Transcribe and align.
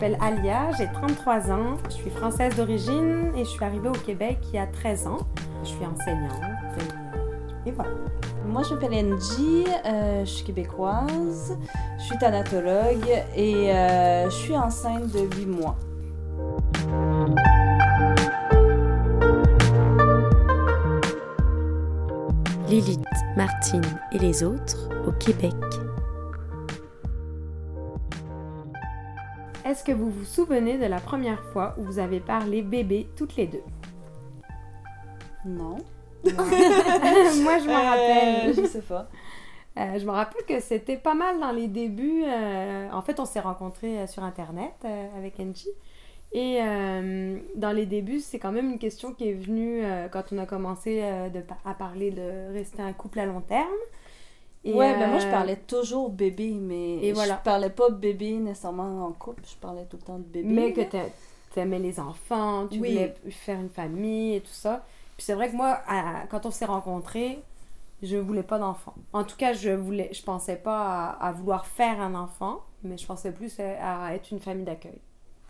m'appelle 0.00 0.18
Alia, 0.22 0.70
j'ai 0.78 0.86
33 0.86 1.50
ans, 1.50 1.76
je 1.90 1.94
suis 1.94 2.10
française 2.10 2.56
d'origine 2.56 3.32
et 3.36 3.44
je 3.44 3.50
suis 3.50 3.62
arrivée 3.62 3.90
au 3.90 3.92
Québec 3.92 4.38
il 4.48 4.54
y 4.54 4.58
a 4.58 4.66
13 4.66 5.06
ans. 5.06 5.18
Je 5.62 5.68
suis 5.68 5.84
enseignante 5.84 6.32
et, 7.66 7.68
et 7.68 7.72
voilà. 7.72 7.90
Moi, 8.46 8.62
je 8.62 8.72
m'appelle 8.72 8.94
Angie, 8.94 9.66
euh, 9.84 10.24
je 10.24 10.30
suis 10.30 10.44
québécoise, 10.44 11.58
je 11.98 12.02
suis 12.02 12.16
thanatologue 12.16 13.10
et 13.36 13.70
euh, 13.74 14.30
je 14.30 14.34
suis 14.34 14.56
enceinte 14.56 15.12
de 15.12 15.20
8 15.36 15.46
mois. 15.46 15.76
Lilith, 22.68 23.00
Martine 23.36 23.82
et 24.12 24.18
les 24.18 24.42
autres 24.42 24.88
au 25.06 25.12
Québec. 25.12 25.52
Est-ce 29.80 29.92
que 29.92 29.96
vous 29.96 30.10
vous 30.10 30.26
souvenez 30.26 30.76
de 30.76 30.84
la 30.84 31.00
première 31.00 31.42
fois 31.42 31.74
où 31.78 31.84
vous 31.84 31.98
avez 31.98 32.20
parlé 32.20 32.60
bébé 32.60 33.08
toutes 33.16 33.36
les 33.36 33.46
deux? 33.46 33.62
Non. 35.46 35.78
Moi, 36.22 36.34
je 36.34 37.66
m'en 37.66 37.82
rappelle. 37.82 38.50
Euh, 38.50 38.52
je 38.54 38.66
sais 38.66 38.82
pas. 38.82 39.08
Euh, 39.78 39.98
je 39.98 40.04
me 40.04 40.10
rappelle 40.10 40.44
que 40.44 40.60
c'était 40.60 40.98
pas 40.98 41.14
mal 41.14 41.40
dans 41.40 41.50
les 41.50 41.66
débuts. 41.66 42.24
euh, 42.26 42.90
en 42.92 43.00
fait, 43.00 43.20
on 43.20 43.24
s'est 43.24 43.40
rencontrés 43.40 44.06
sur 44.06 44.22
Internet 44.22 44.74
euh, 44.84 45.06
avec 45.16 45.40
Angie. 45.40 45.70
Et 46.32 46.58
dans 47.56 47.72
les 47.72 47.86
débuts, 47.86 48.20
c'est 48.20 48.38
quand 48.38 48.52
même 48.52 48.72
une 48.72 48.78
question 48.78 49.14
qui 49.14 49.30
est 49.30 49.32
venue 49.32 49.82
quand 50.12 50.24
on 50.30 50.36
a 50.36 50.44
commencé 50.44 51.00
de 51.32 51.42
à 51.64 51.72
parler 51.72 52.10
de 52.10 52.52
rester 52.52 52.82
un 52.82 52.92
couple 52.92 53.20
à 53.20 53.24
long 53.24 53.40
terme. 53.40 53.64
Et, 54.64 54.74
ouais, 54.74 54.92
ben 54.98 55.08
moi, 55.08 55.18
je 55.18 55.26
euh, 55.26 55.30
parlais 55.30 55.56
toujours 55.56 56.10
bébé, 56.10 56.52
mais 56.52 56.96
et 57.06 57.12
voilà. 57.12 57.38
je 57.38 57.44
parlais 57.44 57.70
pas 57.70 57.90
bébé 57.90 58.32
nécessairement 58.34 59.06
en 59.06 59.12
couple, 59.12 59.42
je 59.48 59.56
parlais 59.56 59.86
tout 59.86 59.96
le 59.96 60.02
temps 60.02 60.18
de 60.18 60.24
bébé. 60.24 60.48
Mais 60.48 60.72
que 60.72 60.82
t'aimais 61.54 61.78
les 61.78 61.98
enfants, 61.98 62.66
tu 62.68 62.78
Oui. 62.78 62.88
voulais 62.90 63.14
faire 63.30 63.58
une 63.60 63.70
famille 63.70 64.34
et 64.36 64.40
tout 64.40 64.52
ça. 64.52 64.84
Puis 65.16 65.24
c'est 65.24 65.34
vrai 65.34 65.50
que 65.50 65.56
moi, 65.56 65.80
à- 65.86 66.26
quand 66.30 66.44
on 66.46 66.50
s'est 66.50 66.66
rencontrés, 66.66 67.42
je 68.02 68.16
voulais 68.16 68.42
pas 68.42 68.58
d'enfant. 68.58 68.94
En 69.12 69.24
tout 69.24 69.36
cas, 69.36 69.52
je 69.52 69.70
voulais, 69.70 70.10
je 70.12 70.22
pensais 70.22 70.56
pas 70.56 71.10
à, 71.10 71.28
à 71.28 71.32
vouloir 71.32 71.66
faire 71.66 72.00
un 72.00 72.14
enfant, 72.14 72.60
mais 72.82 72.98
je 72.98 73.06
pensais 73.06 73.32
plus 73.32 73.58
à, 73.60 74.06
à 74.06 74.14
être 74.14 74.30
une 74.30 74.40
famille 74.40 74.64
d'accueil. 74.64 74.98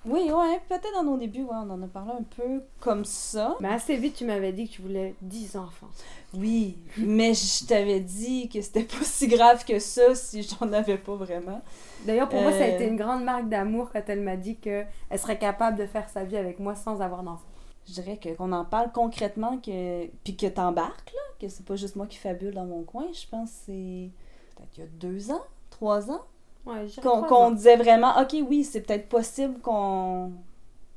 Oui, 0.07 0.31
ouais, 0.33 0.61
peut-être 0.69 0.93
dans 0.95 1.03
nos 1.03 1.19
débuts, 1.19 1.43
ouais, 1.43 1.51
on 1.53 1.69
en 1.71 1.83
a 1.83 1.87
parlé 1.87 2.13
un 2.13 2.23
peu 2.23 2.63
comme 2.81 3.05
ça. 3.05 3.57
Mais 3.61 3.69
assez 3.69 3.97
vite, 3.97 4.17
tu 4.17 4.25
m'avais 4.25 4.53
dit 4.53 4.67
que 4.67 4.73
tu 4.73 4.83
voulais 4.83 5.15
10 5.21 5.57
enfants. 5.57 5.89
Oui, 6.33 6.79
mais 6.97 7.35
je 7.35 7.67
t'avais 7.67 8.01
dit 8.01 8.49
que 8.49 8.63
c'était 8.63 8.85
pas 8.85 9.03
si 9.05 9.29
grave 9.29 9.63
que 9.65 9.79
ça 9.79 10.15
si 10.15 10.43
j'en 10.43 10.73
avais 10.73 10.97
pas 10.97 11.17
vraiment. 11.17 11.61
D'ailleurs, 12.07 12.31
pour 12.31 12.41
moi, 12.41 12.51
ça 12.53 12.65
a 12.65 12.69
Euh. 12.69 12.75
été 12.77 12.87
une 12.87 12.97
grande 12.97 13.25
marque 13.25 13.49
d'amour 13.51 13.91
quand 13.93 14.03
elle 14.09 14.23
m'a 14.23 14.37
dit 14.37 14.57
qu'elle 14.57 14.87
serait 15.17 15.39
capable 15.39 15.77
de 15.77 15.85
faire 15.85 16.09
sa 16.09 16.25
vie 16.25 16.37
avec 16.39 16.61
moi 16.61 16.75
sans 16.75 17.03
avoir 17.03 17.23
d'enfant. 17.23 17.45
Je 17.87 17.93
dirais 17.95 18.17
que 18.17 18.31
qu'on 18.35 18.53
en 18.53 18.65
parle 18.65 18.93
concrètement, 18.93 19.59
que 19.59 20.07
puis 20.25 20.35
que 20.37 20.47
t'embarques, 20.47 21.13
là, 21.13 21.21
que 21.41 21.49
c'est 21.49 21.65
pas 21.67 21.77
juste 21.77 21.97
moi 21.97 22.07
qui 22.07 22.17
fabule 22.17 22.55
dans 22.55 22.65
mon 22.67 22.85
coin. 22.85 23.07
Je 23.13 23.27
pense 23.29 23.51
que 23.51 23.57
c'est 23.67 24.11
peut-être 24.57 24.79
il 24.79 24.81
y 24.81 24.85
a 24.85 24.87
deux 24.99 25.31
ans, 25.31 25.43
trois 25.71 26.11
ans, 26.11 26.23
Ouais, 26.67 26.87
qu'on 27.03 27.51
disait 27.53 27.77
vraiment, 27.77 28.21
ok, 28.21 28.37
oui, 28.49 28.65
c'est 28.65 28.83
peut-être 28.83 29.09
possible 29.09 29.59
qu'on 29.61 30.33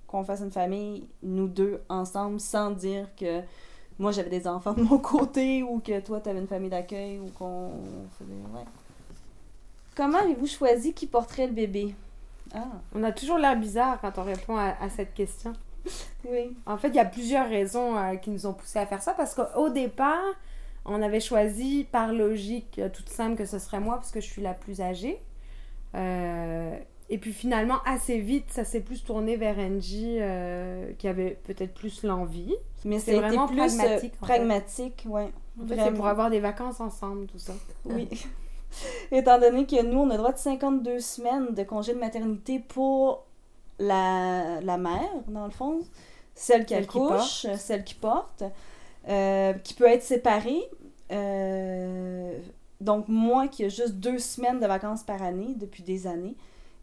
qu'on 0.07 0.23
fasse 0.23 0.41
une 0.41 0.51
famille, 0.51 1.07
nous 1.23 1.47
deux, 1.47 1.81
ensemble, 1.89 2.39
sans 2.39 2.69
dire 2.71 3.07
que 3.15 3.41
moi 3.97 4.11
j'avais 4.11 4.29
des 4.29 4.47
enfants 4.47 4.73
de 4.73 4.81
mon 4.83 4.99
côté 4.99 5.63
ou 5.69 5.79
que 5.79 5.99
toi 6.01 6.19
t'avais 6.19 6.39
une 6.39 6.47
famille 6.47 6.69
d'accueil 6.69 7.19
ou 7.19 7.27
qu'on 7.37 7.71
faisait. 8.19 8.31
Ouais. 8.53 8.65
Comment 9.95 10.19
avez-vous 10.19 10.47
choisi 10.47 10.93
qui 10.93 11.07
porterait 11.07 11.47
le 11.47 11.53
bébé? 11.53 11.95
Ah, 12.53 12.65
On 12.93 13.03
a 13.03 13.11
toujours 13.11 13.37
l'air 13.37 13.55
bizarre 13.57 13.99
quand 14.01 14.17
on 14.17 14.23
répond 14.23 14.57
à- 14.57 14.75
à 14.81 14.89
cette 14.89 15.13
question. 15.13 15.53
oui. 16.29 16.55
En 16.65 16.77
fait, 16.77 16.89
il 16.89 16.95
y 16.95 16.99
a 16.99 17.05
plusieurs 17.05 17.47
raisons 17.49 17.97
euh, 17.97 18.15
qui 18.15 18.29
nous 18.29 18.45
ont 18.45 18.53
poussé 18.53 18.79
à 18.79 18.85
faire 18.85 19.01
ça 19.01 19.13
parce 19.13 19.33
qu'au 19.33 19.69
départ, 19.69 20.23
on 20.85 21.01
avait 21.01 21.19
choisi 21.19 21.85
par 21.91 22.11
logique 22.13 22.79
euh, 22.79 22.89
toute 22.89 23.09
simple 23.09 23.35
que 23.37 23.45
ce 23.45 23.57
serait 23.59 23.79
moi 23.79 23.95
parce 23.95 24.11
que 24.11 24.21
je 24.21 24.27
suis 24.27 24.41
la 24.41 24.53
plus 24.53 24.81
âgée. 24.81 25.19
Euh, 25.95 26.77
et 27.09 27.17
puis 27.17 27.33
finalement, 27.33 27.77
assez 27.85 28.19
vite, 28.19 28.45
ça 28.49 28.63
s'est 28.63 28.79
plus 28.79 29.03
tourné 29.03 29.37
vers 29.37 29.57
Angie 29.59 30.17
euh, 30.19 30.93
qui 30.97 31.07
avait 31.07 31.37
peut-être 31.43 31.73
plus 31.73 32.03
l'envie. 32.03 32.55
Mais 32.85 32.99
C'est 32.99 33.15
vraiment 33.15 33.47
plus 33.47 33.57
pragmatique, 33.57 33.77
pragmatique, 33.77 34.13
en 34.21 34.25
fait. 34.25 34.33
pragmatique 34.33 35.05
ouais. 35.07 35.31
En 35.61 35.67
fait, 35.67 35.75
c'est 35.75 35.93
pour 35.93 36.07
avoir 36.07 36.29
des 36.29 36.39
vacances 36.39 36.79
ensemble, 36.79 37.27
tout 37.27 37.37
ça. 37.37 37.53
Oui. 37.85 38.09
Étant 39.11 39.39
donné 39.39 39.65
que 39.65 39.83
nous, 39.83 39.99
on 39.99 40.09
a 40.09 40.17
droit 40.17 40.31
de 40.31 40.37
52 40.37 40.99
semaines 40.99 41.53
de 41.53 41.63
congé 41.63 41.93
de 41.93 41.99
maternité 41.99 42.59
pour 42.59 43.25
la, 43.79 44.59
la 44.61 44.77
mère, 44.77 45.11
dans 45.27 45.45
le 45.45 45.51
fond, 45.51 45.81
celle 46.35 46.65
qui 46.65 46.73
Celle 46.73 46.87
qui 46.87 46.97
accouche, 46.97 47.45
celle 47.57 47.83
qui 47.83 47.95
porte, 47.95 48.43
euh, 49.07 49.53
qui 49.53 49.73
peut 49.73 49.87
être 49.87 50.03
séparée. 50.03 50.63
Euh, 51.11 52.39
donc, 52.83 53.07
moi 53.07 53.47
qui 53.47 53.63
ai 53.63 53.69
juste 53.69 53.95
deux 53.95 54.19
semaines 54.19 54.59
de 54.59 54.67
vacances 54.67 55.03
par 55.03 55.21
année 55.21 55.55
depuis 55.55 55.83
des 55.83 56.07
années, 56.07 56.35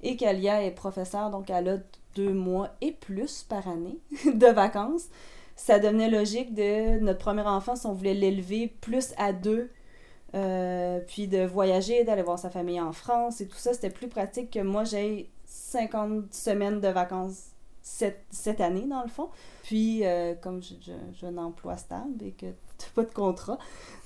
et 0.03 0.16
qu'Alia 0.16 0.62
est 0.65 0.71
professeure, 0.71 1.31
donc 1.31 1.50
elle 1.50 1.69
a 1.69 1.77
deux 2.15 2.33
mois 2.33 2.71
et 2.81 2.93
plus 2.93 3.43
par 3.43 3.69
année 3.69 3.99
de 4.27 4.47
vacances, 4.47 5.09
ça 5.56 5.78
devenait 5.78 6.10
logique 6.10 6.55
de 6.55 6.99
notre 7.00 7.19
premier 7.19 7.43
enfant, 7.43 7.77
si 7.77 7.87
on 7.87 7.93
voulait 7.93 8.15
l'élever 8.15 8.69
plus 8.81 9.12
à 9.19 9.33
deux, 9.33 9.71
euh, 10.34 11.00
puis 11.06 11.28
de 11.28 11.44
voyager, 11.44 12.05
d'aller 12.05 12.22
voir 12.22 12.39
sa 12.39 12.50
famille 12.50 12.81
en 12.81 12.93
France 12.93 13.41
et 13.41 13.49
tout 13.49 13.59
ça, 13.59 13.75
c'était 13.75 13.91
plus 13.91 14.09
pratique 14.09 14.50
que 14.50 14.60
moi 14.60 14.84
j'ai 14.84 15.28
50 15.44 16.33
semaines 16.33 16.81
de 16.81 16.89
vacances 16.89 17.50
cette, 17.83 18.25
cette 18.31 18.60
année 18.60 18.87
dans 18.87 19.03
le 19.03 19.09
fond. 19.09 19.28
Puis 19.65 20.06
euh, 20.06 20.34
comme 20.34 20.62
j'ai 20.62 21.27
un 21.27 21.37
emploi 21.37 21.77
stable 21.77 22.22
et 22.22 22.31
que 22.31 22.47
pas 22.95 23.03
de 23.03 23.13
contrat, 23.13 23.59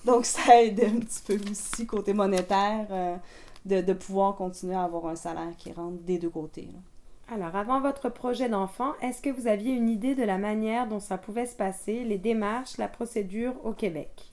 donc 0.05 0.27
ça 0.27 0.63
aide 0.63 0.83
un 0.85 1.01
petit 1.01 1.23
peu 1.27 1.39
aussi 1.51 1.87
côté 1.87 2.13
monétaire 2.13 2.87
euh, 2.91 3.17
de, 3.65 3.81
de 3.81 3.93
pouvoir 3.93 4.37
continuer 4.37 4.75
à 4.75 4.83
avoir 4.85 5.07
un 5.07 5.17
salaire 5.17 5.57
qui 5.59 5.73
rentre 5.73 5.99
des 6.03 6.19
deux 6.19 6.31
côtés. 6.31 6.69
là. 6.73 6.79
Alors, 7.33 7.57
avant 7.57 7.81
votre 7.81 8.11
projet 8.11 8.51
d'enfant, 8.51 8.93
est-ce 9.01 9.23
que 9.23 9.31
vous 9.31 9.47
aviez 9.47 9.73
une 9.73 9.89
idée 9.89 10.15
de 10.15 10.23
la 10.23 10.37
manière 10.37 10.87
dont 10.87 11.01
ça 11.01 11.17
pouvait 11.17 11.47
se 11.47 11.57
passer, 11.57 12.05
les 12.05 12.19
démarches, 12.19 12.77
la 12.77 12.89
procédure 12.89 13.55
au 13.65 13.73
Québec? 13.73 14.31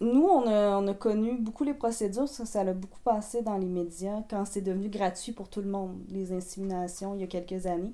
Nous, 0.00 0.26
on 0.26 0.46
a, 0.46 0.78
on 0.78 0.86
a 0.88 0.94
connu 0.94 1.36
beaucoup 1.38 1.64
les 1.64 1.74
procédures, 1.74 2.28
ça, 2.28 2.46
ça 2.46 2.60
a 2.60 2.72
beaucoup 2.72 3.00
passé 3.04 3.42
dans 3.42 3.56
les 3.58 3.66
médias 3.66 4.22
quand 4.28 4.44
c'est 4.46 4.60
devenu 4.60 4.88
gratuit 4.88 5.32
pour 5.32 5.48
tout 5.48 5.60
le 5.60 5.68
monde, 5.68 5.94
les 6.10 6.32
inséminations, 6.32 7.14
il 7.14 7.20
y 7.20 7.24
a 7.24 7.26
quelques 7.26 7.66
années. 7.66 7.92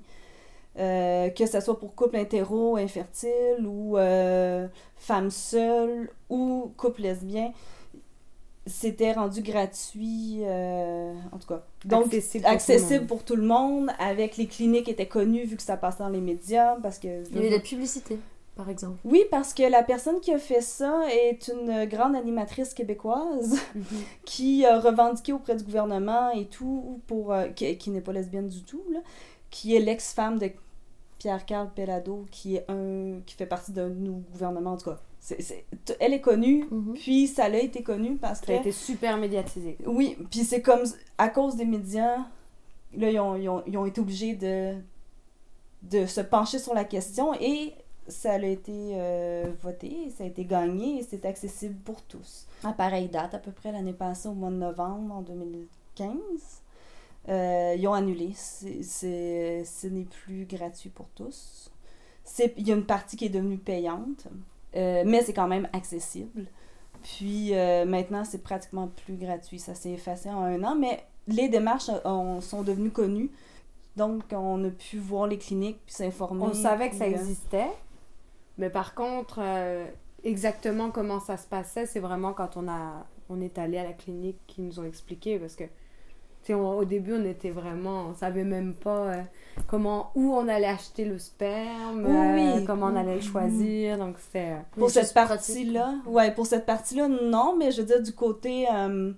Euh, 0.79 1.29
que 1.29 1.45
ce 1.45 1.59
soit 1.59 1.79
pour 1.79 1.93
couple 1.93 2.17
hétéro, 2.17 2.77
infertile, 2.77 3.65
ou 3.65 3.97
euh, 3.97 4.67
femme 4.95 5.29
seule, 5.29 6.09
ou 6.29 6.71
couple 6.77 7.03
lesbien, 7.03 7.51
c'était 8.65 9.13
rendu 9.13 9.41
gratuit, 9.41 10.39
euh, 10.41 11.13
en 11.31 11.37
tout 11.37 11.47
cas. 11.47 11.63
Donc, 11.85 12.05
Accessible 12.05 12.45
pour 12.45 12.47
tout 12.47 12.47
le 12.47 12.55
accessible 12.55 12.99
monde. 12.99 13.07
pour 13.07 13.23
tout 13.23 13.35
le 13.35 13.43
monde, 13.43 13.89
avec 13.99 14.37
les 14.37 14.47
cliniques 14.47 14.89
étaient 14.89 15.07
connues 15.07 15.43
vu 15.43 15.57
que 15.57 15.63
ça 15.63 15.77
passait 15.77 15.99
dans 15.99 16.09
les 16.09 16.21
médias, 16.21 16.75
parce 16.81 16.97
que... 16.97 17.23
Il 17.29 17.35
y 17.35 17.37
avait 17.39 17.49
de 17.49 17.55
la 17.55 17.61
publicité, 17.61 18.17
par 18.55 18.69
exemple. 18.69 18.97
Oui, 19.03 19.25
parce 19.29 19.53
que 19.53 19.63
la 19.69 19.83
personne 19.83 20.21
qui 20.21 20.33
a 20.33 20.39
fait 20.39 20.61
ça 20.61 21.01
est 21.11 21.49
une 21.49 21.85
grande 21.85 22.15
animatrice 22.15 22.73
québécoise 22.73 23.59
qui 24.25 24.65
a 24.65 24.79
revendiqué 24.79 25.33
auprès 25.33 25.55
du 25.55 25.63
gouvernement 25.63 26.31
et 26.31 26.45
tout, 26.45 27.01
pour 27.05 27.31
euh, 27.31 27.49
qui, 27.49 27.77
qui 27.77 27.91
n'est 27.91 28.01
pas 28.01 28.13
lesbienne 28.13 28.47
du 28.47 28.63
tout, 28.63 28.83
là, 28.91 28.99
qui 29.51 29.75
est 29.75 29.79
l'ex-femme 29.79 30.39
de 30.39 30.49
Pierre-Carl 31.23 31.69
Pellado, 31.73 32.25
qui 32.31 32.57
est 32.57 32.65
un 32.69 33.21
qui 33.25 33.35
fait 33.35 33.45
partie 33.45 33.71
d'un 33.71 33.87
de 33.87 33.93
nos 33.95 34.15
gouvernements, 34.31 34.73
en 34.73 34.77
tout 34.77 34.89
cas. 34.89 34.99
C'est- 35.21 35.41
c'est- 35.41 35.63
t- 35.85 35.95
elle 36.01 36.11
est 36.13 36.19
connue, 36.19 36.65
Mhm. 36.69 36.95
puis 36.95 37.27
ça 37.27 37.47
l'a 37.47 37.59
été 37.59 37.81
connu 37.81 38.17
parce 38.17 38.41
que... 38.41 38.47
Ça 38.47 38.53
a 38.53 38.55
été 38.57 38.73
super 38.73 39.15
médiatisé. 39.15 39.77
Oui, 39.85 40.17
puis 40.29 40.41
c'est 40.41 40.61
comme 40.61 40.81
à 41.17 41.29
cause 41.29 41.55
des 41.55 41.63
médias, 41.63 42.17
là, 42.97 43.09
ils 43.09 43.19
ont, 43.21 43.35
ils 43.37 43.47
ont- 43.47 43.63
ils 43.65 43.77
ont 43.77 43.85
été 43.85 44.01
obligés 44.01 44.35
de, 44.35 44.73
de 45.83 46.05
se 46.05 46.19
pencher 46.19 46.59
sur 46.59 46.73
la 46.73 46.83
question 46.83 47.33
et 47.39 47.73
ça 48.09 48.33
a 48.33 48.37
été 48.39 48.73
euh, 48.95 49.45
voté, 49.61 50.09
ça 50.17 50.25
a 50.25 50.27
été 50.27 50.43
gagné 50.43 50.99
et 50.99 51.03
c'est 51.03 51.23
accessible 51.25 51.75
pour 51.85 52.01
tous. 52.01 52.47
À 52.65 52.73
pareille 52.73 53.07
date, 53.07 53.33
à 53.33 53.39
peu 53.39 53.51
près 53.51 53.71
l'année 53.71 53.93
passée, 53.93 54.27
au 54.27 54.33
mois 54.33 54.49
de 54.49 54.55
novembre 54.55 55.15
en 55.15 55.21
2015, 55.21 56.17
euh, 57.29 57.75
ils 57.77 57.87
ont 57.87 57.93
annulé. 57.93 58.31
C'est- 58.35 59.63
ce 59.63 59.87
n'est 59.87 60.05
plus 60.05 60.45
gratuit 60.45 60.89
pour 60.89 61.07
tous. 61.09 61.71
C'est- 62.23 62.53
Il 62.57 62.67
y 62.67 62.71
a 62.71 62.75
une 62.75 62.85
partie 62.85 63.15
qui 63.17 63.25
est 63.25 63.29
devenue 63.29 63.57
payante, 63.57 64.27
euh, 64.75 65.03
mais 65.05 65.21
c'est 65.21 65.33
quand 65.33 65.47
même 65.47 65.67
accessible. 65.73 66.45
Puis 67.03 67.53
euh, 67.53 67.85
maintenant, 67.85 68.23
c'est 68.23 68.41
pratiquement 68.43 68.87
plus 68.87 69.15
gratuit. 69.17 69.59
Ça 69.59 69.75
s'est 69.75 69.91
effacé 69.91 70.29
en 70.29 70.41
un 70.43 70.63
an, 70.63 70.75
mais 70.75 71.03
les 71.27 71.49
démarches 71.49 71.89
ont- 72.05 72.41
sont 72.41 72.63
devenues 72.63 72.91
connues. 72.91 73.29
Donc, 73.95 74.23
on 74.31 74.63
a 74.65 74.69
pu 74.69 74.97
voir 74.97 75.27
les 75.27 75.37
cliniques 75.37 75.79
puis 75.85 75.93
s'informer. 75.95 76.43
On 76.43 76.53
savait 76.53 76.89
que 76.89 76.95
ça 76.95 77.05
existait, 77.21 77.71
mais 78.57 78.69
par 78.69 78.95
contre, 78.95 79.39
exactement 80.23 80.89
comment 80.91 81.19
ça 81.19 81.37
se 81.37 81.45
passait, 81.47 81.85
c'est 81.85 81.99
vraiment 81.99 82.33
quand 82.33 82.55
on, 82.57 82.67
a, 82.67 83.05
on 83.29 83.39
est 83.41 83.57
allé 83.57 83.77
à 83.77 83.83
la 83.83 83.93
clinique 83.93 84.37
qu'ils 84.47 84.65
nous 84.65 84.79
ont 84.79 84.83
expliqué, 84.85 85.37
parce 85.37 85.55
que 85.55 85.65
Tu 86.43 86.47
sais, 86.47 86.53
on- 86.55 86.77
au 86.77 86.83
début, 86.85 87.13
on 87.13 87.23
était 87.25 87.51
vraiment, 87.51 88.07
on 88.09 88.15
savait 88.15 88.43
même 88.43 88.73
pas 88.73 88.97
euh, 89.13 89.21
comment, 89.67 90.11
où 90.15 90.33
on 90.33 90.47
allait 90.49 90.67
acheter 90.67 91.05
le 91.05 91.17
sperme, 91.17 92.05
Oui, 92.05 92.41
euh, 92.61 92.65
comment 92.65 92.87
on 92.87 92.95
allait 92.97 93.15
le 93.15 93.21
choisir. 93.21 93.97
Donc, 93.97 94.15
c'était. 94.19 94.51
euh, 94.51 94.57
Pour 94.77 94.89
cette 94.89 95.13
partie-là, 95.13 95.95
ouais, 96.05 96.33
pour 96.33 96.45
cette 96.45 96.65
partie-là, 96.65 97.07
non, 97.07 97.55
mais 97.57 97.71
je 97.71 97.81
veux 97.81 97.87
dire 97.87 98.01
du 98.01 98.11
côté 98.11 98.65
euh, 98.73 99.13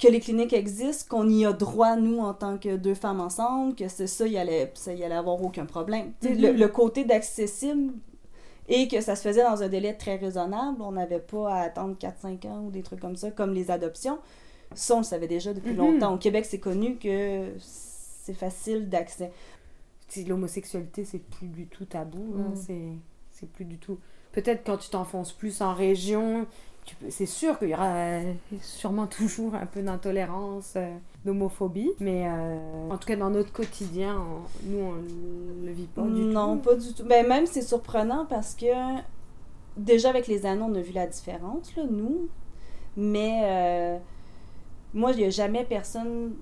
que 0.00 0.08
les 0.08 0.18
cliniques 0.18 0.52
existent, 0.52 1.06
qu'on 1.16 1.28
y 1.28 1.46
a 1.46 1.52
droit, 1.52 1.94
nous, 1.94 2.18
en 2.18 2.34
tant 2.34 2.58
que 2.58 2.76
deux 2.76 2.94
femmes 2.94 3.20
ensemble, 3.20 3.76
que 3.76 3.86
c'est 3.88 4.06
ça, 4.08 4.26
il 4.26 4.32
y 4.32 4.38
allait, 4.38 4.70
ça, 4.74 4.92
y 4.92 5.04
allait 5.04 5.14
avoir 5.14 5.40
aucun 5.42 5.64
problème. 5.64 6.12
Tu 6.20 6.28
sais, 6.28 6.34
le, 6.34 6.52
Mhm. 6.52 6.58
le 6.58 6.68
côté 6.68 7.04
d'accessible 7.04 7.92
et 8.68 8.88
que 8.88 9.00
ça 9.00 9.14
se 9.16 9.22
faisait 9.22 9.44
dans 9.44 9.62
un 9.62 9.68
délai 9.68 9.94
très 9.94 10.16
raisonnable, 10.16 10.82
on 10.82 10.92
n'avait 10.92 11.20
pas 11.20 11.54
à 11.54 11.60
attendre 11.62 11.96
4-5 11.98 12.44
ans 12.46 12.64
ou 12.66 12.70
des 12.72 12.82
trucs 12.82 13.00
comme 13.00 13.16
ça, 13.16 13.30
comme 13.30 13.54
les 13.54 13.70
adoptions. 13.70 14.18
Ça, 14.74 14.94
on 14.94 14.98
le 14.98 15.04
savait 15.04 15.28
déjà 15.28 15.52
depuis 15.54 15.72
Mhm. 15.72 15.76
longtemps. 15.78 16.14
Au 16.14 16.18
Québec, 16.18 16.44
c'est 16.44 16.58
connu 16.60 16.96
que 16.96 17.52
c'est 17.58 18.34
facile 18.34 18.88
d'accès. 18.88 19.32
L'homosexualité, 20.26 21.04
c'est 21.04 21.18
plus 21.18 21.48
du 21.48 21.66
tout 21.66 21.84
tabou. 21.84 22.34
Mhm. 22.34 22.54
C'est, 23.32 23.46
plus 23.52 23.64
du 23.64 23.78
tout. 23.78 23.98
Peut-être 24.32 24.64
quand 24.64 24.76
tu 24.78 24.90
t'enfonces 24.90 25.32
plus 25.32 25.60
en 25.62 25.72
région, 25.72 26.46
c'est 27.08 27.26
sûr 27.26 27.58
qu'il 27.58 27.68
y 27.68 27.74
aura 27.74 27.86
euh, 27.94 28.32
sûrement 28.62 29.06
toujours 29.18 29.54
un 29.54 29.66
peu 29.66 29.80
d'intolérance, 29.82 30.74
euh, 30.76 30.92
d'homophobie. 31.24 31.90
Mais 32.00 32.26
euh, 32.26 32.88
en 32.90 32.96
tout 32.98 33.06
cas, 33.06 33.16
dans 33.16 33.30
notre 33.30 33.52
quotidien, 33.52 34.20
on- 34.20 34.68
nous, 34.68 34.78
on 34.84 34.94
le 35.64 35.72
vit 35.72 35.86
pas 35.86 36.02
du 36.02 36.08
tout. 36.22 36.28
non, 36.28 36.58
pas 36.58 36.74
du 36.74 36.92
tout. 36.94 37.04
Ben, 37.04 37.26
même 37.26 37.46
c'est 37.46 37.62
surprenant 37.62 38.26
parce 38.26 38.54
que 38.54 38.66
déjà 39.76 40.10
avec 40.10 40.26
les 40.26 40.44
anneaux, 40.46 40.66
on 40.68 40.74
a 40.74 40.80
vu 40.80 40.92
la 40.92 41.06
différence, 41.06 41.74
là, 41.76 41.84
nous. 41.88 42.28
Mais 42.96 44.00
moi, 44.94 45.12
il 45.12 45.18
n'y 45.18 45.24
a 45.24 45.30
jamais 45.30 45.64
personne, 45.64 46.34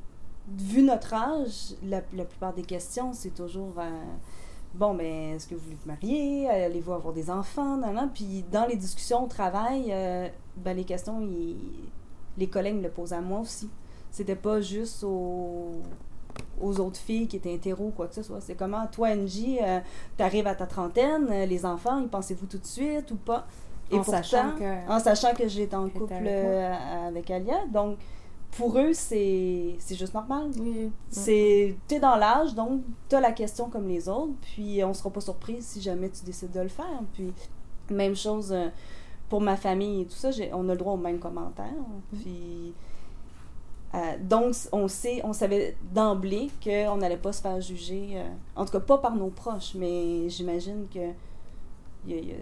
vu 0.58 0.82
notre 0.82 1.12
âge, 1.14 1.74
la, 1.84 2.00
la 2.14 2.24
plupart 2.24 2.52
des 2.54 2.62
questions, 2.62 3.12
c'est 3.12 3.34
toujours 3.34 3.72
euh, 3.78 3.90
bon, 4.74 4.94
ben, 4.94 5.34
est-ce 5.34 5.46
que 5.48 5.54
vous 5.54 5.60
voulez 5.64 5.76
vous 5.82 5.88
marier? 5.90 6.48
Allez-vous 6.48 6.92
avoir 6.92 7.12
des 7.14 7.30
enfants? 7.30 7.76
Nan, 7.76 7.94
nan. 7.94 8.10
Puis 8.14 8.44
dans 8.52 8.66
les 8.66 8.76
discussions 8.76 9.24
au 9.24 9.28
travail, 9.28 9.86
euh, 9.90 10.28
ben, 10.56 10.76
les 10.76 10.84
questions, 10.84 11.20
ils- 11.20 11.56
les 12.38 12.46
collègues 12.48 12.76
me 12.76 12.82
le 12.82 12.90
posaient 12.90 13.16
à 13.16 13.20
moi 13.20 13.40
aussi. 13.40 13.68
C'était 14.10 14.36
pas 14.36 14.60
juste 14.60 15.02
aux, 15.04 15.80
aux 16.60 16.80
autres 16.80 16.98
filles 16.98 17.26
qui 17.26 17.36
étaient 17.36 17.54
hétéros, 17.54 17.92
quoi 17.96 18.06
que 18.08 18.14
ce 18.14 18.22
soit. 18.22 18.40
C'est 18.40 18.54
comment, 18.54 18.86
toi, 18.86 19.10
NJ, 19.14 19.58
euh, 19.62 19.80
t'arrives 20.16 20.46
à 20.46 20.54
ta 20.54 20.66
trentaine, 20.66 21.26
euh, 21.30 21.46
les 21.46 21.64
enfants, 21.66 21.98
y 22.00 22.06
pensez-vous 22.06 22.46
tout 22.46 22.58
de 22.58 22.66
suite 22.66 23.10
ou 23.10 23.16
pas? 23.16 23.46
Et 23.90 23.98
en 23.98 24.02
sachant 24.02 24.50
pourtant, 24.50 24.58
que. 24.58 24.90
en 24.92 24.98
sachant 25.00 25.34
que 25.34 25.46
j'étais 25.48 25.76
en 25.76 25.88
couple 25.88 26.12
avec 26.12 26.26
euh, 26.28 27.06
avec 27.08 27.30
Alia. 27.30 27.66
Donc, 27.72 27.98
pour 28.52 28.78
eux, 28.78 28.92
c'est 28.92 29.76
juste 29.90 30.14
normal. 30.14 30.50
Oui. 30.58 30.90
C'est 31.10 31.76
T'es 31.86 32.00
dans 32.00 32.16
l'âge, 32.16 32.54
donc 32.54 32.82
t'as 33.08 33.20
la 33.20 33.32
question 33.32 33.68
comme 33.68 33.88
les 33.88 34.08
autres, 34.08 34.32
puis 34.40 34.82
on 34.84 34.94
sera 34.94 35.10
pas 35.10 35.20
surpris 35.20 35.58
si 35.60 35.80
jamais 35.80 36.08
tu 36.10 36.24
décides 36.24 36.52
de 36.52 36.60
le 36.60 36.68
faire. 36.68 37.02
Puis, 37.12 37.32
même 37.90 38.16
chose 38.16 38.52
euh, 38.52 38.68
pour 39.28 39.40
ma 39.40 39.56
famille 39.56 40.02
et 40.02 40.06
tout 40.06 40.16
ça, 40.16 40.30
on 40.52 40.68
a 40.68 40.72
le 40.72 40.78
droit 40.78 40.94
aux 40.94 40.98
mêmes 40.98 41.18
commentaires. 41.18 41.66
Puis, 42.12 42.72
euh, 43.94 43.98
donc, 44.20 44.54
on 44.72 44.88
sait, 44.88 45.20
on 45.24 45.32
savait 45.32 45.76
d'emblée 45.94 46.50
qu'on 46.62 46.96
n'allait 46.96 47.16
pas 47.16 47.32
se 47.32 47.40
faire 47.42 47.60
juger, 47.60 48.10
euh, 48.14 48.28
en 48.56 48.64
tout 48.64 48.72
cas 48.72 48.80
pas 48.80 48.98
par 48.98 49.14
nos 49.16 49.28
proches, 49.28 49.74
mais 49.74 50.28
j'imagine 50.28 50.86
que 50.92 51.10
y 52.06 52.14
a, 52.14 52.16
y 52.18 52.32
a- 52.32 52.34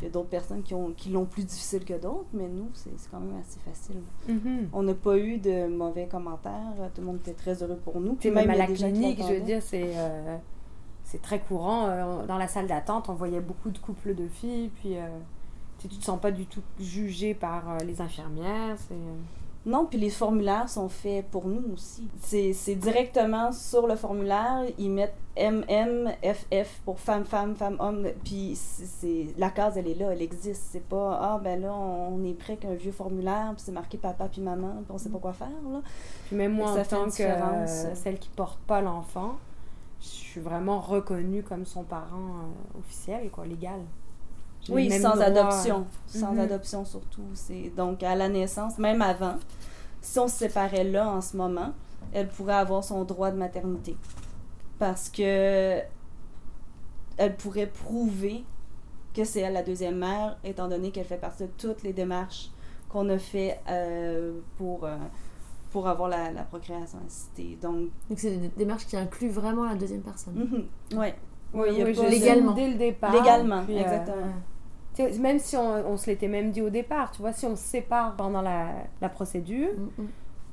il 0.00 0.04
y 0.04 0.06
a 0.08 0.10
d'autres 0.10 0.28
personnes 0.28 0.62
qui 0.62 0.74
ont 0.74 0.92
qui 0.92 1.10
l'ont 1.10 1.26
plus 1.26 1.44
difficile 1.44 1.84
que 1.84 1.94
d'autres, 1.94 2.28
mais 2.32 2.48
nous, 2.48 2.70
c'est 2.74 2.90
c'est 2.96 3.10
quand 3.10 3.20
même 3.20 3.38
assez 3.40 3.58
facile. 3.60 4.00
Mhm. 4.28 4.68
On 4.72 4.82
n'a 4.82 4.94
pas 4.94 5.18
eu 5.18 5.38
de 5.38 5.66
mauvais 5.66 6.06
commentaires. 6.06 6.72
Tout 6.94 7.00
le 7.02 7.06
monde 7.06 7.16
était 7.16 7.34
très 7.34 7.62
heureux 7.62 7.78
pour 7.84 8.00
nous. 8.00 8.14
Puis 8.14 8.30
Puis 8.30 8.30
même 8.30 8.50
à 8.50 8.56
la 8.56 8.66
clinique, 8.66 9.20
je 9.20 9.34
veux 9.34 9.40
dire, 9.40 9.62
c'est 9.62 9.92
euh, 9.96 10.36
c'est 11.04 11.20
très 11.20 11.40
courant. 11.40 11.86
euh, 11.88 12.26
dans 12.26 12.38
la 12.38 12.48
salle 12.48 12.66
d'attente, 12.66 13.08
on 13.08 13.14
voyait 13.14 13.40
beaucoup 13.40 13.70
de 13.70 13.78
couples 13.78 14.14
de 14.14 14.26
filles, 14.28 14.70
puis 14.80 14.96
euh, 14.96 15.06
tu 15.78 15.88
tu 15.88 15.96
te 15.96 16.04
sens 16.04 16.20
pas 16.20 16.30
du 16.30 16.46
tout 16.46 16.62
jugé 16.78 17.34
par 17.34 17.78
les 17.84 18.00
infirmières. 18.00 18.76
C'est 18.88 18.94
Non, 19.66 19.84
puis 19.84 19.98
les 19.98 20.08
formulaires 20.08 20.70
sont 20.70 20.88
faits 20.88 21.26
pour 21.30 21.46
nous 21.46 21.74
aussi. 21.74 22.08
C'est 22.54 22.74
directement 22.76 23.52
sur 23.52 23.86
le 23.86 23.94
formulaire, 23.94 24.62
ils 24.78 24.90
mettent 24.90 25.14
MMFF 25.36 26.80
pour 26.84 26.98
femme, 26.98 27.24
femme, 27.24 27.54
femme, 27.54 27.76
homme. 27.78 28.06
Puis 28.24 28.54
c'est- 28.56 29.26
la 29.36 29.50
case, 29.50 29.76
elle 29.76 29.88
est 29.88 29.94
là, 29.94 30.12
elle 30.12 30.22
existe. 30.22 30.62
C'est 30.70 30.86
pas, 30.88 31.18
ah 31.20 31.40
ben 31.42 31.60
là, 31.60 31.72
on 31.74 32.24
est 32.24 32.32
prêt 32.34 32.56
qu'un 32.56 32.74
vieux 32.74 32.92
formulaire, 32.92 33.52
puis 33.54 33.62
c'est 33.64 33.72
marqué 33.72 33.98
papa 33.98 34.28
puis 34.28 34.40
maman, 34.40 34.76
puis 34.84 34.90
on 34.90 34.98
sait 34.98 35.10
pas 35.10 35.18
quoi 35.18 35.32
faire. 35.34 35.48
Là. 35.70 35.80
Puis 36.26 36.36
même 36.36 36.52
moi, 36.54 36.70
en 36.70 36.76
tant 36.84 37.04
que 37.18 37.22
euh, 37.22 37.66
celle 37.94 38.18
qui 38.18 38.28
porte 38.30 38.58
pas 38.60 38.80
l'enfant, 38.80 39.36
je 40.00 40.06
suis 40.06 40.40
vraiment 40.40 40.80
reconnue 40.80 41.42
comme 41.42 41.66
son 41.66 41.82
parent 41.82 42.04
euh, 42.16 42.78
officiel, 42.78 43.28
quoi, 43.30 43.44
légal. 43.46 43.80
Oui, 44.68 44.88
sans 45.00 45.14
adoption. 45.20 45.86
Sans 46.06 46.32
Mhm. 46.32 46.40
adoption 46.40 46.84
surtout. 46.84 47.22
C'est 47.34 47.72
donc 47.76 48.02
à 48.02 48.14
la 48.14 48.28
naissance, 48.28 48.78
même 48.78 49.02
avant. 49.02 49.36
Si 50.02 50.18
on 50.18 50.28
se 50.28 50.36
séparait 50.38 50.84
là 50.84 51.08
en 51.10 51.20
ce 51.20 51.36
moment, 51.36 51.72
elle 52.12 52.28
pourrait 52.28 52.54
avoir 52.54 52.82
son 52.84 53.04
droit 53.04 53.30
de 53.30 53.36
maternité. 53.36 53.96
Parce 54.78 55.08
que 55.08 55.80
elle 57.16 57.36
pourrait 57.36 57.66
prouver 57.66 58.44
que 59.14 59.24
c'est 59.24 59.40
elle 59.40 59.52
la 59.54 59.62
deuxième 59.62 59.98
mère, 59.98 60.38
étant 60.44 60.68
donné 60.68 60.90
qu'elle 60.90 61.04
fait 61.04 61.16
partie 61.18 61.42
de 61.44 61.50
toutes 61.58 61.82
les 61.82 61.92
démarches 61.92 62.50
qu'on 62.88 63.08
a 63.10 63.18
fait 63.18 63.60
euh, 63.68 64.38
pour, 64.56 64.84
euh, 64.84 64.96
pour 65.70 65.86
avoir 65.88 66.08
la, 66.08 66.30
la 66.32 66.42
procréation 66.44 66.98
assistée. 67.06 67.58
Donc, 67.60 67.90
c'est 68.16 68.36
des 68.36 68.48
démarches 68.56 68.86
qui 68.86 68.96
incluent 68.96 69.30
vraiment 69.30 69.64
la 69.64 69.74
deuxième 69.74 70.00
personne. 70.02 70.34
mhm. 70.34 70.98
Oui, 70.98 71.08
il 71.54 71.78
y 71.78 71.82
a 71.82 71.84
oui, 71.84 71.94
pas 71.94 72.08
Légalement. 72.08 72.52
Dès 72.52 72.68
le 72.68 72.74
départ. 72.74 73.12
Légalement, 73.12 73.64
puis, 73.64 73.76
euh, 73.76 73.80
exactement. 73.80 75.22
même 75.22 75.38
si 75.38 75.56
on, 75.56 75.90
on 75.92 75.96
se 75.96 76.06
l'était 76.06 76.28
même 76.28 76.50
dit 76.50 76.62
au 76.62 76.70
départ, 76.70 77.10
tu 77.10 77.22
vois, 77.22 77.32
si 77.32 77.46
on 77.46 77.56
se 77.56 77.62
sépare 77.62 78.16
pendant 78.16 78.42
la, 78.42 78.68
la 79.00 79.08
procédure, 79.08 79.70
Mm, 79.76 80.02
mm. 80.02 80.08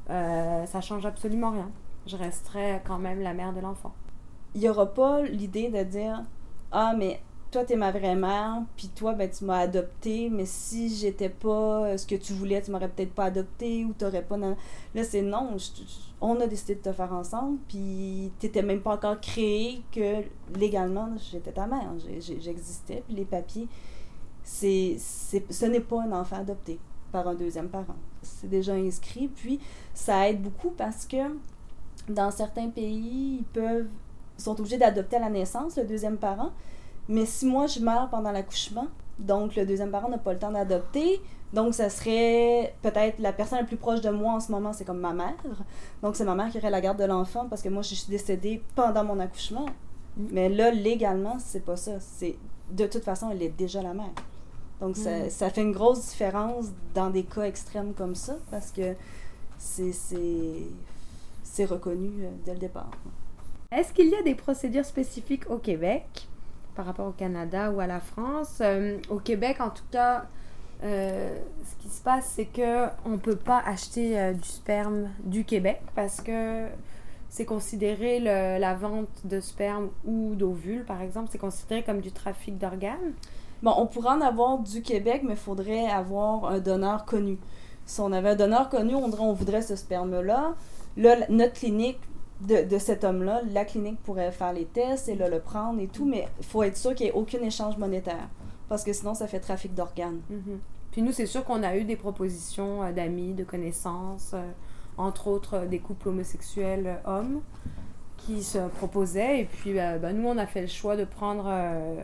euh, 0.10 0.66
ça 0.66 0.82
change 0.82 1.06
absolument 1.06 1.52
rien. 1.52 1.70
Je 2.08 2.16
resterai 2.16 2.82
quand 2.86 2.98
même 3.00 3.22
la 3.22 3.34
mère 3.34 3.54
de 3.54 3.60
l'enfant. 3.60 3.94
il 4.56 4.62
n'y 4.62 4.70
aura 4.70 4.94
pas 4.94 5.22
l'idée 5.24 5.70
de 5.70 5.84
dire 5.84 6.24
Ah, 6.72 6.94
mais 6.98 7.22
toi, 7.52 7.64
t'es 7.66 7.76
ma 7.76 7.92
vraie 7.92 8.16
mère, 8.16 8.62
puis 8.76 8.90
toi, 8.90 9.14
ben, 9.14 9.30
tu 9.30 9.46
m'as 9.46 9.60
adopté, 9.60 10.30
mais 10.30 10.46
si 10.46 10.94
j'étais 10.96 11.30
pas 11.30 11.86
euh, 11.88 11.98
ce 11.98 12.06
que 12.06 12.16
tu 12.16 12.34
voulais, 12.34 12.62
tu 12.62 12.72
m'aurais 12.72 12.90
peut-être 12.90 13.14
pas 13.14 13.26
adopté 13.26 13.86
ou 13.86 13.94
t'aurais 13.94 14.24
pas. 14.24 14.38
Là, 14.38 14.56
c'est 15.04 15.22
non, 15.22 15.58
je- 15.58 15.84
on 16.22 16.40
a 16.42 16.48
décidé 16.48 16.76
de 16.76 16.82
te 16.82 16.92
faire 16.92 17.14
ensemble, 17.14 17.60
puis 17.68 18.32
t'étais 18.40 18.62
même 18.64 18.82
pas 18.82 18.94
encore 18.96 19.20
créé 19.22 19.82
que 19.92 20.24
légalement, 20.60 21.10
j'étais 21.32 21.52
ta 21.52 21.68
mère, 21.68 21.94
j'existais, 22.20 23.04
puis 23.08 23.16
les 23.16 23.26
papiers, 23.26 23.68
c'est, 24.44 24.96
c'est, 25.00 25.52
ce 25.52 25.66
n'est 25.66 25.82
pas 25.82 26.02
un 26.04 26.12
enfant 26.14 26.38
adopté 26.38 26.80
par 27.12 27.28
un 27.28 27.36
deuxième 27.36 27.70
parent. 27.70 27.96
C'est 28.22 28.50
déjà 28.50 28.74
inscrit, 28.74 29.28
puis 29.30 29.60
ça 29.94 30.30
aide 30.30 30.42
beaucoup 30.42 30.72
parce 30.72 31.06
que 31.06 31.18
dans 32.10 32.32
certains 32.32 32.70
pays, 32.70 33.38
ils 33.40 33.46
peuvent 33.54 33.88
sont 34.38 34.60
obligés 34.60 34.78
d'adopter 34.78 35.18
à 35.18 35.20
la 35.20 35.30
naissance 35.30 35.78
le 35.78 35.86
deuxième 35.86 36.18
parent. 36.18 36.52
Mais 37.10 37.26
si 37.26 37.46
moi 37.46 37.68
je 37.68 37.80
meurs 37.80 38.10
pendant 38.10 38.32
l'accouchement, 38.32 38.88
donc 39.20 39.56
le 39.56 39.66
deuxième 39.66 39.92
parent 39.92 40.10
n'a 40.10 40.18
pas 40.18 40.34
le 40.34 40.40
temps 40.40 40.52
d'adopter, 40.52 41.22
donc 41.54 41.74
ça 41.74 41.90
serait 41.90 42.76
peut-être 42.82 43.20
la 43.20 43.32
personne 43.34 43.60
la 43.60 43.64
plus 43.66 43.78
proche 43.78 44.02
de 44.02 44.10
moi 44.10 44.34
en 44.34 44.40
ce 44.40 44.52
moment, 44.52 44.74
c'est 44.74 44.84
comme 44.86 45.00
ma 45.00 45.14
mère. 45.14 45.36
Donc 46.04 46.16
c'est 46.16 46.26
ma 46.26 46.36
mère 46.36 46.50
qui 46.50 46.58
aurait 46.58 46.70
la 46.70 46.82
garde 46.82 47.00
de 47.00 47.06
l'enfant 47.06 47.48
parce 47.50 47.62
que 47.62 47.70
moi 47.70 47.82
je 47.82 47.96
suis 47.96 48.10
décédée 48.10 48.62
pendant 48.76 49.04
mon 49.06 49.20
accouchement. 49.20 49.66
Mm. 50.18 50.26
Mais 50.32 50.50
là, 50.50 50.72
légalement, 50.72 51.38
c'est 51.40 51.64
pas 51.64 51.78
ça. 51.78 51.94
C'est 52.00 52.38
de 52.72 52.86
toute 52.86 53.04
façon, 53.04 53.30
elle 53.32 53.42
est 53.42 53.50
déjà 53.58 53.82
la 53.82 53.94
mère. 53.94 54.12
Donc 54.82 54.98
ça, 54.98 55.10
Mm. 55.26 55.30
ça 55.30 55.50
fait 55.50 55.62
une 55.62 55.72
grosse 55.72 56.10
différence 56.10 56.66
dans 56.94 57.10
des 57.10 57.24
cas 57.24 57.44
extrêmes 57.44 57.94
comme 57.94 58.14
ça 58.16 58.36
parce 58.52 58.72
que 58.72 58.94
c'est 59.58 59.94
c'est- 59.94 61.66
reconnu 61.66 62.12
euh, 62.24 62.30
dès 62.46 62.54
le 62.54 62.60
départ. 62.60 62.92
Est-ce 63.72 63.92
qu'il 63.92 64.10
y 64.10 64.16
a 64.16 64.22
des 64.22 64.36
procédures 64.36 64.86
spécifiques 64.86 65.50
au 65.50 65.58
Québec? 65.58 66.28
Par 66.78 66.86
rapport 66.86 67.08
au 67.08 67.12
Canada 67.12 67.72
ou 67.72 67.82
à 67.82 67.88
la 67.88 68.00
France 68.00 68.60
Euh, 68.62 69.00
Au 69.10 69.18
Québec, 69.18 69.58
en 69.60 69.72
tout 69.72 69.84
cas, 69.92 70.26
euh, 70.84 71.36
ce 71.66 71.84
qui 71.84 71.90
se 71.90 72.02
passe, 72.02 72.32
c'est 72.36 72.46
que 72.46 72.86
on 73.04 73.18
peut 73.18 73.36
pas 73.36 73.62
acheter 73.66 74.18
euh, 74.18 74.34
du 74.34 74.48
sperme 74.48 75.10
du 75.24 75.44
Québec 75.44 75.82
parce 75.96 76.22
que 76.22 76.68
c'est 77.30 77.46
considéré 77.46 78.20
la 78.20 78.74
vente 78.76 79.10
de 79.26 79.40
sperme 79.42 79.90
ou 80.06 80.34
d'ovules, 80.36 80.86
par 80.86 81.02
exemple, 81.02 81.28
c'est 81.32 81.38
considéré 81.38 81.84
comme 81.84 82.00
du 82.00 82.12
trafic 82.12 82.58
d'organes. 82.58 83.14
Bon, 83.62 83.74
on 83.76 83.86
pourrait 83.86 84.12
en 84.12 84.22
avoir 84.22 84.60
du 84.60 84.82
Québec, 84.82 85.24
mais 85.26 85.34
il 85.34 85.40
faudrait 85.40 85.88
avoir 85.88 86.46
un 86.46 86.60
donneur 86.60 87.06
connu. 87.06 87.38
Si 87.86 88.00
on 88.00 88.12
avait 88.14 88.30
un 88.30 88.36
donneur 88.36 88.70
connu, 88.70 88.96
on, 88.96 89.12
on 89.20 89.34
voudrait 89.34 89.62
ce 89.62 89.76
sperme-là. 89.76 90.56
Là, 90.96 91.16
notre 91.30 91.54
clinique 91.54 92.00
de, 92.42 92.68
de 92.68 92.78
cet 92.78 93.04
homme-là, 93.04 93.42
la 93.52 93.66
clinique 93.66 94.00
pourrait 94.04 94.32
faire 94.32 94.54
les 94.54 94.66
tests 94.66 95.10
et 95.10 95.16
le 95.16 95.40
prendre 95.40 95.80
et 95.80 95.88
tout, 95.88 96.06
mais 96.06 96.28
il 96.40 96.46
faut 96.46 96.64
être 96.64 96.78
sûr 96.78 96.94
qu'il 96.94 97.06
n'y 97.06 97.12
ait 97.12 97.16
aucun 97.16 97.40
échange 97.42 97.78
monétaire. 97.78 98.30
Parce 98.70 98.84
que 98.84 98.94
sinon, 98.94 99.14
ça 99.14 99.28
fait 99.28 99.40
trafic 99.40 99.74
d'organes. 99.74 100.20
Mhm. 100.30 100.60
Puis 100.92 101.02
nous, 101.02 101.12
c'est 101.12 101.26
sûr 101.26 101.44
qu'on 101.44 101.64
a 101.64 101.78
eu 101.78 101.84
des 101.84 101.96
propositions 101.96 102.84
euh, 102.84 102.92
d'amis, 102.92 103.34
de 103.34 103.44
connaissances, 103.44 104.32
euh, 104.34 104.52
entre 104.98 105.28
autres 105.28 105.66
des 105.66 105.80
couples 105.80 106.10
homosexuels 106.10 106.88
euh, 106.88 106.96
hommes 107.06 107.42
qui 108.18 108.44
se 108.44 108.58
proposaient. 108.68 109.42
Et 109.42 109.46
puis, 109.46 109.80
euh, 109.80 109.98
ben, 110.00 110.14
nous, 110.14 110.28
on 110.28 110.38
a 110.38 110.46
fait 110.46 110.62
le 110.62 110.68
choix 110.68 110.98
de 110.98 111.06
prendre 111.06 111.46
euh, 111.48 112.04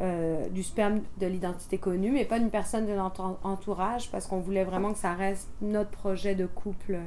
euh, 0.00 0.48
du 0.48 0.62
sperme 0.62 1.00
de 1.20 1.26
l'identité 1.26 1.78
connue, 1.78 2.10
mais 2.10 2.24
pas 2.24 2.38
d'une 2.38 2.50
personne 2.50 2.86
de 2.86 2.94
notre 2.94 3.38
entourage, 3.44 4.10
parce 4.10 4.26
qu'on 4.26 4.40
voulait 4.40 4.64
vraiment 4.64 4.92
que 4.92 4.98
ça 4.98 5.12
reste 5.12 5.48
notre 5.60 5.90
projet 5.90 6.34
de 6.34 6.46
couple 6.46 6.98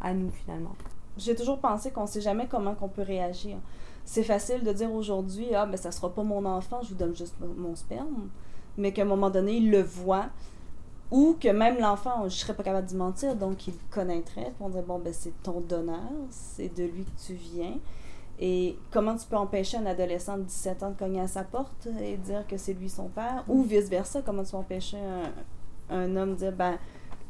à 0.00 0.14
nous, 0.14 0.30
finalement. 0.30 0.74
J'ai 1.16 1.34
toujours 1.34 1.58
pensé 1.58 1.90
qu'on 1.90 2.06
sait 2.06 2.20
jamais 2.20 2.46
comment 2.46 2.74
qu'on 2.74 2.88
peut 2.88 3.02
réagir. 3.02 3.56
C'est 4.04 4.22
facile 4.22 4.62
de 4.62 4.72
dire 4.72 4.92
aujourd'hui, 4.92 5.54
ah, 5.54 5.66
ben 5.66 5.76
ça 5.76 5.90
sera 5.90 6.10
pas 6.14 6.22
mon 6.22 6.44
enfant, 6.44 6.80
je 6.82 6.90
vous 6.90 6.94
donne 6.94 7.16
juste 7.16 7.34
mon- 7.40 7.74
sperme. 7.74 8.28
Mais 8.78 8.92
qu'à 8.92 9.02
un 9.02 9.06
moment 9.06 9.30
donné, 9.30 9.56
il 9.56 9.70
le 9.70 9.82
voit. 9.82 10.26
Ou 11.10 11.36
que 11.40 11.48
même 11.48 11.78
l'enfant, 11.78 12.24
je 12.28 12.34
serais 12.36 12.54
pas 12.54 12.62
capable 12.64 12.86
d'y 12.86 12.96
mentir, 12.96 13.36
donc 13.36 13.66
il 13.68 13.72
le 13.74 13.78
connaîtrait. 13.90 14.52
Pour 14.58 14.68
dire, 14.70 14.82
bon, 14.82 14.98
ben 14.98 15.12
c'est 15.12 15.32
ton 15.42 15.60
donneur, 15.60 16.00
c'est 16.30 16.74
de 16.76 16.84
lui 16.84 17.04
que 17.04 17.20
tu 17.26 17.34
viens. 17.34 17.74
Et 18.38 18.76
comment 18.90 19.16
tu 19.16 19.26
peux 19.26 19.36
empêcher 19.36 19.78
un 19.78 19.86
adolescent 19.86 20.36
de 20.36 20.42
17 20.42 20.82
ans 20.82 20.90
de 20.90 20.96
cogner 20.98 21.20
à 21.20 21.28
sa 21.28 21.42
porte 21.42 21.88
et 22.00 22.16
dire 22.18 22.46
que 22.46 22.56
c'est 22.58 22.74
lui 22.74 22.90
son 22.90 23.08
père? 23.08 23.44
Ou 23.48 23.62
vice-versa, 23.62 24.20
comment 24.22 24.42
tu 24.44 24.50
peux 24.50 24.56
empêcher 24.58 24.98
un, 24.98 25.96
un 25.96 26.16
homme 26.16 26.30
de 26.32 26.34
dire, 26.36 26.52
ben 26.52 26.76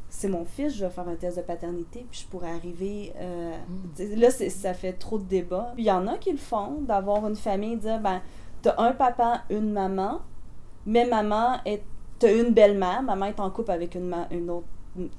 c'est 0.09 0.29
mon 0.29 0.45
fils, 0.45 0.75
je 0.75 0.85
vais 0.85 0.91
faire 0.91 1.07
un 1.07 1.15
test 1.15 1.37
de 1.37 1.41
paternité, 1.43 2.05
puis 2.09 2.21
je 2.21 2.27
pourrais 2.27 2.51
arriver. 2.51 3.13
euh, 3.17 3.55
t'sais, 3.93 4.15
Là, 4.15 4.29
c'est- 4.31 4.49
ça 4.49 4.73
fait 4.73 4.93
trop 4.93 5.17
de 5.17 5.23
débats. 5.25 5.71
Puis 5.75 5.83
il 5.83 5.87
y 5.87 5.91
en 5.91 6.07
a 6.07 6.17
qui 6.17 6.31
le 6.31 6.37
font, 6.37 6.81
d'avoir 6.81 7.27
une 7.27 7.35
famille, 7.35 7.75
dire 7.77 7.99
ben, 7.99 8.21
t'as 8.61 8.75
un 8.77 8.93
papa, 8.93 9.43
une 9.49 9.71
maman, 9.71 10.21
mais 10.85 11.05
maman 11.05 11.57
est. 11.65 11.83
T'as 12.19 12.33
une 12.33 12.51
belle-mère, 12.51 13.03
maman 13.03 13.25
est 13.27 13.39
en 13.39 13.51
couple 13.51 13.69
avec 13.71 13.93
une, 13.93 14.07
ma- 14.07 14.27
une 14.31 14.49
autre 14.49 14.65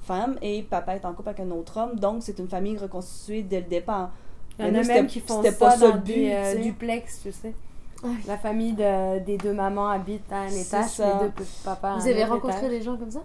femme, 0.01 0.37
et 0.41 0.63
papa 0.63 0.95
est 0.95 1.05
en 1.05 1.13
couple 1.13 1.29
avec 1.29 1.39
un 1.39 1.51
autre 1.51 1.77
homme, 1.79 1.95
donc 1.97 2.23
c'est 2.23 2.37
une 2.39 2.49
famille 2.49 2.77
reconstituée 2.77 3.41
dès 3.43 3.61
le 3.61 3.67
départ. 3.67 4.11
Il 4.57 4.65
y 4.65 4.69
en 4.69 4.75
a 4.75 4.83
même 4.83 5.07
qui 5.07 5.21
font 5.21 5.41
ça 5.41 5.53
pas 5.53 5.77
dans 5.77 5.95
but, 5.95 6.03
des 6.13 6.31
euh, 6.33 6.55
duplex, 6.61 7.21
tu 7.23 7.31
sais. 7.31 7.53
La 8.27 8.37
famille 8.37 8.73
de- 8.73 9.19
des 9.19 9.37
deux 9.37 9.53
mamans 9.53 9.87
habite 9.89 10.29
à 10.31 10.41
un 10.41 10.49
C'est 10.49 10.61
étage, 10.67 10.97
les 10.99 11.27
deux 11.27 11.33
papas 11.63 11.97
Vous 11.97 12.07
avez 12.07 12.25
rencontré 12.25 12.57
étage. 12.57 12.69
des 12.71 12.81
gens 12.81 12.97
comme 12.97 13.11
ça? 13.11 13.23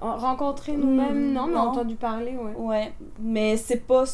Rencontré 0.00 0.76
nous-mêmes, 0.76 1.30
Mm, 1.30 1.32
non, 1.32 1.46
mais 1.46 1.54
non. 1.54 1.60
entendu 1.60 1.94
parler, 1.96 2.36
ouais. 2.36 2.54
Ouais, 2.56 2.92
mais 3.20 3.56
c'est 3.56 3.86
pas 3.86 4.04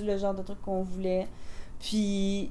le 0.00 0.16
genre 0.18 0.34
de 0.34 0.42
truc 0.42 0.60
qu'on 0.62 0.82
voulait. 0.82 1.26
Puis 1.78 2.50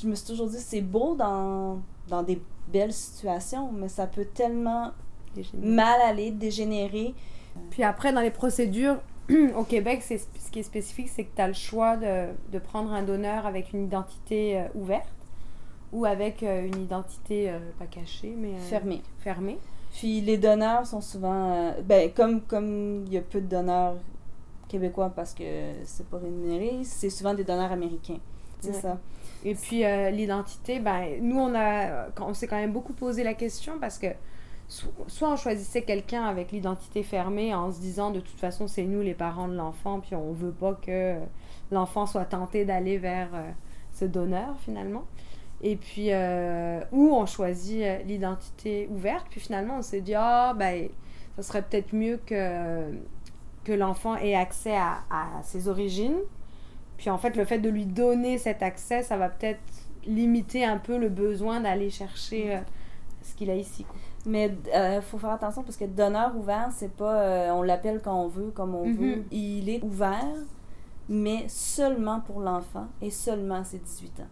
je 0.00 0.08
me 0.08 0.14
suis 0.14 0.26
toujours 0.26 0.48
dit, 0.48 0.58
c'est 0.58 0.80
beau 0.80 1.14
dans, 1.14 1.80
dans 2.08 2.22
des 2.22 2.40
belles 2.68 2.92
situations, 2.92 3.70
mais 3.72 3.88
ça 3.88 4.06
peut 4.06 4.24
tellement 4.24 4.90
mal 5.54 6.00
aller, 6.00 6.30
dégénérer. 6.30 7.14
Puis 7.70 7.82
après, 7.82 8.12
dans 8.12 8.20
les 8.22 8.30
procédures, 8.30 8.96
au 9.56 9.64
Québec, 9.64 10.00
c'est 10.02 10.18
ce 10.18 10.50
qui 10.50 10.60
est 10.60 10.64
spécifique, 10.64 11.08
c'est 11.10 11.24
que 11.24 11.36
tu 11.36 11.42
as 11.42 11.48
le 11.48 11.54
choix 11.54 11.96
de, 11.96 12.28
de 12.50 12.58
prendre 12.58 12.92
un 12.92 13.02
donneur 13.02 13.46
avec 13.46 13.72
une 13.72 13.84
identité 13.84 14.58
euh, 14.58 14.64
ouverte 14.74 15.08
ou 15.92 16.06
avec 16.06 16.42
euh, 16.42 16.66
une 16.66 16.82
identité 16.82 17.50
euh, 17.50 17.58
pas 17.78 17.84
cachée, 17.86 18.34
mais 18.36 18.54
euh, 18.54 18.58
fermé. 18.58 19.02
fermée. 19.20 19.58
Puis 19.92 20.20
les 20.20 20.38
donneurs 20.38 20.86
sont 20.86 21.00
souvent. 21.00 21.52
euh, 21.52 21.72
ben, 21.82 22.10
comme 22.12 22.40
comme 22.42 23.04
il 23.06 23.12
y 23.12 23.18
a 23.18 23.20
peu 23.22 23.40
de 23.40 23.46
donneurs 23.46 23.96
québécois 24.68 25.12
parce 25.14 25.34
que 25.34 25.44
c'est 25.84 26.06
pas 26.08 26.18
rémunéré, 26.18 26.80
c'est 26.84 27.10
souvent 27.10 27.34
des 27.34 27.44
donneurs 27.44 27.72
américains. 27.72 28.18
C'est 28.60 28.68
Ouais. 28.70 28.80
ça. 28.80 28.98
Et 29.44 29.54
puis 29.54 29.84
euh, 29.84 30.10
l'identité, 30.10 30.78
ben, 30.78 31.18
nous, 31.20 31.38
on, 31.38 31.54
a, 31.54 32.06
on 32.20 32.32
s'est 32.32 32.46
quand 32.46 32.56
même 32.56 32.72
beaucoup 32.72 32.92
posé 32.92 33.24
la 33.24 33.34
question 33.34 33.74
parce 33.80 33.98
que 33.98 34.06
so- 34.68 34.86
soit 35.08 35.30
on 35.32 35.36
choisissait 35.36 35.82
quelqu'un 35.82 36.24
avec 36.24 36.52
l'identité 36.52 37.02
fermée 37.02 37.52
en 37.54 37.70
se 37.72 37.80
disant 37.80 38.10
de 38.12 38.20
toute 38.20 38.38
façon 38.38 38.68
c'est 38.68 38.84
nous 38.84 39.02
les 39.02 39.14
parents 39.14 39.48
de 39.48 39.54
l'enfant, 39.56 40.00
puis 40.00 40.14
on 40.14 40.32
veut 40.32 40.52
pas 40.52 40.74
que 40.74 41.16
l'enfant 41.72 42.06
soit 42.06 42.24
tenté 42.24 42.64
d'aller 42.64 42.98
vers 42.98 43.28
euh, 43.34 43.50
ce 43.92 44.04
donneur 44.04 44.54
finalement. 44.64 45.04
Et 45.62 45.76
puis, 45.76 46.08
euh, 46.12 46.80
ou 46.90 47.14
on 47.14 47.24
choisit 47.26 47.82
euh, 47.82 47.98
l'identité 48.02 48.88
ouverte, 48.90 49.26
puis 49.30 49.40
finalement 49.40 49.76
on 49.78 49.82
s'est 49.82 50.00
dit, 50.00 50.14
ah, 50.16 50.54
ben, 50.58 50.88
ça 51.36 51.42
serait 51.42 51.62
peut-être 51.62 51.92
mieux 51.94 52.18
que, 52.26 52.92
que 53.64 53.72
l'enfant 53.72 54.16
ait 54.16 54.34
accès 54.34 54.76
à, 54.76 55.02
à 55.10 55.42
ses 55.42 55.68
origines. 55.68 56.18
Puis 56.98 57.10
en 57.10 57.18
fait, 57.18 57.36
le 57.36 57.44
fait 57.44 57.58
de 57.58 57.68
lui 57.68 57.86
donner 57.86 58.38
cet 58.38 58.62
accès, 58.62 59.02
ça 59.02 59.16
va 59.16 59.28
peut-être 59.28 59.60
limiter 60.04 60.64
un 60.64 60.78
peu 60.78 60.98
le 60.98 61.08
besoin 61.08 61.60
d'aller 61.60 61.90
chercher 61.90 62.56
euh, 62.56 62.60
ce 63.22 63.34
qu'il 63.36 63.48
a 63.50 63.54
ici. 63.54 63.84
quoi. 63.84 63.96
Mais 64.26 64.52
il 64.74 65.00
faut 65.02 65.18
faire 65.18 65.30
attention 65.30 65.62
parce 65.62 65.76
que 65.76 65.84
donneur 65.84 66.36
ouvert, 66.36 66.68
c'est 66.72 66.92
pas. 66.92 67.20
euh, 67.22 67.50
on 67.50 67.62
l'appelle 67.62 68.00
quand 68.02 68.20
on 68.20 68.28
veut, 68.28 68.50
comme 68.50 68.74
on 68.74 68.86
Mhm. 68.86 68.94
veut. 68.96 69.24
Il 69.32 69.68
est 69.68 69.82
ouvert, 69.82 70.34
mais 71.08 71.44
seulement 71.48 72.20
pour 72.20 72.40
l'enfant 72.40 72.86
et 73.00 73.10
seulement 73.10 73.56
à 73.56 73.64
ses 73.64 73.78
18 73.78 74.20
ans. 74.20 74.28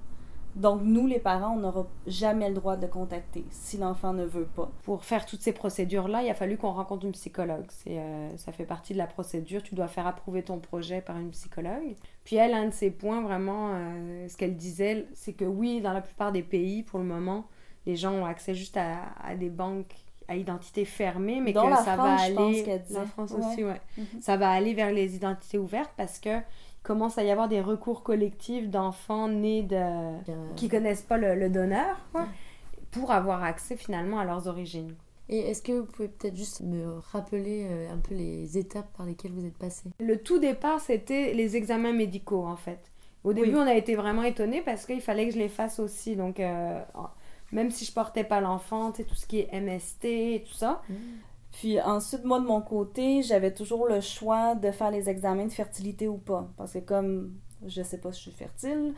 Donc, 0.57 0.81
nous, 0.83 1.07
les 1.07 1.19
parents, 1.19 1.55
on 1.57 1.61
n'aura 1.61 1.87
jamais 2.07 2.49
le 2.49 2.55
droit 2.55 2.77
de 2.77 2.87
contacter 2.87 3.45
si 3.51 3.77
l'enfant 3.77 4.13
ne 4.13 4.25
veut 4.25 4.47
pas. 4.47 4.71
Pour 4.85 5.05
faire 5.05 5.25
toutes 5.27 5.43
ces 5.43 5.53
procédures-là, 5.53 6.23
il 6.23 6.31
a 6.31 6.35
fallu 6.35 6.57
qu'on 6.57 6.73
rencontre 6.73 7.07
une 7.07 7.13
psychologue. 7.13 7.67
Euh, 7.87 8.31
ça 8.37 8.53
fait 8.53 8.65
partie 8.65 8.93
de 8.93 8.99
la 8.99 9.07
procédure. 9.07 9.63
Tu 9.63 9.75
dois 9.75 9.89
faire 9.89 10.07
approuver 10.07 10.43
ton 10.43 10.59
projet 10.59 11.01
par 11.01 11.19
une 11.19 11.31
psychologue. 11.31 11.95
Puis 12.25 12.37
elle, 12.37 12.55
un 12.55 12.67
de 12.67 12.73
ses 12.73 12.91
points, 12.91 13.23
vraiment, 13.23 13.71
euh, 13.75 14.29
ce 14.29 14.37
qu'elle 14.37 14.57
disait, 14.57 15.07
c'est 15.15 15.33
que 15.35 15.45
oui, 15.45 15.81
dans 15.81 15.93
la 15.93 16.01
plupart 16.01 16.33
des 16.33 16.43
pays, 16.43 16.83
pour 16.83 16.99
le 16.99 17.05
moment, 17.05 17.45
les 17.87 17.97
gens 17.97 18.13
ont 18.13 18.27
accès 18.27 18.55
juste 18.55 18.77
à, 18.77 19.13
à 19.25 19.35
des 19.37 19.51
banques 19.51 19.95
à 20.29 20.37
identité 20.37 20.85
fermée, 20.85 21.41
mais 21.41 21.53
que 21.53 21.59
ça 21.59 21.67
France, 21.83 21.97
va 21.97 22.17
je 22.29 22.33
pense 22.35 22.47
aller... 22.47 22.79
disait. 22.79 22.83
La 23.01 23.05
France 23.05 23.33
Ouais. 23.33 23.45
aussi, 23.45 23.65
ouais. 23.65 23.81
Mhm. 23.99 24.05
Ça 24.21 24.37
va 24.37 24.51
aller 24.51 24.75
vers 24.75 24.93
les 24.93 25.17
identités 25.17 25.59
ouvertes 25.59 25.91
parce 25.97 26.21
que 26.21 26.39
commence 26.83 27.19
à 27.19 27.23
y 27.25 27.31
avoir 27.31 27.49
des 27.49 27.61
recours 27.61 28.03
collectifs 28.03 28.69
d'enfants 28.69 29.29
nés 29.29 29.63
de 29.63 29.77
qui 30.57 30.69
connaissent 30.69 31.03
pas 31.03 31.17
le, 31.19 31.35
le 31.35 31.49
donneur, 31.51 31.99
quoi, 32.13 32.27
pour 32.91 33.13
avoir 33.13 33.43
accès 33.45 33.77
finalement 33.77 34.19
à 34.19 34.25
leurs 34.25 34.47
origines. 34.49 34.95
Et 35.29 35.39
est-ce 35.51 35.63
que 35.63 35.71
vous 35.73 35.85
pouvez 35.87 36.09
peut-être 36.09 36.35
juste 36.37 36.61
me 36.61 36.99
rappeler 37.13 37.65
euh, 37.71 37.93
un 37.93 37.99
peu 37.99 38.17
les 38.17 38.59
étapes 38.59 38.89
par 38.97 39.07
lesquelles 39.07 39.31
vous 39.31 39.47
êtes 39.47 39.57
passé? 39.57 39.89
Le 40.01 40.17
tout 40.17 40.41
départ, 40.41 40.81
c'était 40.81 41.33
les 41.35 41.57
examens 41.57 41.93
médicaux, 41.93 42.45
en 42.45 42.57
fait. 42.57 42.81
Au 43.23 43.33
début, 43.33 43.51
Oui. 43.51 43.57
on 43.59 43.67
a 43.69 43.75
été 43.75 43.95
vraiment 43.95 44.25
étonnés 44.25 44.61
parce 44.61 44.87
qu'il 44.87 45.01
fallait 45.01 45.27
que 45.29 45.35
je 45.35 45.39
les 45.39 45.49
fasse 45.49 45.79
aussi. 45.79 46.17
Donc, 46.17 46.41
euh, 46.41 46.81
même 47.53 47.71
si 47.71 47.85
je 47.85 47.93
portais 47.93 48.25
pas 48.25 48.41
l'enfant, 48.41 48.91
tout 48.91 49.15
ce 49.15 49.27
qui 49.27 49.39
est 49.39 49.53
MST 49.53 50.05
et 50.07 50.45
tout 50.49 50.55
ça. 50.55 50.83
Puis 51.53 51.81
ensuite, 51.81 52.25
moi, 52.25 52.41
de 52.41 52.47
mon 52.47 52.61
côté, 52.61 53.23
j'avais 53.23 53.53
toujours 53.53 53.87
le 53.87 54.01
choix 54.01 54.55
de 54.55 54.71
faire 54.71 54.91
les 54.91 55.09
examens 55.09 55.47
de 55.47 55.53
fertilité 55.53 56.09
ou 56.09 56.19
pas. 56.19 56.49
Parce 56.57 56.73
que 56.73 56.79
comme 56.79 57.35
je 57.67 57.83
sais 57.83 57.99
pas 57.99 58.13
si 58.13 58.19
je 58.19 58.31
suis 58.31 58.39
fertile, 58.39 58.95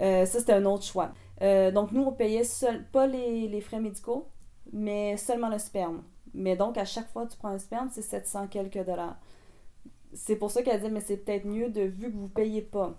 euh, 0.00 0.26
ça, 0.26 0.38
c'était 0.38 0.52
un 0.52 0.64
autre 0.64 0.84
choix. 0.84 1.12
Euh, 1.42 1.70
donc, 1.70 1.92
nous, 1.92 2.02
on 2.02 2.12
payait 2.12 2.42
pas 2.92 3.06
les, 3.06 3.60
frais 3.60 3.80
médicaux, 3.80 4.28
mais 4.72 5.16
seulement 5.16 5.48
le 5.48 5.58
sperme. 5.58 6.02
Mais 6.34 6.56
donc, 6.56 6.76
à 6.76 6.84
chaque 6.84 7.08
fois 7.08 7.26
que 7.26 7.32
tu 7.32 7.38
prends 7.38 7.48
un 7.48 7.58
sperme, 7.58 7.88
c'est 7.92 8.02
700 8.02 8.48
quelques 8.48 8.84
dollars. 8.84 9.16
C'est 10.12 10.36
pour 10.36 10.50
ça 10.50 10.62
qu'elle 10.62 10.80
dit, 10.80 10.90
mais 10.90 11.00
c'est 11.00 11.18
peut-être 11.18 11.46
mieux, 11.46 11.70
de 11.70 11.82
vu 11.82 12.10
que 12.10 12.16
vous 12.16 12.28
payez 12.28 12.62
pas 12.62 12.94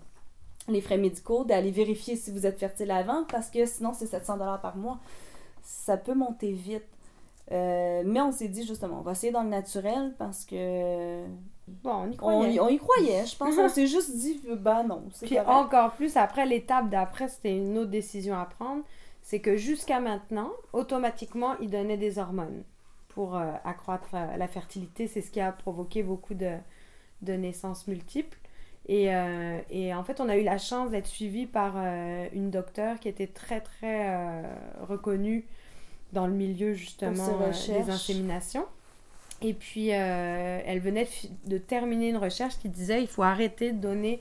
les 0.68 0.80
frais 0.80 0.98
médicaux, 0.98 1.44
d'aller 1.44 1.70
vérifier 1.70 2.16
si 2.16 2.30
vous 2.30 2.46
êtes 2.46 2.58
fertile 2.58 2.90
avant, 2.90 3.24
parce 3.24 3.50
que 3.50 3.64
sinon, 3.64 3.92
c'est 3.94 4.06
700 4.06 4.38
dollars 4.38 4.60
par 4.60 4.76
mois. 4.76 4.98
Ça 5.62 5.96
peut 5.96 6.14
monter 6.14 6.52
vite. 6.52 6.84
Euh, 7.52 8.02
mais 8.04 8.20
on 8.20 8.32
s'est 8.32 8.48
dit 8.48 8.66
justement, 8.66 8.98
on 9.00 9.02
va 9.02 9.12
essayer 9.12 9.32
dans 9.32 9.42
le 9.42 9.48
naturel 9.48 10.14
parce 10.18 10.44
que 10.44 11.24
Bon, 11.66 11.92
on 11.94 12.10
y 12.10 12.14
on, 12.14 12.16
croyait. 12.16 12.60
on 12.60 12.68
y 12.68 12.78
croyait. 12.78 13.26
Je 13.26 13.36
pense 13.36 13.54
qu'on 13.56 13.68
s'est 13.68 13.86
juste 13.86 14.16
dit, 14.16 14.40
bah 14.58 14.82
non, 14.82 15.04
c'est 15.12 15.26
Puis 15.26 15.36
correct. 15.36 15.48
encore 15.48 15.92
plus, 15.92 16.16
après, 16.16 16.46
l'étape 16.46 16.88
d'après, 16.88 17.28
c'était 17.28 17.56
une 17.56 17.76
autre 17.78 17.90
décision 17.90 18.36
à 18.38 18.46
prendre. 18.46 18.82
C'est 19.22 19.40
que 19.40 19.56
jusqu'à 19.56 20.00
maintenant, 20.00 20.50
automatiquement, 20.72 21.56
ils 21.60 21.70
donnaient 21.70 21.98
des 21.98 22.18
hormones 22.18 22.64
pour 23.08 23.36
euh, 23.36 23.52
accroître 23.64 24.10
euh, 24.14 24.36
la 24.36 24.48
fertilité. 24.48 25.06
C'est 25.06 25.20
ce 25.20 25.30
qui 25.30 25.40
a 25.40 25.52
provoqué 25.52 26.02
beaucoup 26.02 26.34
de, 26.34 26.52
de 27.22 27.32
naissances 27.34 27.86
multiples. 27.86 28.38
Et, 28.88 29.14
euh, 29.14 29.58
et 29.70 29.92
en 29.94 30.02
fait, 30.02 30.20
on 30.20 30.28
a 30.30 30.36
eu 30.38 30.42
la 30.44 30.56
chance 30.58 30.90
d'être 30.90 31.06
suivi 31.06 31.46
par 31.46 31.74
euh, 31.76 32.26
une 32.32 32.50
docteure 32.50 32.98
qui 33.00 33.08
était 33.08 33.26
très, 33.26 33.60
très 33.60 34.08
euh, 34.10 34.42
reconnue 34.80 35.46
dans 36.12 36.26
le 36.26 36.32
milieu, 36.32 36.72
justement, 36.74 37.38
euh, 37.42 37.50
des 37.50 37.90
inséminations. 37.90 38.64
Et 39.42 39.54
puis, 39.54 39.92
euh, 39.92 40.60
elle 40.66 40.80
venait 40.80 41.08
de, 41.44 41.50
de 41.50 41.58
terminer 41.58 42.08
une 42.08 42.16
recherche 42.16 42.58
qui 42.58 42.68
disait 42.68 43.00
il 43.02 43.06
faut 43.08 43.22
arrêter 43.22 43.72
de 43.72 43.78
donner 43.78 44.20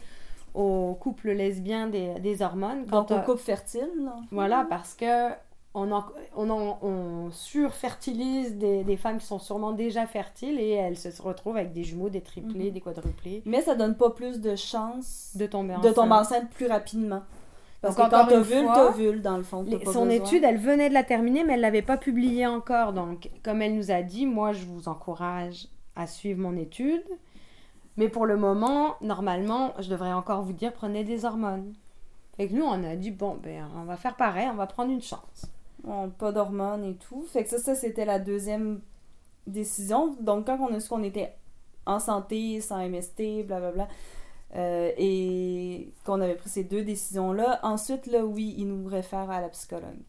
aux 0.53 0.95
couples 0.99 1.31
lesbiens 1.31 1.87
des, 1.87 2.19
des 2.19 2.41
hormones. 2.41 2.85
Donc, 2.85 3.07
Quand, 3.09 3.11
au 3.11 3.17
euh, 3.19 3.21
couple 3.21 3.41
fertile, 3.41 3.89
là. 4.03 4.15
voilà, 4.31 4.65
parce 4.69 4.93
que 4.93 5.29
on, 5.73 5.91
en- 5.91 6.05
on, 6.35 6.49
en- 6.49 6.79
on 6.81 7.29
surfertilise 7.31 8.55
des, 8.57 8.83
des 8.83 8.97
femmes 8.97 9.17
qui 9.19 9.25
sont 9.25 9.37
sûrement 9.39 9.71
déjà 9.73 10.05
fertiles 10.07 10.59
et 10.59 10.71
elles 10.71 10.97
se 10.97 11.21
retrouvent 11.21 11.57
avec 11.57 11.73
des 11.73 11.83
jumeaux, 11.83 12.09
des 12.09 12.21
triplés, 12.21 12.65
Mhm. 12.67 12.71
des 12.71 12.81
quadruplés, 12.81 13.41
Mais 13.45 13.61
ça 13.61 13.75
donne 13.75 13.95
pas 13.95 14.09
plus 14.09 14.39
de 14.39 14.55
chances 14.55 15.31
de 15.35 15.45
tomber 15.45 15.73
de 15.73 15.79
enceinte. 15.79 15.95
tomber 15.95 16.13
enceinte 16.15 16.49
plus 16.49 16.67
rapidement. 16.67 17.21
Parce 17.87 17.95
Donc, 17.97 18.05
que 18.05 18.11
quand 18.11 18.27
t'ovules, 18.27 18.67
t'ovules, 18.73 19.21
dans 19.21 19.37
le 19.37 19.43
fond. 19.43 19.63
t'as 19.63 19.71
Les- 19.71 19.77
pas 19.79 19.91
son 19.93 20.05
besoin. 20.05 20.25
étude, 20.25 20.43
elle 20.43 20.57
venait 20.57 20.89
de 20.89 20.93
la 20.93 21.03
terminer, 21.03 21.43
mais 21.43 21.53
elle 21.53 21.61
l'avait 21.61 21.81
pas 21.81 21.97
publiée 21.97 22.45
encore. 22.47 22.93
Donc, 22.93 23.29
comme 23.43 23.61
elle 23.61 23.75
nous 23.75 23.91
a 23.91 24.01
dit, 24.01 24.25
moi, 24.25 24.51
je 24.53 24.65
vous 24.65 24.87
encourage 24.87 25.67
à 25.95 26.05
suivre 26.07 26.39
mon 26.39 26.55
étude. 26.55 27.03
Mais 27.97 28.09
pour 28.09 28.25
le 28.25 28.37
moment, 28.37 28.95
normalement, 29.01 29.73
je 29.79 29.89
devrais 29.89 30.13
encore 30.13 30.43
vous 30.43 30.53
dire 30.53 30.71
prenez 30.73 31.03
des 31.03 31.25
hormones. 31.25 31.73
Fait 32.35 32.47
que 32.47 32.53
nous, 32.53 32.63
on 32.65 32.83
a 32.83 32.95
dit 32.95 33.09
bon, 33.11 33.37
ben, 33.41 33.67
on 33.75 33.85
va 33.85 33.95
faire 33.97 34.15
pareil, 34.15 34.47
on 34.51 34.55
va 34.55 34.67
prendre 34.67 34.91
une 34.91 35.01
chance. 35.01 35.45
On- 35.87 36.09
pas 36.09 36.31
d'hormones 36.31 36.83
et 36.83 36.93
tout. 36.95 37.23
Fait 37.31 37.43
que 37.43 37.49
ça, 37.49 37.57
ça 37.57 37.73
c'était 37.73 38.05
la 38.05 38.19
deuxième 38.19 38.81
décision. 39.47 40.15
Donc, 40.19 40.45
quand 40.45 40.57
on 40.59 40.73
a 40.75 40.79
su 40.79 40.89
qu'on 40.89 41.03
était 41.03 41.33
en 41.85 41.99
santé, 41.99 42.59
sans 42.61 42.77
MST, 42.79 43.43
blablabla, 43.43 43.87
euh, 44.55 44.91
et 44.97 45.91
qu'on 46.05 46.21
avait 46.21 46.35
pris 46.35 46.49
ces 46.49 46.63
deux 46.63 46.83
décisions-là, 46.83 47.59
ensuite, 47.63 48.07
là, 48.07 48.25
oui, 48.25 48.55
il 48.57 48.67
nous 48.67 48.87
réfère 48.87 49.29
à 49.29 49.41
la 49.41 49.49
psychologue 49.49 49.99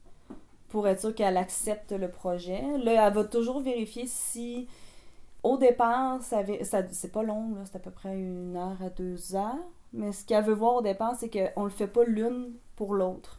pour 0.68 0.86
être 0.86 1.00
sûr 1.00 1.14
qu'elle 1.14 1.36
accepte 1.36 1.92
le 1.92 2.08
projet. 2.08 2.62
Là, 2.78 3.06
elle 3.06 3.14
va 3.14 3.24
toujours 3.24 3.60
vérifier 3.60 4.04
si, 4.06 4.68
au 5.42 5.56
départ, 5.56 6.22
ça, 6.22 6.42
c'est 6.90 7.12
pas 7.12 7.22
long, 7.22 7.54
c'est 7.64 7.76
à 7.76 7.80
peu 7.80 7.90
près 7.90 8.14
une 8.14 8.56
heure 8.56 8.80
à 8.82 8.90
deux 8.90 9.34
heures, 9.34 9.56
mais 9.92 10.12
ce 10.12 10.24
qu'elle 10.24 10.44
veut 10.44 10.54
voir 10.54 10.76
au 10.76 10.82
départ, 10.82 11.16
c'est 11.18 11.30
qu'on 11.30 11.64
le 11.64 11.70
fait 11.70 11.86
pas 11.86 12.04
l'une 12.04 12.52
pour 12.76 12.94
l'autre. 12.94 13.37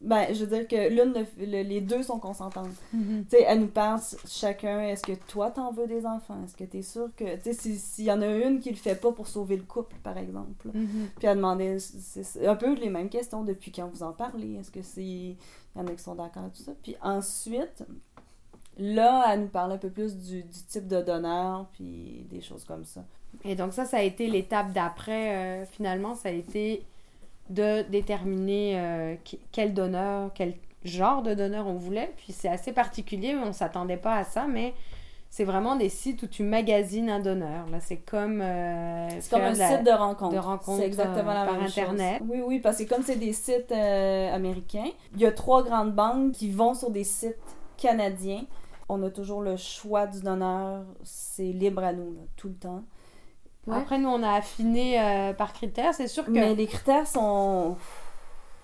Ben, 0.00 0.32
je 0.32 0.44
veux 0.44 0.56
dire 0.58 0.68
que 0.68 0.88
l'une, 0.90 1.12
le- 1.12 1.44
le- 1.44 1.62
les 1.68 1.80
deux 1.80 2.04
sont 2.04 2.20
consentantes. 2.20 2.68
Tu 2.92 2.98
sais, 3.30 3.42
elle 3.46 3.60
nous 3.62 3.66
parle 3.66 4.00
chacun, 4.28 4.80
est-ce 4.82 5.02
que 5.02 5.12
toi 5.26 5.50
t'en 5.50 5.72
veux 5.72 5.88
des 5.88 6.06
enfants? 6.06 6.36
Est-ce 6.44 6.56
que 6.56 6.62
t'es 6.64 6.82
sûr 6.82 7.08
que. 7.16 7.34
Tu 7.36 7.42
sais, 7.42 7.52
si- 7.52 7.78
s'il 7.78 8.04
y 8.04 8.12
en 8.12 8.22
a 8.22 8.28
une 8.28 8.60
qui 8.60 8.70
le 8.70 8.76
fait 8.76 8.94
pas 8.94 9.10
pour 9.10 9.26
sauver 9.26 9.56
le 9.56 9.64
couple, 9.64 9.96
par 10.04 10.16
exemple. 10.16 10.68
Puis 11.18 11.26
elle 11.26 11.36
demandait, 11.36 11.80
c'est 11.80 12.22
c'est 12.22 12.46
un 12.46 12.54
peu 12.54 12.74
les 12.74 12.90
mêmes 12.90 13.08
questions 13.08 13.42
depuis 13.42 13.72
quand 13.72 13.88
vous 13.92 14.04
en 14.04 14.12
parlez. 14.12 14.54
Est-ce 14.54 14.70
que 14.70 14.82
c'est. 14.82 15.02
Il 15.02 15.36
y 15.76 15.80
en 15.80 15.86
a 15.88 15.90
qui 15.92 16.02
sont 16.02 16.14
d'accord 16.14 16.44
et 16.46 16.56
tout 16.56 16.62
ça. 16.62 16.72
Puis 16.82 16.94
ensuite, 17.02 17.84
là, 18.78 19.24
elle 19.32 19.40
nous 19.42 19.48
parle 19.48 19.72
un 19.72 19.78
peu 19.78 19.90
plus 19.90 20.16
du, 20.16 20.42
du 20.42 20.62
type 20.68 20.86
de 20.86 21.00
donneur, 21.02 21.66
puis 21.72 22.26
des 22.30 22.40
choses 22.40 22.64
comme 22.64 22.84
ça. 22.84 23.02
Et 23.44 23.54
donc 23.54 23.72
ça, 23.72 23.84
ça 23.84 23.98
a 23.98 24.02
été 24.02 24.28
l'étape 24.28 24.72
d'après. 24.72 25.62
euh, 25.62 25.66
finalement, 25.66 26.14
ça 26.14 26.28
a 26.28 26.32
été 26.32 26.84
de 27.50 27.82
déterminer 27.90 28.74
euh, 28.78 29.14
quel 29.52 29.74
donneur, 29.74 30.30
quel 30.34 30.54
genre 30.84 31.22
de 31.22 31.34
donneur 31.34 31.66
on 31.66 31.74
voulait. 31.74 32.12
Puis 32.16 32.32
c'est 32.32 32.48
assez 32.48 32.72
particulier, 32.72 33.34
on 33.36 33.52
s'attendait 33.52 33.96
pas 33.96 34.14
à 34.16 34.24
ça, 34.24 34.46
mais 34.46 34.74
c'est 35.30 35.44
vraiment 35.44 35.76
des 35.76 35.88
sites 35.90 36.22
où 36.22 36.26
tu 36.26 36.42
magasines 36.42 37.10
un 37.10 37.20
donneur. 37.20 37.66
Là, 37.70 37.80
c'est 37.80 37.98
comme... 37.98 38.40
euh, 38.40 39.08
C'est 39.20 39.30
comme 39.30 39.42
un 39.42 39.52
la- 39.52 39.76
site 39.76 39.84
de 39.84 39.90
rencontre. 39.90 40.34
de 40.34 40.38
rencontre, 40.38 40.78
C'est 40.80 40.86
exactement 40.86 41.30
euh, 41.30 41.34
la 41.34 41.44
par 41.44 41.54
même 41.56 41.64
Internet. 41.64 42.18
chose. 42.20 42.28
Oui, 42.30 42.40
oui, 42.46 42.60
parce 42.60 42.78
que 42.78 42.84
comme 42.84 43.02
c'est 43.02 43.16
des 43.16 43.32
sites 43.34 43.72
euh, 43.72 44.34
américains, 44.34 44.88
il 45.14 45.20
y 45.20 45.26
a 45.26 45.32
trois 45.32 45.62
grandes 45.64 45.94
banques 45.94 46.32
qui 46.32 46.50
vont 46.50 46.72
sur 46.74 46.90
des 46.90 47.04
sites 47.04 47.36
canadiens. 47.76 48.44
On 48.88 49.02
a 49.02 49.10
toujours 49.10 49.42
le 49.42 49.56
choix 49.58 50.06
du 50.06 50.20
donneur. 50.22 50.84
C'est 51.02 51.42
libre 51.52 51.84
à 51.84 51.92
nous, 51.92 52.12
là, 52.14 52.20
tout 52.36 52.48
le 52.48 52.54
temps. 52.54 52.82
Ouais. 53.68 53.76
Après, 53.76 53.98
nous, 53.98 54.08
on 54.08 54.22
a 54.22 54.32
affiné 54.32 55.00
euh, 55.00 55.32
par 55.32 55.52
critères. 55.52 55.94
C'est 55.94 56.08
sûr 56.08 56.24
que 56.24 56.30
Mais 56.30 56.54
les 56.54 56.66
critères 56.66 57.06
sont. 57.06 57.76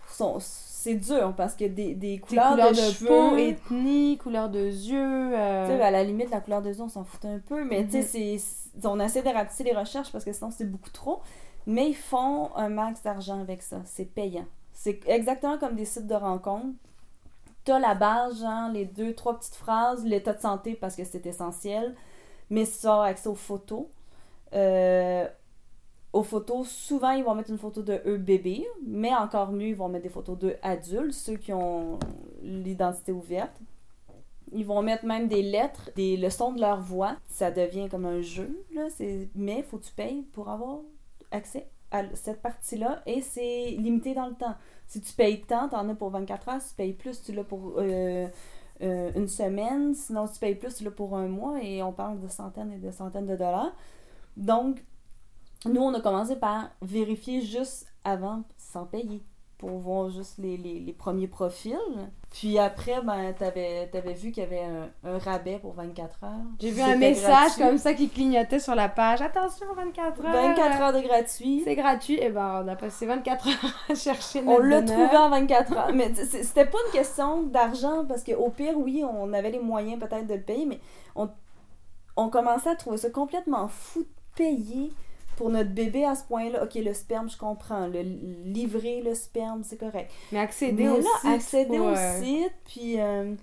sont 0.09 0.39
c'est 0.41 0.97
dur 0.97 1.33
parce 1.35 1.55
que 1.55 1.65
des, 1.65 1.95
des 1.95 1.95
des 1.95 2.19
couleurs, 2.19 2.51
couleurs 2.51 2.71
de, 2.73 2.77
de, 2.77 2.81
cheveux. 2.83 3.07
peau, 3.09 3.37
ethnie, 3.37 4.19
couleur 4.19 4.51
de 4.51 4.59
yeux... 4.61 5.33
euh, 5.35 5.67
Tu 5.67 5.73
sais, 5.77 5.83
à 5.83 5.91
la 5.91 6.05
limite, 6.05 6.31
la 6.31 6.41
couleur 6.41 6.61
des 6.61 6.77
yeux, 6.77 6.83
on 6.85 6.91
s'en 6.91 7.05
fout 7.05 7.25
un 7.25 7.39
peu, 7.39 7.65
mais 7.65 7.87
tu 7.87 8.03
sais, 8.03 8.37
Mhm. 8.77 8.81
on 8.91 9.01
essaie 9.01 9.23
de 9.23 9.31
rapetisser 9.31 9.65
les 9.65 9.73
recherches 9.73 10.13
parce 10.13 10.25
que 10.27 10.33
sinon, 10.35 10.51
c'est 10.51 10.71
beaucoup 10.71 10.91
trop. 10.91 11.23
Mais 11.67 11.89
ils 11.89 11.97
font 11.97 12.55
un 12.55 12.69
max 12.69 13.03
d'argent 13.03 13.41
avec 13.41 13.63
ça. 13.63 13.79
C'est 13.87 14.05
payant. 14.05 14.45
C'est 14.75 15.01
exactement 15.09 15.57
comme 15.57 15.75
des 15.75 15.87
sites 15.87 16.07
de 16.07 16.15
rencontres. 16.15 16.77
T'as 17.65 17.79
la 17.79 17.95
base, 17.95 18.41
genre, 18.43 18.69
les 18.71 18.85
deux, 18.85 19.15
trois 19.15 19.39
petites 19.39 19.55
phrases, 19.55 20.05
l'état 20.05 20.35
de 20.35 20.41
santé 20.41 20.75
parce 20.75 20.97
que 20.97 21.05
c'est 21.05 21.25
essentiel, 21.25 21.95
mais 22.51 22.65
as 22.85 23.03
accès 23.05 23.29
aux 23.31 23.35
photos, 23.35 23.87
euh, 24.55 25.27
aux 26.13 26.23
photos, 26.23 26.69
souvent 26.69 27.11
ils 27.11 27.25
vont 27.25 27.35
mettre 27.35 27.51
une 27.51 27.59
photo 27.59 27.83
de 27.83 28.01
eux 28.07 28.19
bébés, 28.19 28.67
mais 28.87 29.13
encore 29.15 29.53
mieux, 29.53 29.69
ils 29.69 29.77
vont 29.77 29.89
mettre 29.89 30.05
des 30.05 30.11
photos 30.11 30.39
d'eux 30.39 30.57
adultes, 30.63 31.13
ceux 31.13 31.37
qui 31.37 31.53
ont 31.53 31.99
l'identité 32.43 33.13
ouverte. 33.13 33.61
Ils 34.53 34.65
vont 34.65 34.83
mettre 34.83 35.05
même 35.05 35.27
des 35.27 35.43
lettres, 35.43 35.91
des 35.97 36.17
leçons 36.17 36.53
de 36.53 36.61
leur 36.61 36.81
voix. 36.81 37.17
Ça 37.29 37.51
devient 37.51 37.89
comme 37.91 38.05
un 38.05 38.21
jeu, 38.21 38.65
là. 38.73 38.87
Mais 39.35 39.63
faut 39.63 39.79
que 39.79 39.85
tu 39.85 39.93
payes 39.93 40.23
pour 40.33 40.49
avoir 40.49 40.79
accès 41.33 41.67
à 41.91 42.03
cette 42.15 42.43
partie-là 42.43 43.03
et 43.07 43.21
c'est 43.21 43.71
limité 43.79 44.15
dans 44.15 44.27
le 44.27 44.35
temps. 44.35 44.55
Si 44.87 45.01
tu 45.01 45.13
payes 45.13 45.41
tant, 45.43 45.69
t'en 45.69 45.89
as 45.89 45.95
pour 45.95 46.11
24 46.11 46.49
heures. 46.49 46.61
Si 46.61 46.71
tu 46.71 46.75
payes 46.77 46.93
plus, 46.93 47.23
tu 47.23 47.33
l'as 47.33 47.45
pour 47.45 47.75
euh, 47.79 48.29
euh, 48.83 49.11
une 49.15 49.29
semaine. 49.29 49.95
Sinon, 49.95 50.27
si 50.27 50.35
tu 50.35 50.41
payes 50.41 50.55
plus, 50.55 50.75
tu 50.75 50.85
l'as 50.85 50.91
pour 50.91 51.17
un 51.17 51.29
mois 51.29 51.63
et 51.63 51.83
on 51.83 51.93
parle 51.93 52.21
de 52.21 52.29
centaines 52.29 52.73
et 52.73 52.79
de 52.79 52.91
centaines 52.91 53.27
de 53.27 53.37
dollars. 53.37 53.73
Donc, 54.37 54.85
nous, 55.67 55.81
on 55.81 55.95
a 55.95 56.01
commencé 56.01 56.37
par 56.37 56.71
vérifier 56.83 57.41
juste 57.41 57.87
avant, 58.05 58.43
sans 58.59 58.85
payer, 58.85 59.23
pour 59.57 59.79
voir 59.79 60.11
juste 60.11 60.37
les, 60.39 60.57
les, 60.59 60.81
les 60.81 60.93
premiers 60.93 61.29
profils. 61.29 61.79
Puis 62.31 62.59
après, 62.59 63.01
ben, 63.03 63.33
t'avais 63.33 63.89
avais 63.95 64.13
vu 64.13 64.31
qu'il 64.33 64.43
y 64.43 64.47
avait 64.47 64.65
un, 64.65 64.91
un 65.05 65.17
rabais 65.19 65.59
pour 65.61 65.73
24 65.73 66.25
heures. 66.25 66.31
J'ai 66.61 66.71
vu 66.73 66.83
un 66.83 66.97
message 66.97 67.29
gratuit. 67.31 67.63
comme 67.63 67.79
ça 67.79 67.95
qui 67.95 68.09
clignotait 68.11 68.59
sur 68.59 68.75
la 68.75 68.89
page. 68.91 69.23
Attention, 69.23 69.67
24 69.75 70.25
heures. 70.27 70.33
24 70.33 70.81
heures 70.83 70.93
de 70.93 71.01
gratuit. 71.07 71.63
C'est 71.65 71.77
gratuit. 71.77 72.19
Et 72.21 72.29
ben, 72.29 72.63
on 72.65 72.69
a 72.69 72.77
passé 72.77 73.07
24 73.07 73.47
heures 73.49 73.75
à 73.89 73.95
chercher 73.95 74.41
On 74.41 74.59
notre 74.59 74.65
l'a 74.65 74.83
donneur. 74.83 75.09
trouvé 75.09 75.17
en 75.17 75.31
24 75.31 75.73
heures. 75.79 75.93
Mais 75.95 76.13
c'était 76.15 76.67
pas 76.67 76.79
une 76.89 76.93
question 76.93 77.45
d'argent 77.45 78.05
parce 78.07 78.23
qu'au 78.25 78.51
pire, 78.51 78.77
oui, 78.77 79.03
on 79.09 79.33
avait 79.33 79.53
les 79.53 79.61
moyens 79.61 79.99
peut-être 80.01 80.27
de 80.27 80.35
le 80.35 80.43
payer, 80.43 80.67
mais 80.67 80.81
on, 81.15 81.31
on 82.17 82.29
commençait 82.29 82.71
à 82.71 82.77
trouver 82.77 82.99
ça 82.99 83.09
complètement 83.09 83.69
fou 83.69 84.05
payer 84.35 84.91
pour 85.37 85.51
notre 85.51 85.71
bébé 85.71 86.05
à 86.05 86.15
ce 86.15 86.25
point-là? 86.25 86.65
Ok, 86.65 86.75
le 86.75 86.95
sperme, 86.95 87.29
je 87.29 87.37
comprends. 87.37 87.87
Le 87.87 88.03
livrer 88.03 89.03
le 89.03 89.15
sperme, 89.15 89.63
c'est 89.65 89.77
correct. 89.77 90.11
Mais 90.33 90.39
accéder 90.39 90.85
Mais 90.85 90.89
au 90.89 90.99
là, 90.99 91.09
site 91.21 91.31
accéder 91.31 91.79
pour, 91.79 91.87
au 91.87 91.97
site, 91.97 92.53
puis, 92.65 93.01
euh, 93.01 93.35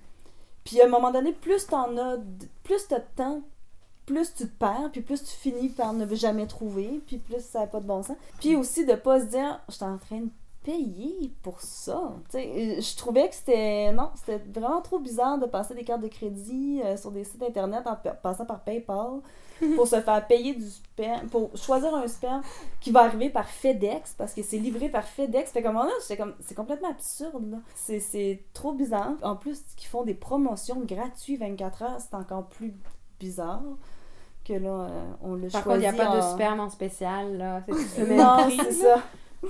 puis 0.63 0.81
à 0.81 0.85
un 0.85 0.89
moment 0.89 1.11
donné, 1.11 1.33
plus 1.33 1.67
t'en 1.67 1.97
as, 1.97 2.17
plus 2.63 2.87
t'as 2.87 2.99
de 2.99 3.05
temps, 3.15 3.41
plus 4.05 4.33
tu 4.33 4.43
te 4.43 4.57
perds, 4.57 4.89
puis 4.91 5.01
plus 5.01 5.23
tu 5.23 5.31
finis 5.31 5.69
par 5.69 5.93
ne 5.93 6.13
jamais 6.15 6.47
trouver, 6.47 7.01
puis 7.05 7.17
plus 7.17 7.41
ça 7.41 7.61
n'a 7.61 7.67
pas 7.67 7.79
de 7.79 7.85
bon 7.85 8.03
sens. 8.03 8.17
Puis 8.39 8.55
aussi 8.55 8.85
de 8.85 8.95
pas 8.95 9.19
se 9.19 9.25
dire, 9.25 9.59
je 9.69 9.75
suis 9.75 9.83
en 9.83 9.97
train 9.97 10.19
de 10.21 10.29
payer 10.63 11.31
pour 11.41 11.59
ça. 11.61 12.11
Euh, 12.35 12.79
je 12.81 12.95
trouvais 12.97 13.27
que 13.29 13.35
c'était, 13.35 13.91
non, 13.91 14.09
c'était 14.15 14.41
vraiment 14.59 14.81
trop 14.81 14.99
bizarre 14.99 15.39
de 15.39 15.45
passer 15.47 15.73
des 15.73 15.83
cartes 15.83 16.01
de 16.01 16.07
crédit 16.07 16.81
euh, 16.83 16.97
sur 16.97 17.11
des 17.11 17.23
sites 17.23 17.41
internet 17.41 17.87
en 17.87 17.95
pa- 17.95 18.11
passant 18.11 18.45
par 18.45 18.59
PayPal 18.61 19.21
pour 19.75 19.87
se 19.87 19.99
faire 20.01 20.27
payer 20.27 20.53
du 20.53 20.69
sperme, 20.69 21.27
pour 21.29 21.49
choisir 21.57 21.93
un 21.95 22.07
sperme 22.07 22.41
qui 22.79 22.91
va 22.91 23.01
arriver 23.01 23.29
par 23.29 23.47
FedEx 23.47 24.13
parce 24.17 24.33
que 24.33 24.43
c'est 24.43 24.57
livré 24.57 24.89
par 24.89 25.03
FedEx. 25.03 25.51
Fait 25.51 25.63
comme 25.63 25.75
là, 25.75 25.87
c'est 26.01 26.17
comme 26.17 26.33
c'est 26.39 26.55
complètement 26.55 26.89
absurde 26.89 27.49
là. 27.51 27.57
C'est, 27.75 28.43
trop 28.53 28.73
bizarre. 28.73 29.13
En 29.23 29.35
plus 29.35 29.61
qu'ils 29.75 29.87
font 29.89 30.03
des 30.03 30.13
promotions 30.15 30.79
gratuites 30.81 31.39
24 31.39 31.81
heures, 31.83 31.97
c'est 31.99 32.15
encore 32.15 32.45
plus 32.47 32.73
bizarre 33.19 33.61
que 34.45 34.53
là 34.53 34.69
euh, 34.89 35.11
on 35.23 35.33
le 35.35 35.47
Par 35.49 35.63
contre, 35.63 35.77
il 35.77 35.81
choisit. 35.83 35.99
n'y 35.99 36.01
a 36.01 36.05
pas 36.11 36.15
de 36.17 36.21
sperme 36.21 36.59
en 36.59 36.69
spécial, 36.69 37.37
là. 37.37 37.61
C'est 37.67 37.71
tous 37.95 37.97
le 37.99 38.05
même 38.07 38.17
Non, 38.17 38.37
c'est 38.63 38.71
ça. 38.73 39.01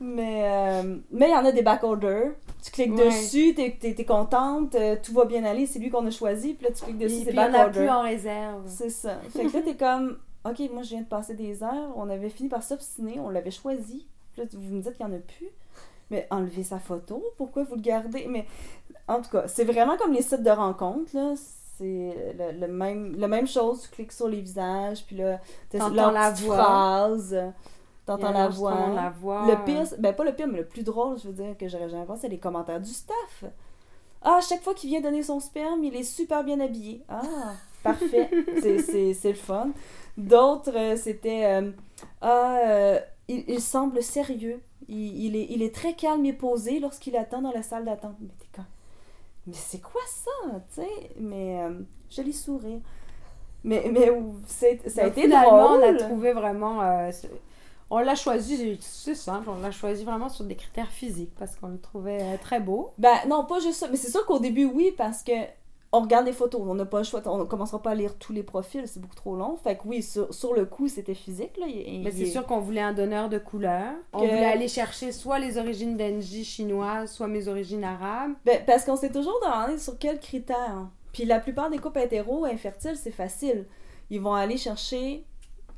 mais 0.00 0.37
euh, 0.88 0.96
mais 1.10 1.28
il 1.28 1.32
y 1.32 1.34
en 1.36 1.44
a 1.44 1.52
des 1.52 1.62
backorders. 1.62 2.32
Tu 2.62 2.70
cliques 2.72 2.96
Ouais. 2.96 3.06
dessus, 3.06 3.54
t'es, 3.54 3.76
t'es, 3.80 3.94
t'es 3.94 4.04
contente, 4.04 4.74
euh, 4.74 4.96
tout 5.02 5.12
va 5.12 5.24
bien 5.24 5.44
aller, 5.44 5.66
c'est 5.66 5.78
lui 5.78 5.90
qu'on 5.90 6.06
a 6.06 6.10
choisi, 6.10 6.54
puis 6.54 6.66
là 6.66 6.72
tu 6.72 6.84
cliques 6.84 6.98
dessus, 6.98 7.14
Et 7.14 7.18
c'est 7.24 7.24
puis, 7.26 7.34
il 7.34 7.40
y 7.40 7.40
en 7.40 7.48
a 7.48 7.50
backorder. 7.50 7.78
plus 7.80 7.88
en 7.88 8.02
réserve. 8.02 8.62
C'est 8.66 8.90
ça. 8.90 9.18
Fait 9.30 9.46
que 9.46 9.56
là, 9.56 9.62
t'es 9.62 9.76
comme, 9.76 10.18
ok, 10.44 10.58
moi 10.72 10.82
je 10.82 10.90
viens 10.90 11.02
de 11.02 11.06
passer 11.06 11.34
des 11.34 11.62
heures, 11.62 11.92
on 11.96 12.08
avait 12.10 12.28
fini 12.30 12.48
par 12.48 12.62
s'obstiner, 12.62 13.18
on 13.20 13.30
l'avait 13.30 13.50
choisi. 13.52 14.06
Puis 14.32 14.42
là, 14.42 14.48
vous 14.52 14.74
me 14.76 14.82
dites 14.82 14.96
qu'il 14.96 15.06
n'y 15.06 15.12
en 15.12 15.16
a 15.16 15.20
plus. 15.20 15.48
Mais 16.10 16.26
enlevez 16.30 16.62
sa 16.64 16.78
photo, 16.78 17.22
pourquoi 17.36 17.64
vous 17.64 17.74
le 17.76 17.82
gardez? 17.82 18.26
Mais 18.28 18.46
en 19.08 19.20
tout 19.20 19.30
cas, 19.30 19.46
c'est 19.46 19.64
vraiment 19.64 19.96
comme 19.98 20.12
les 20.12 20.22
sites 20.22 20.42
de 20.42 20.50
rencontres, 20.50 21.14
là. 21.14 21.34
C'est 21.76 22.34
le, 22.36 22.58
le 22.60 22.72
même, 22.72 23.14
la 23.18 23.28
même 23.28 23.46
chose, 23.46 23.82
tu 23.82 23.88
cliques 23.90 24.10
sur 24.12 24.26
les 24.26 24.40
visages, 24.40 25.04
puis 25.06 25.14
là, 25.16 25.38
T'entends 25.70 26.10
la 26.10 26.30
voix. 26.32 26.56
phrase, 26.56 27.36
t'entends 28.16 28.32
la 28.32 28.48
voix. 28.48 28.74
la. 28.94 29.12
Le 29.46 29.64
pire, 29.64 29.84
ben 29.98 30.14
pas 30.14 30.24
le 30.24 30.34
pire, 30.34 30.46
mais 30.48 30.58
le 30.58 30.66
plus 30.66 30.82
drôle, 30.82 31.18
je 31.18 31.28
veux 31.28 31.34
dire, 31.34 31.56
que 31.56 31.68
j'aurais 31.68 31.88
jamais 31.88 32.04
pensé, 32.04 32.22
c'est 32.22 32.28
les 32.28 32.38
commentaires 32.38 32.80
du 32.80 32.90
staff. 32.90 33.44
Ah, 34.22 34.36
à 34.38 34.40
chaque 34.40 34.62
fois 34.62 34.74
qu'il 34.74 34.90
vient 34.90 35.00
donner 35.00 35.22
son 35.22 35.38
sperme, 35.40 35.84
il 35.84 35.94
est 35.94 36.02
super 36.02 36.42
bien 36.42 36.58
habillé. 36.60 37.02
Ah, 37.08 37.22
parfait. 37.82 38.30
c'est, 38.60 39.24
le 39.24 39.34
fun. 39.34 39.70
D'autres, 40.16 40.76
euh, 40.76 40.96
c'était 40.96 41.44
euh, 41.44 41.70
Ah, 42.20 42.58
euh, 42.66 43.00
il, 43.28 43.44
il 43.46 43.60
semble 43.60 44.02
sérieux. 44.02 44.60
Il, 44.88 45.24
il 45.24 45.36
est, 45.36 45.46
il 45.50 45.62
est 45.62 45.72
très 45.74 45.92
calme 45.94 46.24
et 46.24 46.32
posé 46.32 46.80
lorsqu'il 46.80 47.16
attend 47.16 47.42
dans 47.42 47.52
la 47.52 47.62
salle 47.62 47.84
d'attente. 47.84 48.16
Mais 48.20 48.30
t'es 48.38 48.48
comme 48.52 48.64
Mais 49.46 49.54
c'est 49.54 49.80
quoi 49.80 50.00
ça? 50.06 50.58
Tu 50.74 50.82
sais, 50.82 51.10
mais 51.20 51.60
euh, 51.62 51.78
joli 52.10 52.32
sourire. 52.32 52.80
Mais, 53.64 53.90
mais 53.92 54.10
ça 54.46 54.66
a 55.02 55.06
été 55.06 55.22
finalement, 55.22 55.76
drôle. 55.76 55.84
on 55.84 55.94
a 55.94 55.94
trouvé 55.94 56.32
vraiment. 56.32 57.10
On 57.90 57.98
l'a 58.00 58.14
choisi, 58.14 58.76
c'est 58.80 59.14
simple, 59.14 59.48
on 59.48 59.60
l'a 59.60 59.70
choisi 59.70 60.04
vraiment 60.04 60.28
sur 60.28 60.44
des 60.44 60.56
critères 60.56 60.90
physiques 60.90 61.32
parce 61.38 61.56
qu'on 61.56 61.68
le 61.68 61.78
trouvait 61.78 62.22
euh, 62.22 62.36
très 62.40 62.60
beau. 62.60 62.90
Ben 62.98 63.14
non, 63.28 63.44
pas 63.44 63.60
juste 63.60 63.74
ça. 63.80 63.88
Mais 63.88 63.96
c'est 63.96 64.10
sûr 64.10 64.24
qu'au 64.26 64.38
début, 64.38 64.64
oui, 64.66 64.92
parce 64.96 65.22
que 65.22 65.32
on 65.90 66.02
regarde 66.02 66.26
les 66.26 66.34
photos, 66.34 66.60
on 66.62 66.74
n'a 66.74 66.84
pas 66.84 66.98
le 66.98 67.04
choix, 67.04 67.22
on 67.24 67.38
ne 67.38 67.44
commencera 67.44 67.80
pas 67.80 67.92
à 67.92 67.94
lire 67.94 68.18
tous 68.18 68.34
les 68.34 68.42
profils, 68.42 68.86
c'est 68.86 69.00
beaucoup 69.00 69.14
trop 69.14 69.36
long. 69.36 69.56
Fait 69.56 69.74
que 69.76 69.82
oui, 69.86 70.02
sur, 70.02 70.34
sur 70.34 70.52
le 70.52 70.66
coup, 70.66 70.86
c'était 70.86 71.14
physique. 71.14 71.56
Là, 71.56 71.64
il- 71.66 72.02
Mais 72.02 72.10
il- 72.10 72.26
c'est 72.26 72.30
sûr 72.30 72.44
qu'on 72.46 72.58
voulait 72.60 72.82
un 72.82 72.92
donneur 72.92 73.30
de 73.30 73.38
couleur. 73.38 73.94
On 74.12 74.18
voulait 74.18 74.44
aller 74.44 74.68
chercher 74.68 75.12
soit 75.12 75.38
les 75.38 75.56
origines 75.56 75.96
d'Engie 75.96 76.44
chinoises, 76.44 77.10
soit 77.12 77.26
mes 77.26 77.48
origines 77.48 77.84
arabes. 77.84 78.32
Ben, 78.44 78.62
parce 78.66 78.84
qu'on 78.84 78.96
s'est 78.96 79.10
toujours 79.10 79.40
demandé 79.42 79.78
sur 79.78 79.96
quels 79.98 80.20
critères. 80.20 80.88
Puis 81.14 81.24
la 81.24 81.40
plupart 81.40 81.70
des 81.70 81.78
couples 81.78 82.00
hétéros 82.00 82.44
infertiles, 82.44 82.98
c'est 83.02 83.10
facile. 83.10 83.64
Ils 84.10 84.20
vont 84.20 84.34
aller 84.34 84.58
chercher 84.58 85.24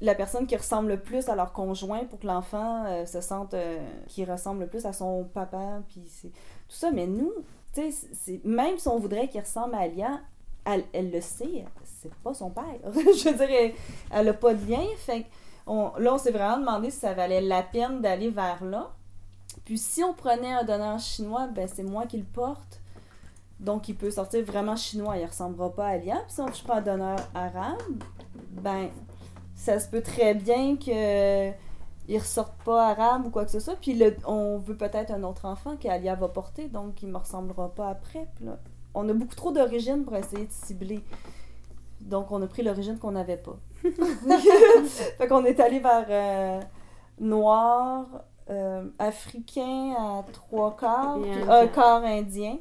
la 0.00 0.14
personne 0.14 0.46
qui 0.46 0.56
ressemble 0.56 0.88
le 0.88 0.98
plus 1.00 1.28
à 1.28 1.34
leur 1.36 1.52
conjoint 1.52 2.04
pour 2.04 2.18
que 2.18 2.26
l'enfant 2.26 2.84
euh, 2.86 3.04
se 3.04 3.20
sente 3.20 3.52
euh, 3.54 3.78
qui 4.08 4.24
ressemble 4.24 4.60
le 4.62 4.66
plus 4.66 4.86
à 4.86 4.92
son 4.92 5.24
papa 5.24 5.82
puis 5.88 6.02
c'est 6.08 6.28
tout 6.30 6.76
ça. 6.76 6.90
Mais 6.90 7.06
nous 7.06 7.32
tu 7.74 7.92
sais 7.92 8.40
même 8.44 8.78
si 8.78 8.88
on 8.88 8.98
voudrait 8.98 9.28
qu'il 9.28 9.40
ressemble 9.40 9.74
à 9.74 9.80
Alia 9.80 10.20
elle, 10.64 11.10
le 11.10 11.20
sait 11.20 11.64
c'est 11.84 12.12
pas 12.22 12.32
son 12.34 12.50
père. 12.50 12.64
Je 12.94 13.28
veux 13.28 13.36
dire 13.36 13.48
elle, 13.50 13.72
elle 14.10 14.28
a 14.28 14.32
pas 14.34 14.54
de 14.54 14.70
lien 14.70 14.82
fait 14.96 15.26
on- 15.66 15.92
là 15.98 16.14
on 16.14 16.18
s'est 16.18 16.30
vraiment 16.32 16.58
demandé 16.58 16.90
si 16.90 16.98
ça 17.00 17.12
valait 17.12 17.40
la 17.42 17.62
peine 17.62 18.00
d'aller 18.00 18.30
vers 18.30 18.64
là. 18.64 18.90
Puis 19.64 19.76
si 19.78 20.02
on 20.02 20.14
prenait 20.14 20.52
un 20.52 20.64
donneur 20.64 20.98
chinois 20.98 21.46
ben 21.48 21.68
c'est 21.68 21.82
moi 21.82 22.06
qui 22.06 22.16
le 22.16 22.24
porte. 22.24 22.80
Donc 23.58 23.88
il 23.90 23.94
peut 23.96 24.10
sortir 24.10 24.42
vraiment 24.46 24.76
chinois 24.76 25.18
il 25.18 25.26
ressemblera 25.26 25.70
pas 25.74 25.86
à 25.88 25.90
Alia. 25.90 26.16
Puis 26.26 26.32
si 26.36 26.40
on 26.40 26.46
je 26.50 26.62
prends 26.64 26.76
un 26.76 26.80
donneur 26.80 27.18
arabe 27.34 28.02
ben 28.52 28.88
ça 29.60 29.78
se 29.78 29.88
peut 29.88 30.02
très 30.02 30.34
bien 30.34 30.76
que 30.76 31.50
il 32.08 32.18
ressorte 32.18 32.54
pas 32.64 32.88
arabe 32.88 33.26
ou 33.26 33.30
quoi 33.30 33.44
que 33.44 33.50
ce 33.50 33.60
soit. 33.60 33.76
Puis 33.76 33.94
le- 33.94 34.16
on 34.26 34.58
veut 34.58 34.76
peut-être 34.76 35.10
un 35.12 35.22
autre 35.22 35.44
enfant 35.44 35.76
qu'Alia 35.76 36.14
va 36.16 36.28
porter 36.28 36.68
donc 36.68 37.02
il 37.02 37.08
me 37.08 37.18
ressemblera 37.18 37.68
pas 37.74 37.88
après. 37.88 38.26
Puis 38.36 38.46
là, 38.46 38.58
on 38.94 39.08
a 39.08 39.12
beaucoup 39.12 39.34
trop 39.36 39.52
d'origine 39.52 40.04
pour 40.04 40.16
essayer 40.16 40.46
de 40.46 40.52
cibler. 40.52 41.04
Donc 42.00 42.32
on 42.32 42.42
a 42.42 42.46
pris 42.46 42.62
l'origine 42.62 42.98
qu'on 42.98 43.12
n'avait 43.12 43.36
pas. 43.36 43.56
Fait 45.18 45.26
qu'on 45.28 45.44
est 45.44 45.60
allé 45.60 45.78
vers 45.78 46.06
euh, 46.08 46.60
noir 47.18 48.06
euh, 48.48 48.84
africain 48.98 49.94
à 49.96 50.24
trois 50.32 50.76
quarts 50.76 51.18
puis 51.20 51.30
un 51.48 51.66
quart 51.68 52.02
indien. 52.04 52.56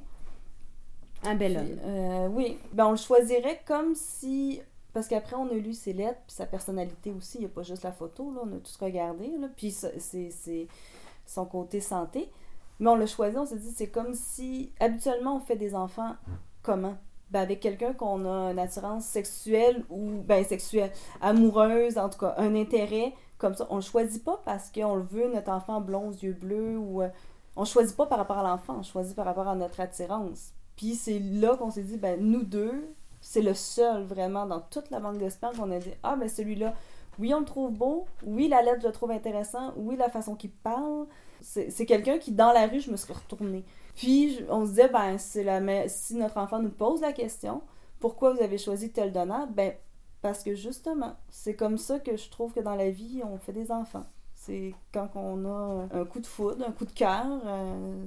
Un 1.26 1.36
bel 1.36 1.58
homme. 1.58 1.78
euh, 1.86 2.28
oui, 2.32 2.58
ben 2.74 2.86
on 2.88 2.92
le 2.92 2.98
choisirait 2.98 3.62
comme 3.66 3.96
si. 3.96 4.62
Parce 5.00 5.08
qu'après, 5.08 5.38
on 5.38 5.50
a 5.50 5.54
lu 5.54 5.74
ses 5.74 5.94
lettres, 5.94 6.20
puis 6.28 6.36
sa 6.36 6.46
personnalité 6.46 7.14
aussi. 7.14 7.38
Il 7.38 7.40
n'y 7.40 7.46
a 7.46 7.50
pas 7.50 7.64
juste 7.64 7.84
la 7.84 7.94
photo, 7.94 8.34
là, 8.34 8.42
on 8.44 8.54
a 8.54 8.60
tous 8.60 8.76
regardé. 8.82 9.30
Là, 9.40 9.48
puis 9.56 9.72
c'est 9.72 10.68
son 11.26 11.46
côté 11.46 11.80
santé. 11.80 12.30
Mais 12.82 12.90
on 12.90 12.96
l'a 12.96 13.06
choisi, 13.06 13.38
on 13.38 13.46
s'est 13.46 13.56
dit, 13.60 13.72
c'est 13.74 13.88
comme 13.88 14.14
si. 14.14 14.74
Habituellement, 14.78 15.38
on 15.38 15.40
fait 15.40 15.56
des 15.56 15.74
enfants 15.74 16.18
comment? 16.64 16.98
Ben, 17.32 17.40
Avec 17.40 17.62
quelqu'un 17.62 17.94
qu'on 17.94 18.26
a 18.26 18.52
une 18.52 18.60
attirance 18.60 19.06
sexuelle 19.06 19.86
ou. 19.90 20.22
Ben, 20.28 20.44
sexuelle, 20.44 20.92
amoureuse, 21.22 21.98
en 21.98 22.10
tout 22.10 22.20
cas, 22.20 22.36
un 22.38 22.54
intérêt 22.56 23.14
comme 23.38 23.56
ça. 23.56 23.68
On 23.70 23.76
le 23.78 23.82
choisit 23.82 24.22
pas 24.22 24.42
parce 24.44 24.70
qu'on 24.70 24.96
le 24.98 25.04
veut, 25.04 25.32
notre 25.34 25.52
enfant 25.52 25.80
blond 25.80 26.10
aux 26.10 26.14
yeux 26.14 26.34
bleus 26.34 26.78
ou. 26.78 27.04
euh, 27.04 27.08
on 27.56 27.64
choisit 27.64 27.96
pas 27.96 28.06
par 28.06 28.18
rapport 28.18 28.40
à 28.40 28.44
l'enfant, 28.44 28.76
on 28.80 28.84
choisit 28.84 29.16
par 29.16 29.24
rapport 29.24 29.48
à 29.48 29.56
notre 29.56 29.80
attirance. 29.80 30.52
Puis 30.76 30.96
c'est 30.96 31.20
là 31.20 31.56
qu'on 31.56 31.72
s'est 31.72 31.84
dit, 31.84 31.96
ben 31.96 32.20
nous 32.20 32.44
deux, 32.44 32.94
c'est 33.22 33.42
le 33.42 33.54
seul 33.54 34.04
vraiment 34.04 34.46
dans 34.46 34.62
toute 34.62 34.90
la 34.92 35.00
banque 35.00 35.18
de 35.18 35.30
sperme 35.30 35.56
qu'on 35.56 35.72
a 35.72 35.80
dit, 35.80 35.92
ah 36.04 36.16
ben 36.16 36.28
celui-là, 36.30 36.74
oui 37.20 37.34
on 37.34 37.40
le 37.40 37.46
trouve 37.46 37.72
beau, 37.72 38.06
oui 38.24 38.48
la 38.48 38.62
lettre 38.62 38.82
je 38.82 38.88
le 38.88 38.94
trouve 38.94 39.12
intéressant, 39.12 39.74
oui 39.76 39.96
la 39.98 40.10
façon 40.10 40.36
qu'il 40.36 40.52
parle. 40.52 41.06
C'est 41.42 41.86
quelqu'un 41.86 42.18
qui 42.18 42.34
dans 42.34 42.52
la 42.52 42.68
rue, 42.68 42.82
je 42.82 42.92
me 42.92 42.98
suis 42.98 43.14
retournée. 43.14 43.64
Puis 43.96 44.36
je- 44.36 44.44
on 44.50 44.66
se 44.66 44.72
disait, 44.72 44.90
ben 44.90 45.18
la 45.46 45.60
me- 45.62 45.88
si 45.88 46.16
notre 46.16 46.38
enfant 46.38 46.60
nous 46.60 46.70
pose 46.70 47.00
la 47.02 47.14
question, 47.14 47.62
pourquoi 48.00 48.34
vous 48.34 48.42
avez 48.42 48.58
choisi 48.58 48.92
tel 48.92 49.12
donneur, 49.14 49.48
ben 49.48 49.74
parce 50.22 50.44
que 50.44 50.54
justement, 50.54 51.16
c'est 51.30 51.56
comme 51.56 51.78
ça 51.78 52.00
que 52.00 52.18
je 52.18 52.30
trouve 52.30 52.52
que 52.54 52.60
dans 52.60 52.76
la 52.76 52.90
vie, 52.90 53.22
on 53.24 53.38
fait 53.38 53.54
des 53.54 53.72
enfants. 53.72 54.06
C'est 54.36 54.74
quand 54.94 55.10
on 55.16 55.46
a 55.46 55.88
un 55.94 56.06
coup 56.06 56.20
de 56.20 56.28
foudre, 56.28 56.66
un 56.68 56.72
coup 56.74 56.86
de 56.86 56.92
cœur. 56.92 57.26
euh, 57.46 58.06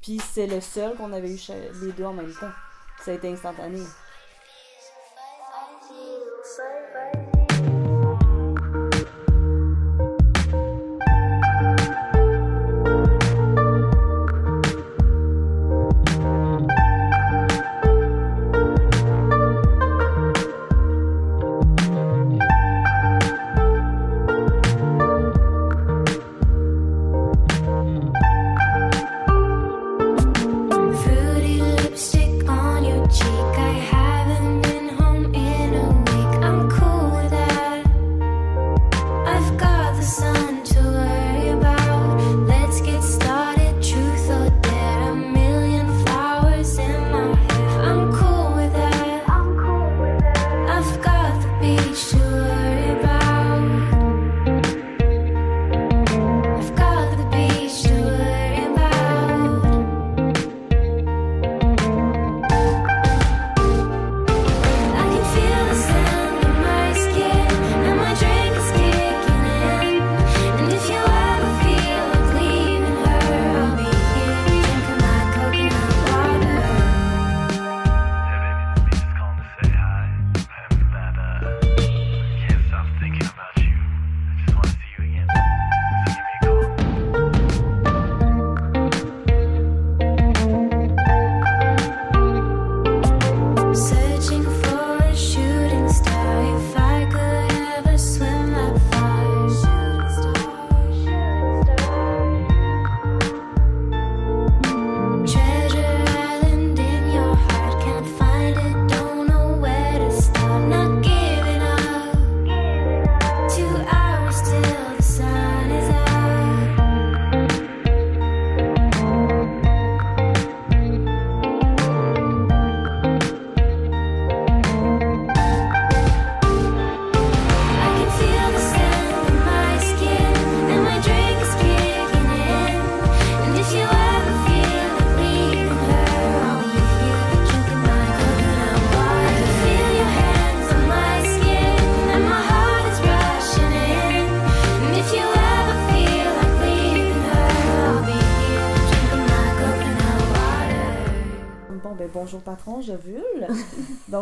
puis 0.00 0.18
c'est 0.18 0.46
le 0.46 0.60
seul 0.62 0.96
qu'on 0.96 1.12
avait 1.12 1.30
eu 1.34 1.38
les 1.82 1.92
deux 1.92 2.04
en 2.04 2.14
même 2.14 2.32
temps. 2.32 2.52
Ça 3.02 3.10
a 3.10 3.14
été 3.14 3.28
instantané. 3.28 3.80
say? 6.50 6.89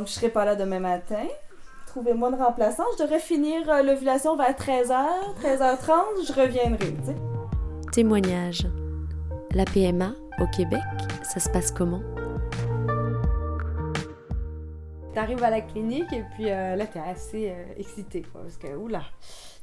Je 0.08 0.14
serai 0.14 0.30
pas 0.30 0.44
là 0.44 0.56
demain 0.56 0.80
matin. 0.80 1.26
Trouvez-moi 1.86 2.30
une 2.30 2.36
remplaçante. 2.36 2.86
Je 2.98 3.02
devrais 3.02 3.20
finir 3.20 3.68
euh, 3.68 3.82
l'ovulation 3.82 4.36
vers 4.36 4.52
13h, 4.52 5.04
13h30. 5.42 6.26
Je 6.26 6.32
reviendrai, 6.32 6.94
tu 6.94 7.06
sais. 7.06 7.16
Témoignage. 7.92 8.66
La 9.54 9.64
PMA 9.64 10.12
au 10.40 10.46
Québec, 10.46 10.80
ça 11.22 11.40
se 11.40 11.48
passe 11.50 11.70
comment? 11.70 12.02
T'arrives 15.14 15.42
à 15.42 15.50
la 15.50 15.60
clinique 15.60 16.12
et 16.12 16.22
puis 16.34 16.50
euh, 16.50 16.76
là, 16.76 16.86
t'es 16.86 17.00
assez 17.00 17.50
euh, 17.50 17.64
excité, 17.76 18.22
quoi. 18.22 18.42
Parce 18.42 18.56
que, 18.56 18.74
oula, 18.74 19.02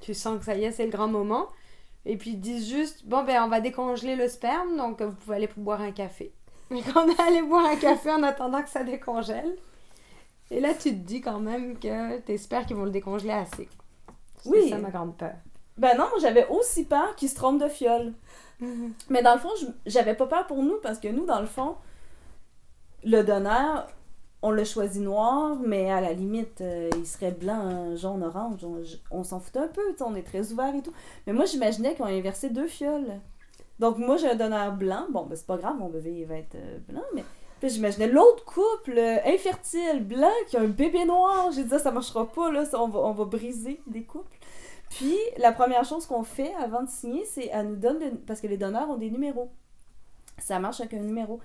tu 0.01 0.13
sens 0.13 0.39
que 0.39 0.45
ça 0.45 0.55
y 0.55 0.63
est, 0.63 0.71
c'est 0.71 0.85
le 0.85 0.91
grand 0.91 1.07
moment. 1.07 1.47
Et 2.05 2.17
puis 2.17 2.31
ils 2.31 2.39
disent 2.39 2.69
juste, 2.69 3.05
bon, 3.07 3.23
ben, 3.23 3.41
on 3.43 3.47
va 3.47 3.61
décongeler 3.61 4.15
le 4.15 4.27
sperme, 4.27 4.77
donc 4.77 5.01
euh, 5.01 5.07
vous 5.07 5.15
pouvez 5.15 5.37
aller 5.37 5.49
boire 5.57 5.81
un 5.81 5.91
café. 5.91 6.33
Et 6.71 6.81
quand 6.81 7.05
on 7.05 7.09
est 7.09 7.19
allé 7.19 7.41
boire 7.41 7.65
un 7.65 7.75
café 7.75 8.11
en 8.11 8.21
attendant 8.23 8.61
que 8.61 8.69
ça 8.69 8.83
décongèle, 8.83 9.55
et 10.51 10.59
là, 10.59 10.73
tu 10.73 10.91
te 10.91 11.07
dis 11.07 11.21
quand 11.21 11.39
même 11.39 11.77
que 11.79 12.19
t'espères 12.19 12.65
qu'ils 12.65 12.75
vont 12.75 12.85
le 12.85 12.91
décongeler 12.91 13.31
assez. 13.31 13.67
C'est 14.41 14.49
Oui. 14.49 14.69
ça 14.69 14.77
ma 14.77 14.91
grande 14.91 15.17
peur. 15.17 15.35
Ben 15.77 15.97
non, 15.97 16.05
moi 16.09 16.19
j'avais 16.21 16.47
aussi 16.47 16.85
peur 16.85 17.15
qu'ils 17.15 17.29
se 17.29 17.35
trompent 17.35 17.61
de 17.61 17.67
fiole. 17.67 18.13
Mais 19.09 19.21
dans 19.21 19.33
le 19.33 19.39
fond, 19.39 19.49
j'avais 19.85 20.13
pas 20.13 20.27
peur 20.27 20.47
pour 20.47 20.63
nous 20.63 20.77
parce 20.81 20.99
que 20.99 21.07
nous, 21.07 21.25
dans 21.25 21.41
le 21.41 21.47
fond, 21.47 21.75
le 23.03 23.23
donneur, 23.23 23.87
on 24.41 24.51
l'a 24.51 24.63
choisi 24.63 24.99
noir, 24.99 25.57
mais 25.59 25.91
à 25.91 26.01
la 26.01 26.13
limite, 26.13 26.61
euh, 26.61 26.89
il 26.97 27.05
serait 27.07 27.31
blanc, 27.31 27.95
jaune, 27.95 28.23
orange. 28.23 28.63
On, 29.09 29.23
s'en 29.23 29.39
foutait 29.39 29.59
un 29.59 29.67
peu, 29.67 29.81
on 30.01 30.15
est 30.15 30.23
très 30.23 30.51
ouvert 30.51 30.73
et 30.73 30.81
tout. 30.81 30.93
Mais 31.25 31.33
moi, 31.33 31.45
j'imaginais 31.45 31.95
qu'on 31.95 32.05
inversé 32.05 32.49
deux 32.49 32.67
fioles. 32.67 33.19
Donc 33.79 33.97
moi, 33.97 34.17
j'ai 34.17 34.29
un 34.29 34.35
donneur 34.35 34.71
blanc. 34.73 35.07
Bon, 35.11 35.25
ben 35.25 35.35
c'est 35.35 35.47
pas 35.47 35.57
grave, 35.57 35.77
mon 35.77 35.89
bébé 35.89 36.13
il 36.13 36.25
va 36.25 36.37
être 36.37 36.55
euh, 36.55 36.77
blanc, 36.87 37.03
mais. 37.13 37.23
Puis 37.59 37.69
j'imaginais 37.69 38.07
l'autre 38.07 38.43
couple 38.45 38.97
euh, 38.97 39.17
infertile, 39.25 40.03
blanc, 40.03 40.29
qui 40.47 40.57
a 40.57 40.61
un 40.61 40.67
bébé 40.67 41.05
noir. 41.05 41.51
J'ai 41.51 41.63
dit, 41.63 41.69
ça, 41.69 41.79
ça 41.79 41.91
marchera 41.91 42.25
pas, 42.31 42.51
là, 42.51 42.65
ça, 42.65 42.81
on, 42.81 42.87
va, 42.89 42.99
on 42.99 43.11
va 43.13 43.25
briser 43.25 43.79
des 43.87 44.03
couples. 44.03 44.37
Puis, 44.89 45.17
la 45.37 45.51
première 45.51 45.83
chose 45.83 46.05
qu'on 46.05 46.23
fait 46.23 46.53
avant 46.55 46.83
de 46.83 46.89
signer, 46.89 47.25
c'est 47.25 47.49
elle 47.51 47.69
nous 47.69 47.75
donne, 47.75 47.99
le- 47.99 48.11
parce 48.27 48.39
que 48.41 48.47
les 48.47 48.57
donneurs 48.57 48.89
ont 48.89 48.97
des 48.97 49.09
numéros. 49.09 49.49
Ça 50.37 50.59
marche 50.59 50.79
avec 50.81 50.93
un 50.93 50.99
numéro. 50.99 51.39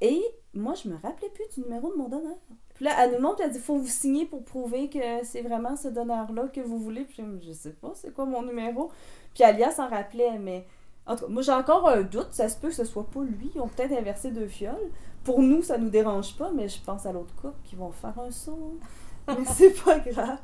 Et 0.00 0.20
moi, 0.54 0.74
je 0.74 0.88
me 0.88 0.96
rappelais 1.00 1.28
plus 1.30 1.44
du 1.54 1.60
numéro 1.60 1.90
de 1.92 1.96
mon 1.96 2.08
donneur. 2.08 2.36
Puis 2.74 2.84
là, 2.86 2.92
elle 2.98 3.12
nous 3.12 3.20
montre, 3.20 3.42
elle 3.44 3.52
dit, 3.52 3.60
faut 3.60 3.76
vous 3.76 3.86
signer 3.86 4.26
pour 4.26 4.42
prouver 4.42 4.88
que 4.88 4.98
c'est 5.22 5.42
vraiment 5.42 5.76
ce 5.76 5.88
donneur-là 5.88 6.48
que 6.48 6.60
vous 6.60 6.78
voulez. 6.78 7.04
Puis 7.04 7.22
je, 7.40 7.46
je 7.48 7.52
sais 7.52 7.72
pas, 7.72 7.92
c'est 7.94 8.12
quoi 8.12 8.24
mon 8.24 8.42
numéro? 8.42 8.90
Puis 9.34 9.44
Alia 9.44 9.70
s'en 9.70 9.88
rappelait, 9.88 10.38
mais 10.38 10.64
en 11.06 11.16
tout 11.16 11.26
cas, 11.26 11.30
moi 11.30 11.42
j'ai 11.42 11.52
encore 11.52 11.88
un 11.88 12.02
doute, 12.02 12.28
ça 12.30 12.48
se 12.48 12.56
peut 12.56 12.68
que 12.68 12.74
ce 12.74 12.84
soit 12.84 13.08
pas 13.08 13.22
lui. 13.22 13.50
Ils 13.54 13.60
ont 13.60 13.68
peut-être 13.68 13.92
inversé 13.92 14.30
deux 14.30 14.46
fioles. 14.46 14.90
Pour 15.24 15.40
nous, 15.40 15.62
ça 15.62 15.78
nous 15.78 15.90
dérange 15.90 16.36
pas, 16.36 16.50
mais 16.54 16.68
je 16.68 16.80
pense 16.80 17.06
à 17.06 17.12
l'autre 17.12 17.34
couple 17.36 17.58
qui 17.64 17.76
vont 17.76 17.90
faire 17.92 18.18
un 18.18 18.30
saut. 18.30 18.78
mais 19.28 19.44
c'est 19.46 19.82
pas 19.84 19.98
grave. 19.98 20.38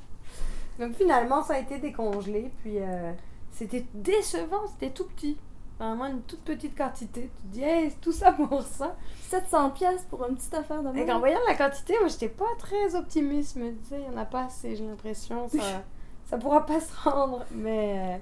Donc 0.78 0.94
finalement, 0.94 1.42
ça 1.42 1.54
a 1.54 1.58
été 1.58 1.78
décongelé, 1.78 2.50
puis 2.62 2.78
euh, 2.78 3.12
c'était 3.50 3.84
décevant, 3.94 4.66
c'était 4.68 4.90
tout 4.90 5.04
petit. 5.04 5.36
Vraiment 5.78 6.06
une 6.06 6.22
toute 6.22 6.40
petite 6.40 6.76
quantité. 6.76 7.30
Tu 7.36 7.42
te 7.42 7.54
dis, 7.54 7.62
hey, 7.62 7.92
tout 8.00 8.10
ça 8.10 8.32
pour 8.32 8.62
ça. 8.62 8.96
700 9.28 9.70
pièces 9.70 10.04
pour 10.10 10.26
une 10.26 10.34
petite 10.34 10.54
affaire 10.54 10.82
de 10.82 10.96
Et 10.96 11.10
en 11.10 11.20
voyant 11.20 11.38
la 11.46 11.54
quantité, 11.54 11.94
moi, 12.00 12.08
j'étais 12.08 12.28
pas 12.28 12.52
très 12.58 12.96
optimiste. 12.96 13.56
Je 13.56 13.62
me 13.62 13.70
disais, 13.70 14.00
il 14.00 14.12
y 14.12 14.16
en 14.16 14.20
a 14.20 14.24
pas 14.24 14.46
assez, 14.46 14.74
j'ai 14.74 14.84
l'impression. 14.84 15.48
Ça, 15.48 15.58
ça 16.26 16.36
pourra 16.36 16.66
pas 16.66 16.80
se 16.80 16.92
rendre. 17.08 17.44
Mais 17.52 18.16
euh, 18.16 18.18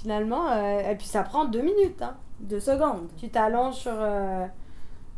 finalement, 0.00 0.48
euh, 0.50 0.90
et 0.90 0.96
puis 0.96 1.06
ça 1.06 1.22
prend 1.22 1.44
deux 1.44 1.62
minutes. 1.62 2.00
Hein. 2.02 2.16
Deux 2.40 2.60
secondes. 2.60 3.08
Tu 3.18 3.28
t'allonges 3.28 3.74
sur 3.74 3.92
euh, 3.94 4.46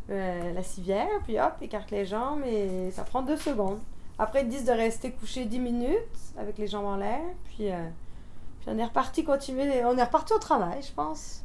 euh, 0.09 0.53
la 0.53 0.63
civière, 0.63 1.07
puis 1.23 1.39
hop, 1.39 1.53
écarte 1.61 1.91
les 1.91 2.05
jambes, 2.05 2.41
et 2.45 2.91
ça 2.91 3.03
prend 3.03 3.21
deux 3.21 3.37
secondes. 3.37 3.79
Après, 4.19 4.41
ils 4.43 4.47
disent 4.49 4.65
de 4.65 4.71
rester 4.73 5.11
couché 5.11 5.45
10 5.45 5.59
minutes 5.59 6.19
avec 6.37 6.57
les 6.57 6.67
jambes 6.67 6.85
en 6.85 6.97
l'air, 6.97 7.21
puis, 7.45 7.71
euh, 7.71 7.75
puis 8.59 8.69
on 8.71 8.77
est 8.77 8.85
reparti 8.85 9.23
continuer, 9.23 9.83
on 9.85 9.97
est 9.97 10.03
reparti 10.03 10.33
au 10.33 10.39
travail, 10.39 10.81
je 10.81 10.91
pense. 10.93 11.43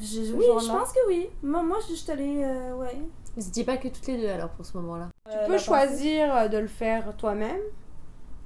Je- 0.00 0.32
oui, 0.34 0.44
je 0.60 0.68
pense 0.70 0.92
que 0.92 1.00
oui. 1.08 1.28
Moi, 1.42 1.62
moi 1.64 1.78
je 1.88 1.94
suis 1.94 2.10
allée. 2.12 2.42
euh, 2.44 2.74
ouais. 2.76 2.96
Vous 3.36 3.42
n'étiez 3.44 3.64
pas 3.64 3.76
que 3.76 3.88
toutes 3.88 4.06
les 4.06 4.16
deux 4.18 4.28
alors 4.28 4.50
pour 4.50 4.64
ce 4.64 4.76
moment-là. 4.78 5.08
Euh, 5.28 5.44
Tu 5.44 5.50
peux 5.50 5.58
choisir 5.58 6.34
euh, 6.34 6.48
de 6.48 6.58
le 6.58 6.68
faire 6.68 7.16
toi-même, 7.16 7.60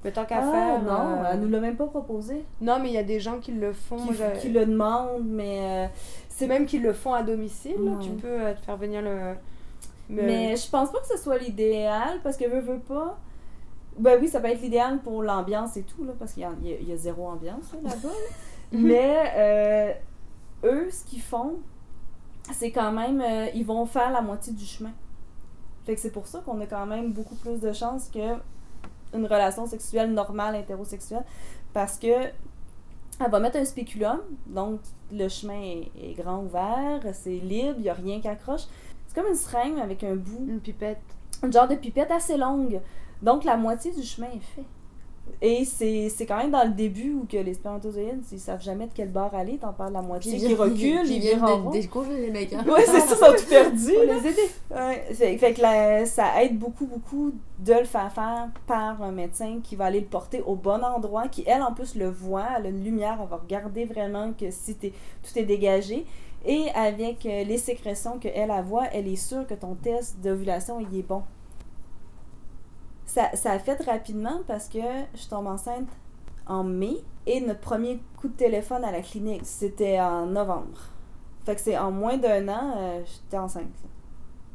mais 0.03 0.11
tant 0.11 0.25
qu'à 0.25 0.39
Ah, 0.39 0.51
faire. 0.51 0.81
non, 0.83 1.23
euh, 1.23 1.29
elle 1.31 1.39
nous 1.39 1.49
l'a 1.49 1.59
même 1.59 1.75
pas 1.77 1.87
proposé. 1.87 2.43
Non, 2.61 2.79
mais 2.81 2.89
il 2.89 2.93
y 2.93 2.97
a 2.97 3.03
des 3.03 3.19
gens 3.19 3.39
qui 3.39 3.51
le 3.51 3.71
font. 3.73 3.97
Qui, 3.97 4.03
Moi, 4.05 4.13
je- 4.35 4.39
qui 4.41 4.49
le 4.49 4.65
demandent, 4.65 5.23
mais. 5.25 5.85
euh, 5.85 5.87
C'est 6.29 6.47
même 6.47 6.65
qui 6.65 6.79
le 6.79 6.93
font 6.93 7.13
à 7.13 7.21
domicile. 7.23 7.75
Tu 8.01 8.09
peux 8.09 8.27
euh, 8.27 8.53
te 8.55 8.59
faire 8.61 8.75
venir 8.77 9.01
le. 9.03 9.35
le- 10.09 10.23
Mais 10.23 10.55
je 10.55 10.67
pense 10.69 10.91
pas 10.91 10.99
que 10.99 11.07
ce 11.07 11.17
soit 11.17 11.37
l'idéal 11.37 12.19
parce 12.23 12.37
que 12.37 12.45
veut, 12.49 12.59
veut 12.59 12.79
pas. 12.79 13.17
Ben 13.99 14.17
oui, 14.19 14.27
ça 14.27 14.39
peut 14.41 14.47
être 14.47 14.61
l'idéal 14.61 14.99
pour 14.99 15.21
l'ambiance 15.21 15.77
et 15.77 15.83
tout, 15.83 16.03
là, 16.03 16.13
parce 16.17 16.33
qu'il 16.33 16.41
y, 16.41 16.45
a- 16.45 16.79
y 16.81 16.91
y 16.91 16.97
zéro 16.97 17.27
ambiance 17.27 17.71
là, 17.73 17.89
là-bas. 17.91 18.09
là. 18.09 18.37
Mais 18.71 19.15
euh, 19.35 19.93
eux, 20.63 20.89
ce 20.89 21.05
qu'ils 21.05 21.21
font, 21.21 21.57
c'est 22.51 22.71
quand 22.71 22.91
même. 22.91 23.23
ils 23.53 23.63
vont 23.65 23.85
faire 23.85 24.11
la 24.11 24.21
moitié 24.21 24.51
du 24.53 24.65
chemin. 24.65 24.91
Fait 25.85 25.93
que 25.93 26.01
c'est 26.01 26.11
pour 26.11 26.25
ça 26.25 26.41
qu'on 26.43 26.59
a 26.61 26.65
quand 26.65 26.85
même 26.87 27.11
beaucoup 27.13 27.35
plus 27.35 27.59
de 27.59 27.71
chances 27.73 28.09
que 28.09 28.33
une 29.13 29.25
relation 29.25 29.65
sexuelle 29.65 30.11
normale 30.13 30.55
hétérosexuelle 30.55 31.23
parce 31.73 31.97
que 31.97 32.07
elle 33.19 33.29
va 33.29 33.39
mettre 33.39 33.57
un 33.57 33.65
spéculum, 33.65 34.19
donc 34.47 34.79
le 35.11 35.27
chemin 35.29 35.61
est, 35.61 35.91
est 36.01 36.13
grand 36.13 36.43
ouvert, 36.43 37.01
c'est 37.13 37.29
libre, 37.29 37.75
il 37.77 37.83
n'y 37.83 37.89
a 37.89 37.93
rien 37.93 38.19
qui 38.19 38.27
accroche. 38.27 38.63
C'est 39.07 39.21
comme 39.21 39.29
une 39.29 39.37
seringue 39.37 39.79
avec 39.79 40.03
un 40.03 40.15
bout 40.15 40.45
Une 40.47 40.59
pipette. 40.59 40.97
un 41.43 41.51
genre 41.51 41.67
de 41.67 41.75
pipette 41.75 42.09
assez 42.09 42.37
longue. 42.37 42.81
Donc 43.21 43.43
la 43.43 43.55
moitié 43.55 43.91
du 43.91 44.01
chemin 44.01 44.27
est 44.27 44.39
fait. 44.55 44.65
Et 45.41 45.65
c'est 45.65 46.25
quand 46.25 46.37
même 46.37 46.51
dans 46.51 46.63
le 46.63 46.71
début 46.73 47.11
où 47.13 47.25
que 47.29 47.35
les 47.35 47.53
spermatozoïdes, 47.53 48.23
ils 48.31 48.39
savent 48.39 48.61
jamais 48.61 48.85
de 48.87 48.91
quel 48.95 49.09
bord 49.09 49.33
aller, 49.35 49.57
t'en 49.57 49.73
parles 49.73 49.91
la 49.91 50.01
moitié 50.01 50.37
qui 50.37 50.55
recule, 50.55 51.01
ils 51.05 51.19
virent 51.19 51.43
en 51.43 51.63
rond. 51.63 51.69
décongeler 51.71 52.21
les 52.21 52.31
mecs. 52.31 52.53
Hein. 52.53 52.63
Ouais, 52.65 52.85
c'est 52.85 52.99
ça, 53.01 53.15
ils 53.31 53.39
sont 53.39 53.45
tout 53.45 53.53
là. 53.53 53.69
les 54.21 54.29
aider. 54.29 54.49
Ouais, 54.71 55.13
fait, 55.13 55.37
fait 55.37 55.53
que 55.53 55.61
la- 55.61 56.05
ça 56.05 56.41
aide 56.41 56.57
beaucoup, 56.57 56.85
beaucoup 56.85 57.33
de 57.59 57.73
le 57.73 57.83
faire 57.83 58.11
faire 58.13 58.47
par 58.67 59.01
un 59.01 59.11
médecin 59.11 59.59
qui 59.61 59.75
va 59.75 59.85
aller 59.85 59.99
le 59.99 60.05
porter 60.05 60.41
au 60.45 60.55
bon 60.55 60.81
endroit, 60.81 61.27
qui 61.27 61.43
elle 61.45 61.61
en 61.61 61.73
plus 61.73 61.95
le 61.95 62.07
voit, 62.09 62.45
elle 62.57 62.67
a 62.67 62.69
une 62.69 62.83
lumière, 62.83 63.19
elle 63.21 63.27
va 63.29 63.37
regarder 63.37 63.83
vraiment 63.83 64.31
que 64.31 64.49
si 64.49 64.75
t'es- 64.75 64.93
tout 65.23 65.37
est 65.39 65.43
dégagé. 65.43 66.05
Et 66.45 66.69
avec 66.75 67.25
euh, 67.25 67.43
les 67.43 67.57
sécrétions 67.57 68.17
qu'elle 68.17 68.33
elle 68.49 68.63
voit, 68.65 68.85
elle 68.93 69.07
est 69.09 69.15
sûre 69.17 69.45
que 69.47 69.53
ton 69.55 69.75
test 69.75 70.19
d'ovulation 70.21 70.79
il 70.79 70.99
est 70.99 71.03
bon. 71.03 71.23
Ça, 73.13 73.29
ça 73.35 73.51
a 73.51 73.59
fait 73.59 73.79
rapidement 73.83 74.41
parce 74.47 74.67
que 74.67 74.79
je 75.13 75.27
tombe 75.27 75.45
enceinte 75.45 75.87
en 76.47 76.63
mai 76.63 76.97
et 77.27 77.41
notre 77.41 77.59
premier 77.59 78.01
coup 78.19 78.27
de 78.27 78.33
téléphone 78.33 78.83
à 78.83 78.91
la 78.91 79.01
clinique, 79.01 79.45
c'était 79.45 79.99
en 79.99 80.25
novembre. 80.25 80.79
Fait 81.45 81.53
que 81.53 81.61
c'est 81.61 81.77
en 81.77 81.91
moins 81.91 82.17
d'un 82.17 82.47
an, 82.47 82.73
euh, 82.75 83.03
j'étais 83.05 83.37
enceinte. 83.37 83.65
là, 83.83 83.89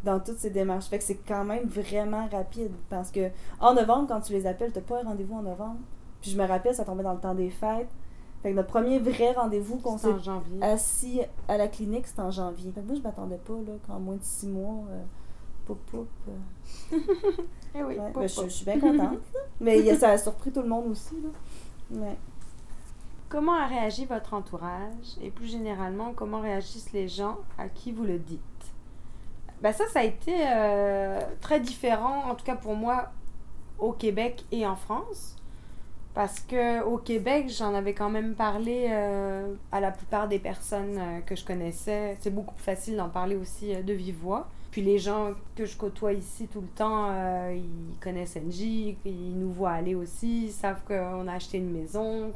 dans 0.02 0.18
toutes 0.18 0.38
ces 0.38 0.50
démarches. 0.50 0.86
Fait 0.86 0.98
que 0.98 1.04
c'est 1.04 1.20
quand 1.26 1.44
même 1.44 1.68
vraiment 1.68 2.26
rapide. 2.32 2.72
Parce 2.90 3.12
que 3.12 3.30
en 3.60 3.74
novembre, 3.74 4.08
quand 4.08 4.22
tu 4.22 4.32
les 4.32 4.44
appelles, 4.44 4.72
t'as 4.72 4.80
pas 4.80 5.02
un 5.02 5.04
rendez-vous 5.04 5.36
en 5.36 5.42
novembre. 5.42 5.78
Puis 6.20 6.32
je 6.32 6.36
me 6.36 6.44
rappelle, 6.44 6.74
ça 6.74 6.84
tombait 6.84 7.04
dans 7.04 7.14
le 7.14 7.20
temps 7.20 7.34
des 7.36 7.50
fêtes. 7.50 7.90
Fait 8.42 8.50
que 8.50 8.56
notre 8.56 8.70
premier 8.70 8.98
vrai 8.98 9.34
rendez-vous 9.34 9.76
qu'on 9.78 9.98
s'est 9.98 10.08
assis 10.62 11.20
à 11.46 11.56
la 11.58 11.68
clinique, 11.68 12.08
c'était 12.08 12.22
en 12.22 12.32
janvier. 12.32 12.72
Fait 12.72 12.80
que 12.80 12.86
moi, 12.86 12.96
je 12.96 13.02
m'attendais 13.02 13.38
pas, 13.38 13.52
là, 13.54 13.72
qu'en 13.86 14.00
moins 14.00 14.16
de 14.16 14.22
six 14.22 14.48
mois, 14.48 14.84
euh, 14.90 15.02
poup 15.68 15.78
poup. 15.90 16.06
euh, 16.28 16.96
Eh 17.74 17.82
oui, 17.82 17.98
ouais. 17.98 18.12
Ben, 18.14 18.22
je, 18.28 18.48
suis 18.48 18.64
bien 18.64 18.80
contente. 18.80 19.18
Mais 19.60 19.94
ça 19.96 20.10
a 20.10 20.18
surpris 20.18 20.50
tout 20.50 20.62
le 20.62 20.68
monde 20.68 20.86
aussi, 20.90 21.14
là. 21.20 22.00
Ouais. 22.00 22.16
Comment 23.28 23.54
a 23.54 23.66
réagi 23.66 24.06
votre 24.06 24.32
entourage? 24.32 25.18
Et 25.22 25.30
plus 25.30 25.46
généralement, 25.46 26.12
comment 26.14 26.40
réagissent 26.40 26.92
les 26.92 27.08
gens 27.08 27.36
à 27.58 27.68
qui 27.68 27.92
vous 27.92 28.04
le 28.04 28.18
dites? 28.18 28.40
Ben 29.60 29.72
Ça, 29.72 29.84
ça 29.88 30.00
a 30.00 30.04
été 30.04 30.34
euh, 30.46 31.20
très 31.40 31.60
différent, 31.60 32.30
en 32.30 32.34
tout 32.34 32.44
cas 32.44 32.56
pour 32.56 32.74
moi, 32.74 33.10
au 33.78 33.92
Québec 33.92 34.44
et 34.50 34.66
en 34.66 34.76
France. 34.76 35.36
Parce 36.14 36.40
que 36.40 36.82
au 36.82 36.96
Québec, 36.96 37.48
j'en 37.50 37.74
avais 37.74 37.92
quand 37.92 38.08
même 38.10 38.34
parlé 38.34 38.86
euh, 38.90 39.54
à 39.70 39.80
la 39.80 39.90
plupart 39.90 40.26
des 40.26 40.38
personnes 40.38 40.98
euh, 40.98 41.20
que 41.20 41.36
je 41.36 41.44
connaissais. 41.44 42.16
C'est 42.20 42.34
beaucoup 42.34 42.54
plus 42.54 42.64
facile 42.64 42.96
d'en 42.96 43.10
parler 43.10 43.36
aussi 43.36 43.76
de 43.76 43.92
vive 43.92 44.16
voix. 44.16 44.48
Puis 44.70 44.82
les 44.82 44.98
gens 44.98 45.32
que 45.56 45.64
je 45.64 45.76
côtoie 45.76 46.12
ici 46.12 46.46
tout 46.46 46.60
le 46.60 46.66
temps, 46.68 47.08
euh, 47.10 47.56
ils 47.56 47.98
connaissent 48.00 48.36
NJ, 48.36 48.96
ils 49.04 49.38
nous 49.38 49.50
voient 49.50 49.70
aller 49.70 49.94
aussi, 49.94 50.46
ils 50.46 50.52
savent 50.52 50.82
qu'on 50.86 51.26
a 51.26 51.32
acheté 51.32 51.58
une 51.58 51.70
maison, 51.70 52.32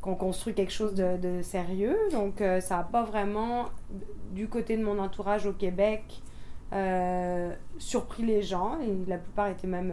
qu'on 0.00 0.14
construit 0.14 0.54
quelque 0.54 0.72
chose 0.72 0.94
de, 0.94 1.16
de 1.16 1.42
sérieux. 1.42 1.96
Donc, 2.12 2.40
euh, 2.40 2.60
ça 2.60 2.76
n'a 2.76 2.82
pas 2.84 3.02
vraiment, 3.02 3.66
du 4.30 4.48
côté 4.48 4.76
de 4.76 4.84
mon 4.84 4.98
entourage 5.00 5.46
au 5.46 5.52
Québec, 5.52 6.22
euh, 6.72 7.52
surpris 7.78 8.22
les 8.22 8.42
gens. 8.42 8.78
Et 8.80 9.08
la 9.08 9.18
plupart 9.18 9.48
étaient 9.48 9.66
même 9.66 9.92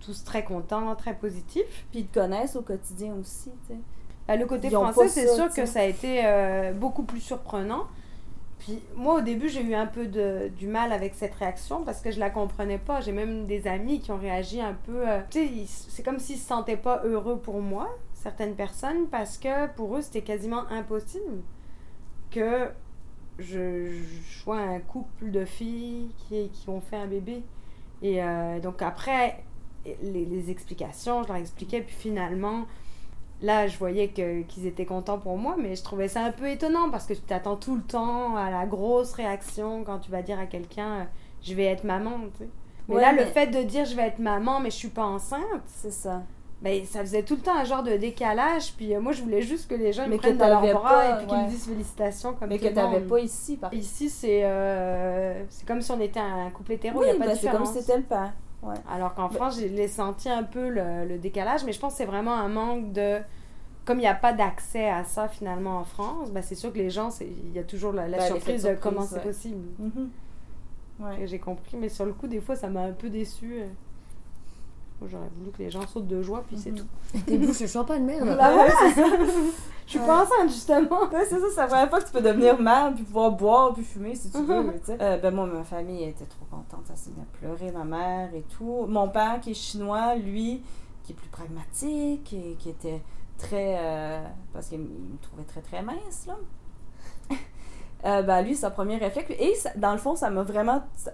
tous 0.00 0.24
très 0.24 0.44
contents, 0.44 0.94
très 0.94 1.14
positifs. 1.14 1.86
Puis 1.90 2.00
ils 2.00 2.06
te 2.06 2.18
connaissent 2.18 2.54
au 2.54 2.62
quotidien 2.62 3.14
aussi. 3.18 3.50
Bah, 4.28 4.36
le 4.36 4.44
côté 4.44 4.68
français, 4.68 5.08
c'est 5.08 5.34
sûr 5.34 5.48
que 5.48 5.64
ça 5.64 5.80
a 5.80 5.84
été 5.84 6.22
beaucoup 6.74 7.04
plus 7.04 7.20
surprenant. 7.20 7.86
Puis 8.58 8.82
moi, 8.96 9.16
au 9.16 9.20
début, 9.20 9.48
j'ai 9.48 9.62
eu 9.62 9.74
un 9.74 9.86
peu 9.86 10.06
de, 10.06 10.48
du 10.56 10.66
mal 10.66 10.92
avec 10.92 11.14
cette 11.14 11.34
réaction 11.34 11.82
parce 11.84 12.00
que 12.00 12.10
je 12.10 12.18
la 12.18 12.30
comprenais 12.30 12.78
pas. 12.78 13.00
J'ai 13.00 13.12
même 13.12 13.46
des 13.46 13.66
amis 13.66 14.00
qui 14.00 14.10
ont 14.10 14.18
réagi 14.18 14.60
un 14.60 14.74
peu. 14.74 15.08
euh, 15.08 15.20
tu 15.30 15.46
sais, 15.46 15.84
c'est 15.88 16.02
comme 16.02 16.18
s'ils 16.18 16.38
se 16.38 16.46
sentaient 16.46 16.76
pas 16.76 17.02
heureux 17.04 17.38
pour 17.38 17.60
moi, 17.60 17.88
certaines 18.14 18.54
personnes, 18.54 19.06
parce 19.08 19.38
que 19.38 19.68
pour 19.74 19.96
eux, 19.96 20.00
c'était 20.02 20.22
quasiment 20.22 20.66
impossible 20.70 21.42
que 22.30 22.68
je, 23.38 23.90
je 23.90 24.40
sois 24.40 24.58
un 24.58 24.80
couple 24.80 25.30
de 25.30 25.44
filles 25.44 26.08
qui, 26.26 26.48
qui 26.48 26.68
ont 26.68 26.80
fait 26.80 26.96
un 26.96 27.06
bébé. 27.06 27.42
Et 28.02 28.22
euh, 28.22 28.58
donc 28.58 28.82
après, 28.82 29.44
les, 30.02 30.24
les 30.24 30.50
explications, 30.50 31.22
je 31.22 31.28
leur 31.28 31.36
expliquais, 31.36 31.82
puis 31.82 31.94
finalement, 31.94 32.66
là, 33.42 33.66
je 33.68 33.76
voyais 33.78 34.08
que- 34.08 34.42
qu'ils 34.42 34.66
étaient 34.66 34.86
contents 34.86 35.18
pour 35.18 35.36
moi, 35.38 35.56
mais 35.58 35.74
je 35.76 35.82
trouvais 35.82 36.08
ça 36.08 36.22
un 36.24 36.32
peu 36.32 36.48
étonnant 36.50 36.90
parce 36.90 37.06
que 37.06 37.14
tu 37.14 37.20
t'attends 37.20 37.56
tout 37.56 37.76
le 37.76 37.82
temps 37.82 38.36
à 38.36 38.50
la 38.50 38.66
grosse 38.66 39.12
réaction 39.12 39.84
quand 39.84 39.98
tu 39.98 40.10
vas 40.10 40.22
dire 40.22 40.38
à 40.38 40.46
quelqu'un 40.46 41.00
euh, 41.00 41.04
je 41.42 41.54
vais 41.54 41.64
être 41.66 41.84
maman, 41.84 42.12
tu 42.36 42.44
sais. 42.44 42.50
Mais 42.88 42.96
Ouais, 42.96 43.00
là, 43.02 43.12
le 43.12 43.24
fait 43.24 43.48
de 43.48 43.62
dire 43.62 43.84
je 43.84 43.94
vais 43.96 44.02
être 44.08 44.18
maman, 44.20 44.60
mais 44.60 44.70
je 44.70 44.76
suis 44.76 44.88
pas 44.88 45.04
enceinte, 45.04 45.42
C'est 45.66 45.90
ça. 45.92 46.22
ben, 46.62 46.84
ça 46.86 47.00
faisait 47.00 47.22
tout 47.24 47.34
le 47.36 47.42
temps 47.42 47.56
un 47.56 47.64
genre 47.64 47.82
de 47.82 47.96
décalage. 47.96 48.72
Puis 48.76 48.94
euh, 48.94 49.00
moi, 49.00 49.12
je 49.12 49.22
voulais 49.22 49.42
juste 49.42 49.68
que 49.68 49.74
les 49.74 49.92
gens 49.92 50.06
me 50.08 50.16
prennent 50.16 50.38
dans 50.38 50.48
leurs 50.48 50.74
bras 50.80 50.88
pas, 50.88 51.10
et 51.10 51.16
puis 51.18 51.26
qu'ils 51.26 51.38
me 51.38 51.48
disent 51.48 51.66
félicitations 51.66 52.32
comme 52.34 52.48
Mais 52.48 52.58
que 52.58 52.68
t'avais 52.68 53.00
monde. 53.00 53.08
pas 53.08 53.18
ici, 53.20 53.56
par. 53.56 53.74
Ici, 53.74 54.08
c'est 54.08 54.44
euh, 54.44 55.42
c'est 55.50 55.66
comme 55.66 55.82
si 55.82 55.90
on 55.90 56.00
était 56.00 56.20
un 56.20 56.48
couple 56.50 56.72
hétéro, 56.72 57.02
il 57.02 57.06
Oui, 57.06 57.06
n'y 57.06 57.10
a 57.10 57.18
pas 57.18 57.26
ben, 57.26 57.32
de 57.34 57.38
c'est 57.38 57.50
comme 57.50 57.66
si 57.66 57.80
c'était 57.80 57.96
le 57.98 58.04
père. 58.04 58.32
Ouais. 58.62 58.74
Alors 58.90 59.14
qu'en 59.14 59.28
France, 59.28 59.58
j'ai 59.58 59.88
senti 59.88 60.28
un 60.28 60.42
peu 60.42 60.68
le, 60.68 61.06
le 61.06 61.18
décalage, 61.18 61.64
mais 61.64 61.72
je 61.72 61.78
pense 61.80 61.92
que 61.92 61.98
c'est 61.98 62.04
vraiment 62.06 62.34
un 62.34 62.48
manque 62.48 62.92
de. 62.92 63.18
Comme 63.84 63.98
il 63.98 64.02
n'y 64.02 64.08
a 64.08 64.14
pas 64.14 64.32
d'accès 64.32 64.88
à 64.88 65.04
ça 65.04 65.28
finalement 65.28 65.78
en 65.78 65.84
France, 65.84 66.32
ben 66.32 66.42
c'est 66.42 66.56
sûr 66.56 66.72
que 66.72 66.78
les 66.78 66.90
gens, 66.90 67.10
c'est- 67.10 67.28
il 67.28 67.52
y 67.52 67.58
a 67.60 67.62
toujours 67.62 67.92
la, 67.92 68.08
la 68.08 68.16
l'effet 68.16 68.26
surprise 68.34 68.62
de 68.64 68.74
comment 68.80 69.02
c'est 69.02 69.22
possible. 69.22 69.62
Mhm. 69.78 70.10
Ouais. 70.98 71.26
J'ai 71.26 71.38
compris, 71.38 71.76
mais 71.76 71.88
sur 71.88 72.04
le 72.04 72.12
coup, 72.12 72.26
des 72.26 72.40
fois, 72.40 72.56
ça 72.56 72.68
m'a 72.68 72.80
un 72.80 72.92
peu 72.92 73.08
déçu. 73.10 73.60
J'aurais 75.04 75.28
voulu 75.36 75.50
que 75.50 75.58
les 75.58 75.70
gens 75.70 75.86
sautent 75.86 76.06
de 76.08 76.22
joie, 76.22 76.42
puis 76.48 76.56
c'est 76.56 76.70
Mhm. 76.70 76.78
tout. 76.78 76.86
Tes 77.26 77.36
bouches 77.38 77.60
de 77.60 77.66
champagne, 77.66 78.02
merde. 78.04 78.26
Bah 78.38 78.52
voilà, 78.52 78.70
c'est 78.80 78.94
ça. 79.02 79.06
Je 79.86 79.90
suis 79.90 79.98
Ouais. 80.00 80.06
pas 80.06 80.22
enceinte, 80.24 80.48
justement. 80.48 81.00
Ouais, 81.12 81.24
c'est 81.28 81.38
ça, 81.38 81.46
c'est 81.54 81.60
la 81.60 81.66
première 81.66 81.90
fois 81.90 82.00
que 82.00 82.06
tu 82.06 82.12
peux 82.12 82.22
devenir 82.22 82.58
mère, 82.60 82.92
puis 82.94 83.04
pouvoir 83.04 83.30
boire, 83.32 83.74
puis 83.74 83.84
fumer 83.84 84.14
si 84.14 84.30
tu 84.30 84.42
veux, 84.42 84.62
Mhm. 84.62 84.72
tu 84.80 84.86
sais. 84.86 84.96
Euh, 85.00 85.18
ben 85.18 85.34
moi, 85.34 85.46
ma 85.46 85.62
famille 85.64 86.02
était 86.04 86.24
trop 86.24 86.44
contente, 86.50 86.86
ça 86.86 86.96
s'est 86.96 87.10
mis 87.10 87.20
à 87.20 87.38
pleurer, 87.38 87.70
ma 87.72 87.84
mère 87.84 88.34
et 88.34 88.42
tout. 88.56 88.86
Mon 88.88 89.08
père, 89.08 89.38
qui 89.40 89.50
est 89.50 89.54
chinois, 89.54 90.16
lui, 90.16 90.62
qui 91.04 91.12
est 91.12 91.14
plus 91.14 91.28
pragmatique, 91.28 92.32
et 92.32 92.56
qui 92.58 92.70
était 92.70 93.02
très... 93.38 93.76
euh, 93.78 94.24
parce 94.54 94.68
qu'il 94.68 94.78
me 94.80 95.18
trouvait 95.20 95.44
très, 95.44 95.60
très 95.60 95.82
mince, 95.82 96.26
là. 96.26 96.36
Euh, 98.04 98.22
ben 98.22 98.42
lui, 98.42 98.54
son 98.54 98.70
premier 98.70 98.98
réflexe, 98.98 99.32
et 99.38 99.54
ça- 99.54 99.72
dans 99.76 99.92
le 99.92 99.98
fond, 99.98 100.14
ça 100.14 100.30
m'a 100.30 100.42
vraiment... 100.42 100.82
Ça 100.94 101.12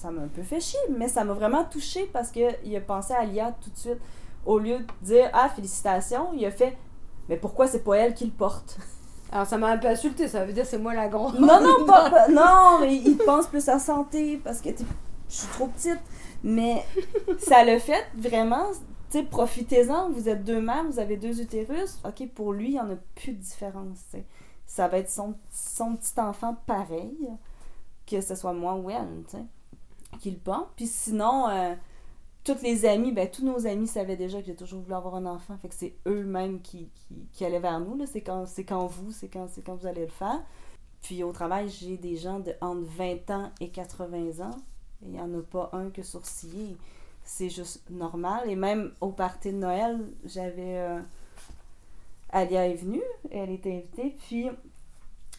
ça 0.00 0.10
m'a 0.10 0.22
un 0.22 0.28
peu 0.28 0.42
fait 0.42 0.60
chier, 0.60 0.80
mais 0.96 1.08
ça 1.08 1.24
m'a 1.24 1.34
vraiment 1.34 1.64
touché 1.64 2.08
parce 2.12 2.30
qu'il 2.30 2.76
a 2.76 2.80
pensé 2.80 3.12
à 3.12 3.24
Lia 3.24 3.52
tout 3.60 3.70
de 3.70 3.76
suite. 3.76 4.00
Au 4.46 4.58
lieu 4.58 4.78
de 4.78 4.86
dire 5.02 5.30
«Ah, 5.34 5.50
félicitations», 5.50 6.32
il 6.34 6.44
a 6.46 6.50
fait 6.50 6.76
«Mais 7.28 7.36
pourquoi 7.36 7.66
c'est 7.66 7.84
pas 7.84 7.96
elle 7.98 8.14
qui 8.14 8.24
le 8.24 8.30
porte?» 8.30 8.78
Alors, 9.32 9.46
ça 9.46 9.58
m'a 9.58 9.68
un 9.68 9.78
peu 9.78 9.86
insulté, 9.88 10.26
ça 10.26 10.44
veut 10.44 10.52
dire 10.52 10.64
c'est 10.66 10.78
moi 10.78 10.94
la 10.94 11.08
grande. 11.08 11.38
Non, 11.38 11.60
non, 11.60 11.84
pas, 11.86 12.10
pas- 12.10 12.28
non, 12.28 12.80
mais 12.80 12.96
il 12.96 13.16
pense 13.18 13.46
plus 13.46 13.68
à 13.68 13.78
santé 13.78 14.40
parce 14.42 14.60
que 14.60 14.70
je 14.70 14.84
suis 15.34 15.48
trop 15.48 15.66
petite. 15.66 16.00
Mais 16.42 16.82
ça 17.38 17.62
le 17.64 17.78
fait 17.78 18.06
vraiment, 18.16 18.64
tu 19.10 19.18
sais, 19.18 19.22
profitez-en, 19.22 20.10
vous 20.10 20.28
êtes 20.28 20.42
deux 20.42 20.60
mères, 20.62 20.84
vous 20.90 20.98
avez 20.98 21.16
deux 21.18 21.40
utérus. 21.40 21.98
Ok, 22.04 22.26
pour 22.34 22.52
lui, 22.54 22.68
il 22.68 22.72
n'y 22.72 22.80
en 22.80 22.90
a 22.90 22.96
plus 23.14 23.32
de 23.32 23.38
différence. 23.38 23.98
Ça 24.66 24.88
va 24.88 24.98
être 24.98 25.10
son, 25.10 25.34
son 25.52 25.94
petit 25.96 26.18
enfant 26.18 26.56
pareil, 26.66 27.28
que 28.06 28.20
ce 28.22 28.34
soit 28.34 28.54
moi 28.54 28.74
ou 28.74 28.88
elle, 28.90 29.22
tu 29.28 29.36
sais, 29.36 29.44
qui 30.18 30.30
le. 30.32 30.68
Puis 30.76 30.86
sinon, 30.86 31.48
euh, 31.48 31.74
toutes 32.44 32.62
les 32.62 32.84
amies, 32.86 33.12
ben 33.12 33.30
tous 33.30 33.44
nos 33.44 33.66
amis 33.66 33.86
savaient 33.86 34.16
déjà 34.16 34.40
que 34.40 34.46
j'ai 34.46 34.56
toujours 34.56 34.80
voulu 34.80 34.94
avoir 34.94 35.14
un 35.14 35.26
enfant, 35.26 35.56
fait 35.58 35.68
que 35.68 35.74
c'est 35.74 35.94
eux-mêmes 36.06 36.60
qui, 36.62 36.88
qui, 37.32 37.44
allaient 37.44 37.60
vers 37.60 37.80
nous. 37.80 38.04
C'est 38.06 38.22
quand, 38.22 38.44
quand 38.66 38.86
vous, 38.86 39.12
c'est 39.12 39.28
quand, 39.28 39.46
quand 39.64 39.74
vous 39.76 39.86
allez 39.86 40.02
le 40.06 40.10
faire. 40.10 40.42
Puis 41.02 41.22
au 41.22 41.32
travail, 41.32 41.68
j'ai 41.68 41.96
des 41.96 42.16
gens 42.16 42.40
de 42.40 42.52
entre 42.60 42.82
20 42.82 43.30
ans 43.30 43.50
et 43.60 43.70
80 43.70 44.44
ans. 44.44 44.56
Il 45.02 45.10
n'y 45.10 45.20
en 45.20 45.32
a 45.38 45.42
pas 45.42 45.70
un 45.72 45.90
que 45.90 46.02
sourcillé. 46.02 46.76
C'est 47.24 47.48
juste 47.48 47.88
normal. 47.90 48.48
Et 48.50 48.56
même 48.56 48.92
au 49.00 49.10
party 49.10 49.52
de 49.52 49.56
Noël, 49.58 49.98
j'avais. 50.24 50.78
euh, 50.78 51.00
Alia 52.30 52.66
est 52.68 52.74
venue, 52.74 53.02
elle 53.30 53.50
était 53.50 53.72
invitée. 53.72 54.16
Puis 54.26 54.48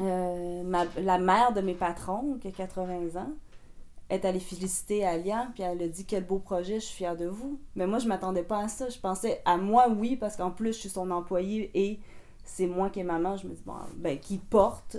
euh, 0.02 0.64
ma- 0.64 0.86
la 1.00 1.18
mère 1.20 1.54
de 1.54 1.62
mes 1.62 1.74
patrons, 1.76 2.38
qui 2.42 2.48
a 2.48 2.52
80 2.52 3.20
ans, 3.22 3.30
est 4.12 4.26
allée 4.26 4.40
féliciter 4.40 5.06
Alia. 5.06 5.48
Puis 5.54 5.64
elle 5.64 5.82
a 5.82 5.88
dit 5.88 6.06
Quel 6.06 6.26
beau 6.26 6.40
projet, 6.40 6.76
je 6.80 6.86
suis 6.86 6.96
fière 6.98 7.18
de 7.18 7.26
vous. 7.28 7.60
Mais 7.76 7.88
moi, 7.88 8.00
je 8.00 8.08
m'attendais 8.08 8.44
pas 8.44 8.60
à 8.60 8.68
ça. 8.68 8.90
Je 8.90 9.00
pensais 9.00 9.42
à 9.46 9.58
moi, 9.58 9.88
oui, 9.90 10.16
parce 10.16 10.36
qu'en 10.36 10.52
plus, 10.52 10.74
je 10.74 10.80
suis 10.80 10.90
son 10.90 11.10
employée 11.12 11.72
et 11.74 12.00
c'est 12.44 12.68
moi 12.68 12.90
qui 12.90 13.00
est 13.00 13.04
maman. 13.04 13.38
Je 13.38 13.48
me 13.48 13.54
dis 13.54 13.64
Bon, 13.66 13.74
ben, 13.96 14.20
qui 14.20 14.38
porte 14.38 14.98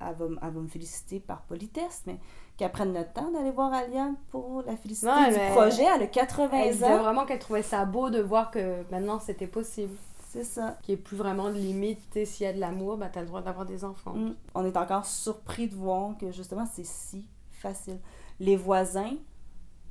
elle 0.00 0.14
va, 0.16 0.26
m- 0.26 0.38
elle 0.42 0.50
va 0.50 0.60
me 0.60 0.66
féliciter 0.68 1.18
par 1.20 1.42
politesse, 1.42 2.02
mais 2.06 2.18
qu'elle 2.58 2.70
prenne 2.72 2.92
le 2.92 3.04
temps 3.04 3.30
d'aller 3.30 3.50
voir 3.52 3.72
Alia 3.72 4.10
pour 4.30 4.62
la 4.66 4.76
féliciter 4.76 5.08
du 5.28 5.52
projet. 5.52 5.84
Elle 5.96 6.02
a 6.02 6.06
80 6.08 6.50
Elle 6.52 6.72
disait 6.72 6.84
ans. 6.92 7.02
vraiment 7.02 7.24
qu'elle 7.24 7.38
trouvait 7.38 7.62
ça 7.62 7.84
beau 7.86 8.10
de 8.10 8.20
voir 8.20 8.50
que 8.50 8.82
maintenant 8.90 9.18
c'était 9.18 9.46
possible. 9.46 9.96
C'est 10.28 10.44
ça. 10.44 10.76
Qu'il 10.82 10.94
n'y 10.94 11.00
ait 11.00 11.02
plus 11.02 11.16
vraiment 11.16 11.48
de 11.48 11.54
limite. 11.54 12.00
S'il 12.26 12.44
y 12.44 12.48
a 12.48 12.52
de 12.52 12.58
l'amour, 12.60 12.96
ben, 12.98 13.08
tu 13.10 13.18
as 13.18 13.22
le 13.22 13.28
droit 13.28 13.40
d'avoir 13.40 13.64
des 13.64 13.84
enfants. 13.84 14.14
Mm. 14.14 14.34
On 14.54 14.64
est 14.66 14.76
encore 14.76 15.06
surpris 15.06 15.68
de 15.68 15.74
voir 15.76 16.18
que 16.18 16.30
justement 16.32 16.66
c'est 16.70 16.84
si 16.84 17.24
facile. 17.52 17.98
Les 18.40 18.56
voisins, 18.56 19.12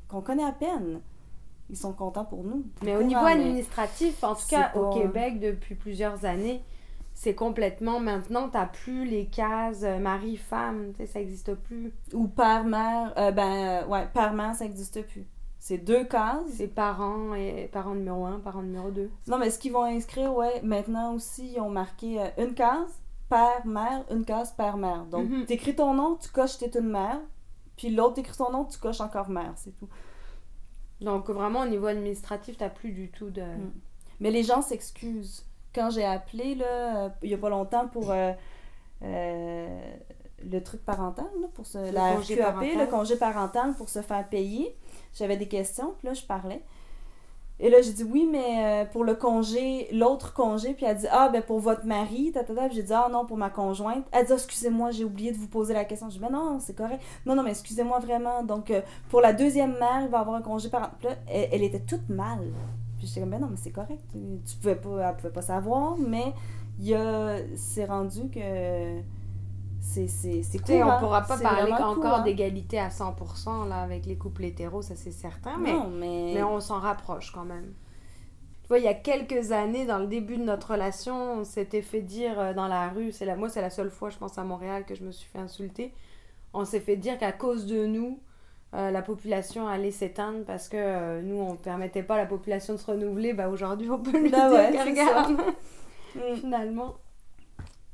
qu'on 0.08 0.22
connaît 0.22 0.44
à 0.44 0.52
peine, 0.52 1.02
ils 1.70 1.78
sont 1.78 1.94
contents 1.94 2.26
pour 2.26 2.44
nous. 2.44 2.66
Mais 2.84 2.96
au 2.96 3.04
niveau 3.04 3.24
mais- 3.24 3.32
administratif, 3.34 4.24
en 4.24 4.36
tout 4.36 4.48
cas 4.50 4.70
pas- 4.70 4.80
au 4.80 4.94
Québec 4.94 5.40
depuis 5.40 5.76
plusieurs 5.76 6.26
années, 6.26 6.62
c'est 7.14 7.36
complètement 7.36 8.00
maintenant, 8.00 8.50
t'as 8.50 8.66
plus 8.66 9.06
les 9.06 9.28
cases 9.28 9.84
euh, 9.84 10.00
mari-femme, 10.00 10.92
tu 10.94 10.98
sais, 10.98 11.06
ça 11.08 11.20
n'existe 11.20 11.54
plus. 11.56 11.94
Ou 12.14 12.28
père-mère, 12.28 13.14
euh, 13.18 13.32
ben, 13.32 13.86
ouais, 13.88 14.08
père-mère, 14.14 14.56
ça 14.56 14.66
n'existe 14.66 15.06
plus. 15.08 15.26
C'est 15.60 15.78
deux 15.78 16.04
cases? 16.04 16.42
C'est 16.58 16.68
parents 16.68 17.34
et 17.36 17.70
parents 17.72 17.96
numéro 17.96 18.26
1, 18.26 18.40
parents 18.40 18.64
numéro 18.64 18.92
2. 18.92 19.10
Non, 19.28 19.38
mais 19.38 19.50
ce 19.50 19.58
qu'ils 19.60 19.72
vont 19.72 19.84
inscrire, 19.86 20.36
ouais, 20.36 20.60
maintenant 20.64 21.14
aussi, 21.14 21.54
ils 21.56 21.62
ont 21.62 21.70
marqué 21.70 22.20
euh, 22.20 22.28
une 22.38 22.54
case, 22.54 23.00
père-mère, 23.30 24.04
une 24.12 24.26
case, 24.26 24.52
père-mère. 24.52 25.06
Donc, 25.06 25.30
Mhm. 25.30 25.46
t'écris 25.46 25.76
ton 25.76 25.94
nom, 25.94 26.18
tu 26.22 26.30
coches 26.30 26.58
t'es 26.58 26.72
une 26.78 26.90
mère, 26.90 27.22
puis 27.76 27.90
l'autre 27.90 28.20
écrit 28.20 28.34
son 28.34 28.52
nom, 28.52 28.66
tu 28.66 28.78
coches 28.78 29.02
encore 29.02 29.30
mère, 29.30 29.54
c'est 29.56 29.76
tout. 29.78 29.90
Donc 31.02 31.30
vraiment 31.30 31.62
au 31.62 31.68
niveau 31.68 31.88
administratif, 31.88 32.58
t'as 32.58 32.70
plus 32.70 32.92
du 32.92 33.10
tout 33.10 33.30
de... 33.30 33.42
Mm. 33.42 33.72
Mais 34.20 34.32
les 34.32 34.44
gens 34.44 34.62
s'excusent. 34.62 35.46
Quand 35.74 35.90
j'ai 35.90 36.06
appelé, 36.06 36.56
là, 36.56 37.06
euh, 37.06 37.10
il 37.24 37.30
y 37.30 37.34
a 37.34 37.38
pas 37.38 37.50
longtemps 37.50 37.88
pour 37.88 38.12
euh, 38.12 38.32
euh, 39.02 39.96
le 40.44 40.64
truc 40.64 40.86
parental, 40.86 41.28
là, 41.42 41.48
pour 41.54 41.66
se, 41.66 41.92
la 41.92 42.16
congé 42.16 42.38
parental. 42.38 42.78
le 42.78 42.86
congé 42.88 43.16
parental 43.16 43.74
pour 43.76 43.90
se 43.90 44.02
faire 44.02 44.28
payer, 44.30 44.78
j'avais 45.14 45.36
des 45.36 45.48
questions, 45.48 45.96
puis 45.98 46.08
là, 46.08 46.14
je 46.14 46.24
parlais. 46.24 46.64
Et 47.60 47.70
là, 47.70 47.82
j'ai 47.82 47.94
dit 47.94 48.04
oui, 48.04 48.28
mais 48.30 48.84
euh, 48.84 48.86
pour 48.86 49.04
le 49.04 49.14
congé, 49.16 49.88
l'autre 49.92 50.34
congé, 50.34 50.74
puis 50.74 50.86
elle 50.86 50.98
dit 50.98 51.08
ah, 51.12 51.30
ben 51.30 51.42
pour 51.42 51.60
votre 51.60 51.86
mari, 51.86 52.32
tatata. 52.32 52.70
J'ai 52.70 52.84
dit 52.84 52.94
ah 52.94 53.08
non, 53.12 53.26
pour 53.26 53.38
ma 53.38 53.50
conjointe. 53.50 54.06
Elle 54.12 54.26
dit 54.26 54.32
Ah, 54.32 54.36
excusez-moi, 54.36 54.92
j'ai 54.92 55.04
oublié 55.04 55.32
de 55.32 55.38
vous 55.38 55.48
poser 55.48 55.74
la 55.74 55.86
question. 55.86 56.10
Je 56.10 56.16
dis 56.16 56.20
ben 56.20 56.32
non, 56.32 56.60
c'est 56.60 56.76
correct. 56.76 57.02
Non, 57.26 57.36
non, 57.36 57.44
mais 57.44 57.52
excusez-moi 57.52 58.00
vraiment. 58.00 58.44
Donc, 58.44 58.72
euh, 58.72 58.82
pour 59.10 59.22
la 59.22 59.34
deuxième 59.34 59.74
mère, 59.74 60.02
il 60.04 60.10
va 60.10 60.20
avoir 60.20 60.36
un 60.36 60.42
congé 60.42 60.70
parental. 60.70 60.98
Là, 61.04 61.16
elle, 61.28 61.64
était 61.64 61.80
toute 61.80 62.10
mal. 62.10 62.40
Puis 62.98 63.08
j'étais 63.08 63.22
comme 63.22 63.30
ben 63.30 63.40
non, 63.40 63.48
mais 63.50 63.58
c'est 63.58 63.72
correct. 63.72 64.04
Tu 64.12 64.56
pouvais 64.58 64.76
pas, 64.76 65.10
elle 65.10 65.16
pouvait 65.16 65.34
pas 65.34 65.42
savoir, 65.42 65.96
mais 65.98 66.34
il 66.80 66.88
y 66.88 66.96
a, 66.96 67.38
c'est 67.56 67.86
rendu 67.86 68.30
que 68.30 69.00
c'est, 69.84 70.60
courant. 70.64 70.96
on 70.98 71.00
pourra 71.00 71.22
pas 71.24 71.38
parler 71.38 71.72
encore 71.74 71.96
courant. 71.96 72.24
d'égalité 72.24 72.80
à 72.80 72.90
100% 72.90 73.68
là, 73.68 73.82
avec 73.82 74.06
les 74.06 74.18
couples 74.18 74.46
hétéros, 74.46 74.82
ça 74.82 74.96
c'est 74.96 75.12
certain, 75.12 75.58
mais, 75.58 75.74
Non, 75.74 75.90
mais. 75.90 76.32
mais 76.36 76.44
on 76.44 76.60
s'en 76.60 76.80
rapproche 76.80 77.32
quand 77.32 77.46
même. 77.46 77.74
Tu 78.64 78.70
vois, 78.70 78.80
il 78.80 78.86
y 78.86 78.88
a 78.88 78.94
quelques 78.94 79.52
années, 79.52 79.86
dans 79.86 80.00
le 80.00 80.08
début 80.08 80.38
de 80.38 80.44
notre 80.44 80.72
relation, 80.72 81.40
on 81.40 81.44
s'était 81.44 81.82
fait 81.82 82.02
dire 82.02 82.40
euh, 82.40 82.54
dans 82.54 82.68
la 82.68 82.90
rue, 82.90 83.12
c'est 83.12 83.26
la, 83.26 83.36
moi 83.36 83.50
c'est 83.50 83.62
la 83.62 83.70
seule 83.70 83.92
fois, 83.92 84.10
je 84.10 84.18
pense 84.18 84.38
à 84.38 84.44
Montréal, 84.44 84.86
que 84.86 84.96
je 84.96 85.04
me 85.04 85.12
suis 85.12 85.30
fait 85.30 85.40
insulter, 85.40 85.94
on 86.54 86.64
s'est 86.66 86.80
fait 86.80 86.96
dire 86.96 87.18
qu'à 87.18 87.34
cause 87.34 87.66
de 87.66 87.86
nous, 87.86 88.20
euh, 88.74 88.90
la 88.90 89.02
population 89.02 89.68
allait 89.68 89.92
s'éteindre 89.92 90.46
parce 90.46 90.70
que 90.70 90.78
euh, 90.78 91.22
nous, 91.22 91.36
on 91.42 91.56
permettait 91.58 92.04
pas 92.04 92.16
à 92.16 92.18
la 92.20 92.26
population 92.26 92.74
de 92.74 92.80
se 92.80 92.86
renouveler. 92.90 93.34
Bah 93.34 93.50
aujourd'hui, 93.50 93.90
on 93.90 94.00
peut 94.00 94.30
Bah 94.32 94.50
dire 94.50 94.52
ouais, 94.52 94.72
que 94.72 94.78
c'est 94.78 94.84
regarde, 94.84 95.42
finalement, 96.40 96.96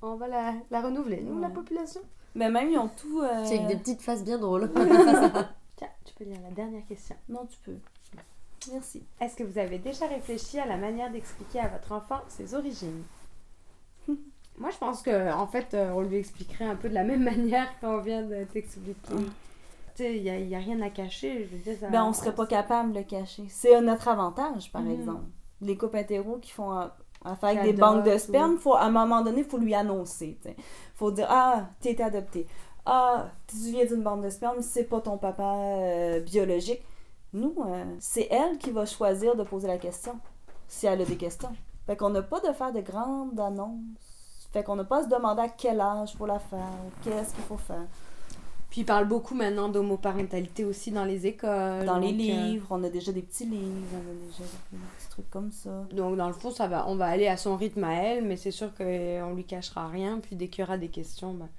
on 0.02 0.16
va 0.16 0.28
la, 0.28 0.54
la 0.72 0.82
renouveler, 0.82 1.22
nous, 1.22 1.39
la 1.39 1.50
population. 1.50 2.02
Mais 2.36 2.50
même, 2.50 2.70
ils 2.70 2.78
ont 2.78 2.89
tout. 2.89 3.22
euh, 3.22 3.43
C'est 3.45 3.56
avec 3.56 3.68
des 3.68 3.76
petites 3.78 4.02
faces 4.02 4.24
bien 4.24 4.38
drôles. 4.38 4.72
Tiens, 5.76 5.88
tu 6.06 6.14
peux 6.14 6.24
lire 6.26 6.39
la 6.43 6.52
dernière 6.52 6.86
question. 6.86 7.16
Non, 7.28 7.45
tu 7.47 7.58
peux. 7.60 7.76
Merci. 8.72 9.04
Est-ce 9.22 9.36
que 9.36 9.43
vous 9.43 9.58
avez 9.58 9.80
déjà 9.80 10.06
réfléchi 10.08 10.60
à 10.60 10.66
la 10.66 10.78
manière 10.78 11.12
d'expliquer 11.12 11.60
à 11.62 11.68
votre 11.70 11.91
enfant 11.93 12.20
ses 12.28 12.54
origines? 12.54 13.04
Moi, 14.08 14.70
je 14.72 14.78
pense 14.78 15.02
que 15.02 15.32
en 15.34 15.47
fait, 15.47 15.74
euh, 15.74 15.91
on 15.95 16.02
lui 16.02 16.18
expliquerait 16.18 16.66
un 16.66 16.76
peu 16.76 16.89
de 16.89 16.93
la 16.93 17.04
même 17.04 17.24
manière 17.36 17.68
qu'on 17.80 18.00
vient 18.00 18.22
de 18.24 18.43
t'expliquer. 18.43 18.93
Tu 19.95 20.04
sais, 20.06 20.18
il 20.18 20.24
n'y 20.24 20.30
a, 20.30 20.38
y 20.39 20.56
a 20.56 20.60
rien 20.60 20.80
à 20.82 20.89
cacher. 20.89 21.47
Je 21.50 21.56
veux 21.56 21.64
dire, 21.64 21.78
ça- 21.80 21.89
Ben, 21.89 22.04
on 22.04 22.14
serait 22.14 22.36
pas 22.36 22.45
capable 22.45 22.91
de 22.93 23.00
le 23.00 23.06
cacher. 23.06 23.45
C'est 23.50 23.80
notre 23.82 24.08
avantage, 24.10 24.72
par 24.72 24.82
Mhm. 24.82 24.91
exemple. 24.91 25.24
Les 25.62 25.78
couples 25.78 25.97
hétéros 25.97 26.38
qui 26.38 26.52
font 26.52 26.72
avec 27.24 27.64
des 27.64 27.74
banques 27.74 28.06
de 28.06 28.18
sperme, 28.18 28.58
faut, 28.58 28.76
à 28.76 28.84
un 28.84 28.92
moment 28.92 29.22
donné, 29.22 29.40
il 29.40 29.46
faut 29.46 29.58
lui 29.58 29.74
annoncer. 29.74 30.38
Il 30.46 30.54
faut 30.96 31.12
dire 31.12 31.28
Ah, 31.30 31.70
t'es 31.82 32.02
adopté. 32.02 32.48
Ah, 32.86 33.28
tu 33.48 33.58
viens 33.58 33.86
d'une 33.86 34.02
banque 34.02 34.24
de 34.24 34.30
sperme, 34.30 34.62
c'est 34.62 34.86
pas 34.86 35.02
ton 35.02 35.18
papa 35.18 35.44
euh, 35.44 36.20
biologique. 36.22 36.82
Nous, 37.34 37.54
euh, 37.66 37.84
c'est 38.00 38.28
elle 38.32 38.58
qui 38.58 38.72
va 38.72 38.86
choisir 38.86 39.36
de 39.36 39.44
poser 39.44 39.68
la 39.68 39.78
question, 39.78 40.20
si 40.68 40.88
elle 40.88 41.02
a 41.02 41.06
des 41.06 41.18
questions. 41.18 41.52
Fait 41.86 41.96
qu'on 41.96 42.10
n'a 42.10 42.24
pas 42.24 42.40
de 42.40 42.52
faire 42.54 42.72
de 42.72 42.82
grandes 42.82 43.40
annonces. 43.40 43.80
Fait 44.52 44.64
qu'on 44.64 44.76
n'a 44.76 44.84
pas 44.84 45.02
à 45.02 45.04
se 45.04 45.10
demander 45.10 45.42
à 45.44 45.50
quel 45.50 45.80
âge 45.80 46.16
faut 46.18 46.26
la 46.26 46.40
faire, 46.40 46.72
qu'est-ce 47.04 47.36
qu'il 47.36 47.44
faut 47.44 47.58
faire. 47.58 47.86
Puis 48.70 48.82
ils 48.82 48.86
parlent 48.86 49.08
beaucoup 49.08 49.34
maintenant 49.34 49.68
d'homoparentalité 49.70 50.64
aussi 50.64 50.92
dans 50.92 51.06
les 51.06 51.26
écoles. 51.26 51.86
Dans 51.86 51.98
les 51.98 52.10
euh, 52.10 52.44
livres, 52.44 52.68
on 52.70 52.84
a 52.84 52.90
déjà 52.90 53.12
des 53.12 53.24
petits 53.24 53.46
livres, 53.46 53.66
on 53.94 53.98
a 54.12 54.14
déjà 54.32 54.44
des 54.72 54.78
petits 54.78 55.10
trucs 55.10 55.30
comme 55.32 55.52
ça. 55.52 55.88
donc 55.92 56.18
dans 56.18 56.28
le 56.28 56.34
fond, 56.34 56.52
ça 56.52 56.68
va, 56.68 56.88
on 56.88 56.96
va 56.96 57.08
aller 57.08 57.28
à 57.28 57.36
son 57.38 57.56
rythme 57.56 57.84
à 57.84 57.94
elle, 57.96 58.26
mais 58.26 58.36
c'est 58.38 58.52
sûr 58.52 58.74
qu'on 58.76 59.34
lui 59.34 59.44
cachera 59.44 59.88
rien. 59.88 60.20
Puis 60.22 60.36
dès 60.36 60.48
qu'il 60.50 60.64
y 60.64 60.68
aura 60.68 60.78
des 60.78 60.90
questions, 60.90 61.34
ben, 61.34 61.50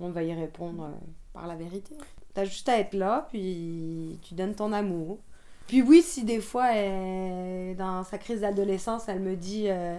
on 0.00 0.10
va 0.10 0.22
y 0.22 0.34
répondre 0.34 0.84
euh, 0.84 0.90
par 1.32 1.46
la 1.46 1.54
vérité. 1.54 1.94
T'as 2.34 2.44
juste 2.44 2.68
à 2.68 2.78
être 2.78 2.94
là, 2.94 3.26
puis 3.30 4.18
tu 4.22 4.34
donnes 4.34 4.54
ton 4.54 4.72
amour. 4.72 5.18
Puis 5.66 5.80
oui, 5.80 6.02
si 6.02 6.24
des 6.24 6.40
fois, 6.40 6.74
elle- 6.74 7.74
dans 7.76 8.04
sa 8.04 8.18
crise 8.18 8.42
d'adolescence, 8.42 9.08
elle 9.08 9.20
me 9.20 9.34
dit 9.34 9.66
euh, 9.70 9.96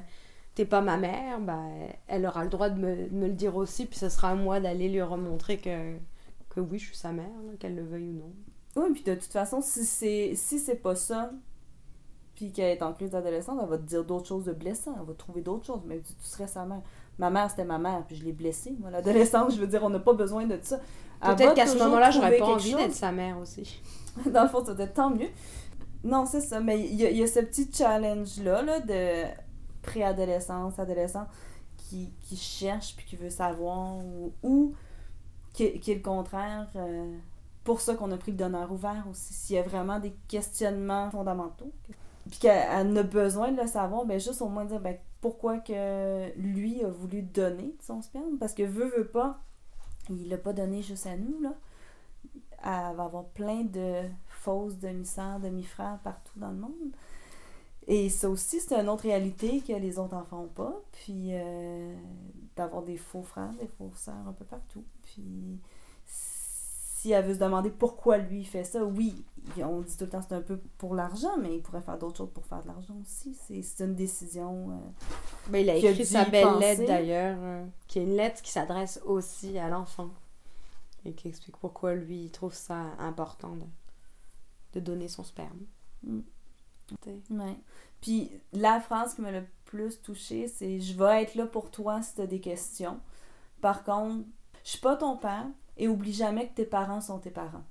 T'es 0.53 0.65
pas 0.65 0.81
ma 0.81 0.97
mère, 0.97 1.39
ben, 1.39 1.63
elle 2.07 2.25
aura 2.25 2.43
le 2.43 2.49
droit 2.49 2.69
de 2.69 2.79
me, 2.79 3.09
de 3.09 3.15
me 3.15 3.27
le 3.27 3.33
dire 3.33 3.55
aussi, 3.55 3.85
puis 3.87 3.97
ce 3.97 4.09
sera 4.09 4.29
à 4.29 4.35
moi 4.35 4.59
d'aller 4.59 4.89
lui 4.89 5.01
remontrer 5.01 5.57
que, 5.57 5.95
que 6.55 6.61
oui, 6.61 6.79
je 6.79 6.85
suis 6.87 6.95
sa 6.95 7.11
mère, 7.11 7.29
qu'elle 7.59 7.75
le 7.75 7.83
veuille 7.83 8.09
ou 8.09 8.13
non. 8.13 8.33
Oui, 8.77 8.91
puis 8.93 9.03
de 9.03 9.13
toute 9.15 9.31
façon, 9.31 9.61
si 9.61 9.85
c'est 9.85 10.33
si 10.35 10.59
c'est 10.59 10.75
pas 10.75 10.95
ça, 10.95 11.31
puis 12.35 12.51
qu'elle 12.51 12.77
est 12.77 12.81
en 12.83 12.91
crise 12.93 13.11
d'adolescence, 13.11 13.57
elle 13.61 13.69
va 13.69 13.77
te 13.77 13.83
dire 13.83 14.03
d'autres 14.03 14.27
choses 14.27 14.43
de 14.45 14.51
blessant, 14.53 14.95
elle 14.99 15.05
va 15.07 15.13
trouver 15.13 15.41
d'autres 15.41 15.65
choses, 15.65 15.81
mais 15.85 15.99
tu, 15.99 16.13
tu 16.15 16.25
serais 16.25 16.47
sa 16.47 16.65
mère. 16.65 16.81
Ma 17.17 17.29
mère, 17.29 17.49
c'était 17.49 17.63
ma 17.63 17.77
mère, 17.77 18.03
puis 18.05 18.17
je 18.17 18.25
l'ai 18.25 18.33
blessée, 18.33 18.75
moi, 18.79 18.89
l'adolescence, 18.89 19.55
je 19.55 19.61
veux 19.61 19.67
dire, 19.67 19.81
on 19.83 19.89
n'a 19.89 19.99
pas 19.99 20.13
besoin 20.13 20.45
de 20.45 20.59
ça. 20.61 20.79
Peut-être 21.37 21.53
qu'à 21.55 21.65
ce 21.65 21.77
moment-là, 21.85 22.11
j'aurais 22.11 22.31
pas 22.39 22.45
envie 22.55 22.71
d'être 22.83 22.93
sa 22.93 23.11
mère 23.13 23.37
aussi. 23.39 23.81
Dans 24.33 24.43
le 24.43 24.49
fond, 24.49 24.65
ça 24.65 24.73
doit 24.73 24.83
être 24.85 24.93
tant 24.95 25.09
mieux. 25.09 25.29
Non, 26.03 26.25
c'est 26.25 26.41
ça, 26.41 26.59
mais 26.59 26.79
il 26.85 26.95
y, 26.95 27.05
a- 27.05 27.09
il 27.09 27.17
y 27.17 27.23
a 27.23 27.27
ce 27.27 27.39
petit 27.39 27.69
challenge-là, 27.71 28.61
là, 28.63 28.79
de 28.81 29.23
préadolescence, 29.81 30.77
adolescent, 30.77 31.25
qui, 31.77 32.11
qui 32.21 32.35
cherche, 32.35 32.95
puis 32.97 33.05
qui 33.05 33.15
veut 33.15 33.29
savoir, 33.29 33.95
ou 34.43 34.73
qui, 35.55 35.91
est 35.91 35.95
le 35.95 36.01
contraire... 36.01 36.67
euh, 36.75 37.15
pour 37.65 37.81
ça 37.81 37.95
qu'on 37.95 38.11
a 38.11 38.17
pris 38.17 38.31
le 38.31 38.37
donneur 38.37 38.71
ouvert 38.71 39.05
aussi. 39.09 39.33
S'il 39.33 39.55
y 39.57 39.59
a 39.59 39.63
vraiment 39.63 39.99
des 39.99 40.13
questionnements 40.29 41.09
fondamentaux, 41.09 41.71
puis 42.29 42.39
qu'elle 42.39 42.65
elle 42.71 42.97
a 42.97 43.03
besoin 43.03 43.51
de 43.51 43.59
le 43.59 43.67
savoir, 43.67 44.05
ben 44.05 44.19
juste 44.19 44.41
au 44.41 44.47
moins 44.47 44.65
dire 44.65 44.79
ben, 44.79 44.95
pourquoi 45.19 45.57
que 45.57 46.31
lui 46.37 46.83
a 46.83 46.87
voulu 46.87 47.23
donner 47.23 47.75
son 47.81 48.01
sperme? 48.01 48.37
Parce 48.39 48.53
que 48.53 48.63
veut, 48.63 48.89
veut 48.95 49.07
pas, 49.07 49.39
il 50.09 50.29
l'a 50.29 50.37
pas 50.37 50.53
donné 50.53 50.81
juste 50.83 51.07
à 51.07 51.17
nous, 51.17 51.41
là. 51.41 51.53
Elle 52.63 52.95
va 52.95 53.03
avoir 53.03 53.25
plein 53.25 53.63
de 53.63 54.01
fausses 54.27 54.77
demi-sœurs, 54.77 55.39
demi-frères 55.39 55.99
partout 56.03 56.39
dans 56.39 56.49
le 56.49 56.57
monde. 56.57 56.91
Et 57.87 58.09
ça 58.09 58.29
aussi, 58.29 58.59
c'est 58.59 58.75
une 58.75 58.89
autre 58.89 59.03
réalité 59.03 59.61
que 59.61 59.73
les 59.73 59.99
autres 59.99 60.15
enfants 60.15 60.43
n'ont 60.43 60.47
pas. 60.47 60.81
Puis 60.91 61.29
euh, 61.31 61.95
d'avoir 62.55 62.83
des 62.83 62.97
faux 62.97 63.23
frères, 63.23 63.51
des 63.59 63.67
fausses 63.67 63.97
sœurs 63.97 64.27
un 64.27 64.33
peu 64.33 64.45
partout. 64.45 64.83
Puis 65.03 65.59
si 66.05 67.11
elle 67.11 67.25
veut 67.25 67.33
se 67.35 67.39
demander 67.39 67.69
pourquoi 67.69 68.17
lui 68.17 68.43
fait 68.45 68.63
ça, 68.63 68.83
oui, 68.83 69.23
on 69.57 69.81
dit 69.81 69.95
tout 69.95 70.05
le 70.05 70.09
temps 70.09 70.21
c'est 70.27 70.33
un 70.35 70.41
peu 70.41 70.57
pour 70.77 70.95
l'argent, 70.95 71.37
mais 71.39 71.55
il 71.57 71.61
pourrait 71.61 71.81
faire 71.81 71.97
d'autres 71.99 72.17
choses 72.17 72.31
pour 72.33 72.45
faire 72.45 72.63
de 72.63 72.67
l'argent 72.67 72.95
aussi. 73.01 73.35
C'est 73.35 73.83
une 73.83 73.93
décision. 73.95 74.71
euh, 74.71 75.49
Ben, 75.49 75.59
il 75.59 75.69
a 75.69 75.75
écrit 75.75 76.05
sa 76.05 76.25
belle 76.25 76.45
penser. 76.45 76.59
lettre 76.59 76.85
d'ailleurs, 76.87 77.37
euh, 77.41 77.65
qui 77.87 77.99
est 77.99 78.03
une 78.03 78.15
lettre 78.15 78.41
qui 78.41 78.51
s'adresse 78.51 78.99
aussi 79.05 79.57
à 79.59 79.69
l'enfant 79.69 80.09
et 81.03 81.13
qui 81.13 81.27
explique 81.27 81.57
pourquoi 81.57 81.93
lui 81.93 82.23
il 82.25 82.31
trouve 82.31 82.53
ça 82.55 82.75
important 82.97 83.55
de, 83.55 83.65
de 84.73 84.79
donner 84.79 85.07
son 85.07 85.23
sperme. 85.23 85.59
Mm. 86.03 86.21
Ouais. 87.31 87.57
Puis 88.01 88.31
la 88.53 88.79
phrase 88.79 89.13
qui 89.15 89.21
m'a 89.21 89.31
le 89.31 89.43
plus 89.65 90.01
touchée, 90.01 90.47
c'est 90.47 90.79
Je 90.79 90.97
vais 90.97 91.23
être 91.23 91.35
là 91.35 91.45
pour 91.45 91.71
toi 91.71 92.01
si 92.01 92.15
tu 92.15 92.21
as 92.21 92.27
des 92.27 92.39
questions. 92.39 92.99
Par 93.61 93.83
contre, 93.83 94.25
je 94.63 94.71
suis 94.71 94.79
pas 94.79 94.95
ton 94.95 95.17
père 95.17 95.47
et 95.77 95.87
oublie 95.87 96.13
jamais 96.13 96.47
que 96.47 96.55
tes 96.55 96.65
parents 96.65 97.01
sont 97.01 97.19
tes 97.19 97.31
parents. 97.31 97.65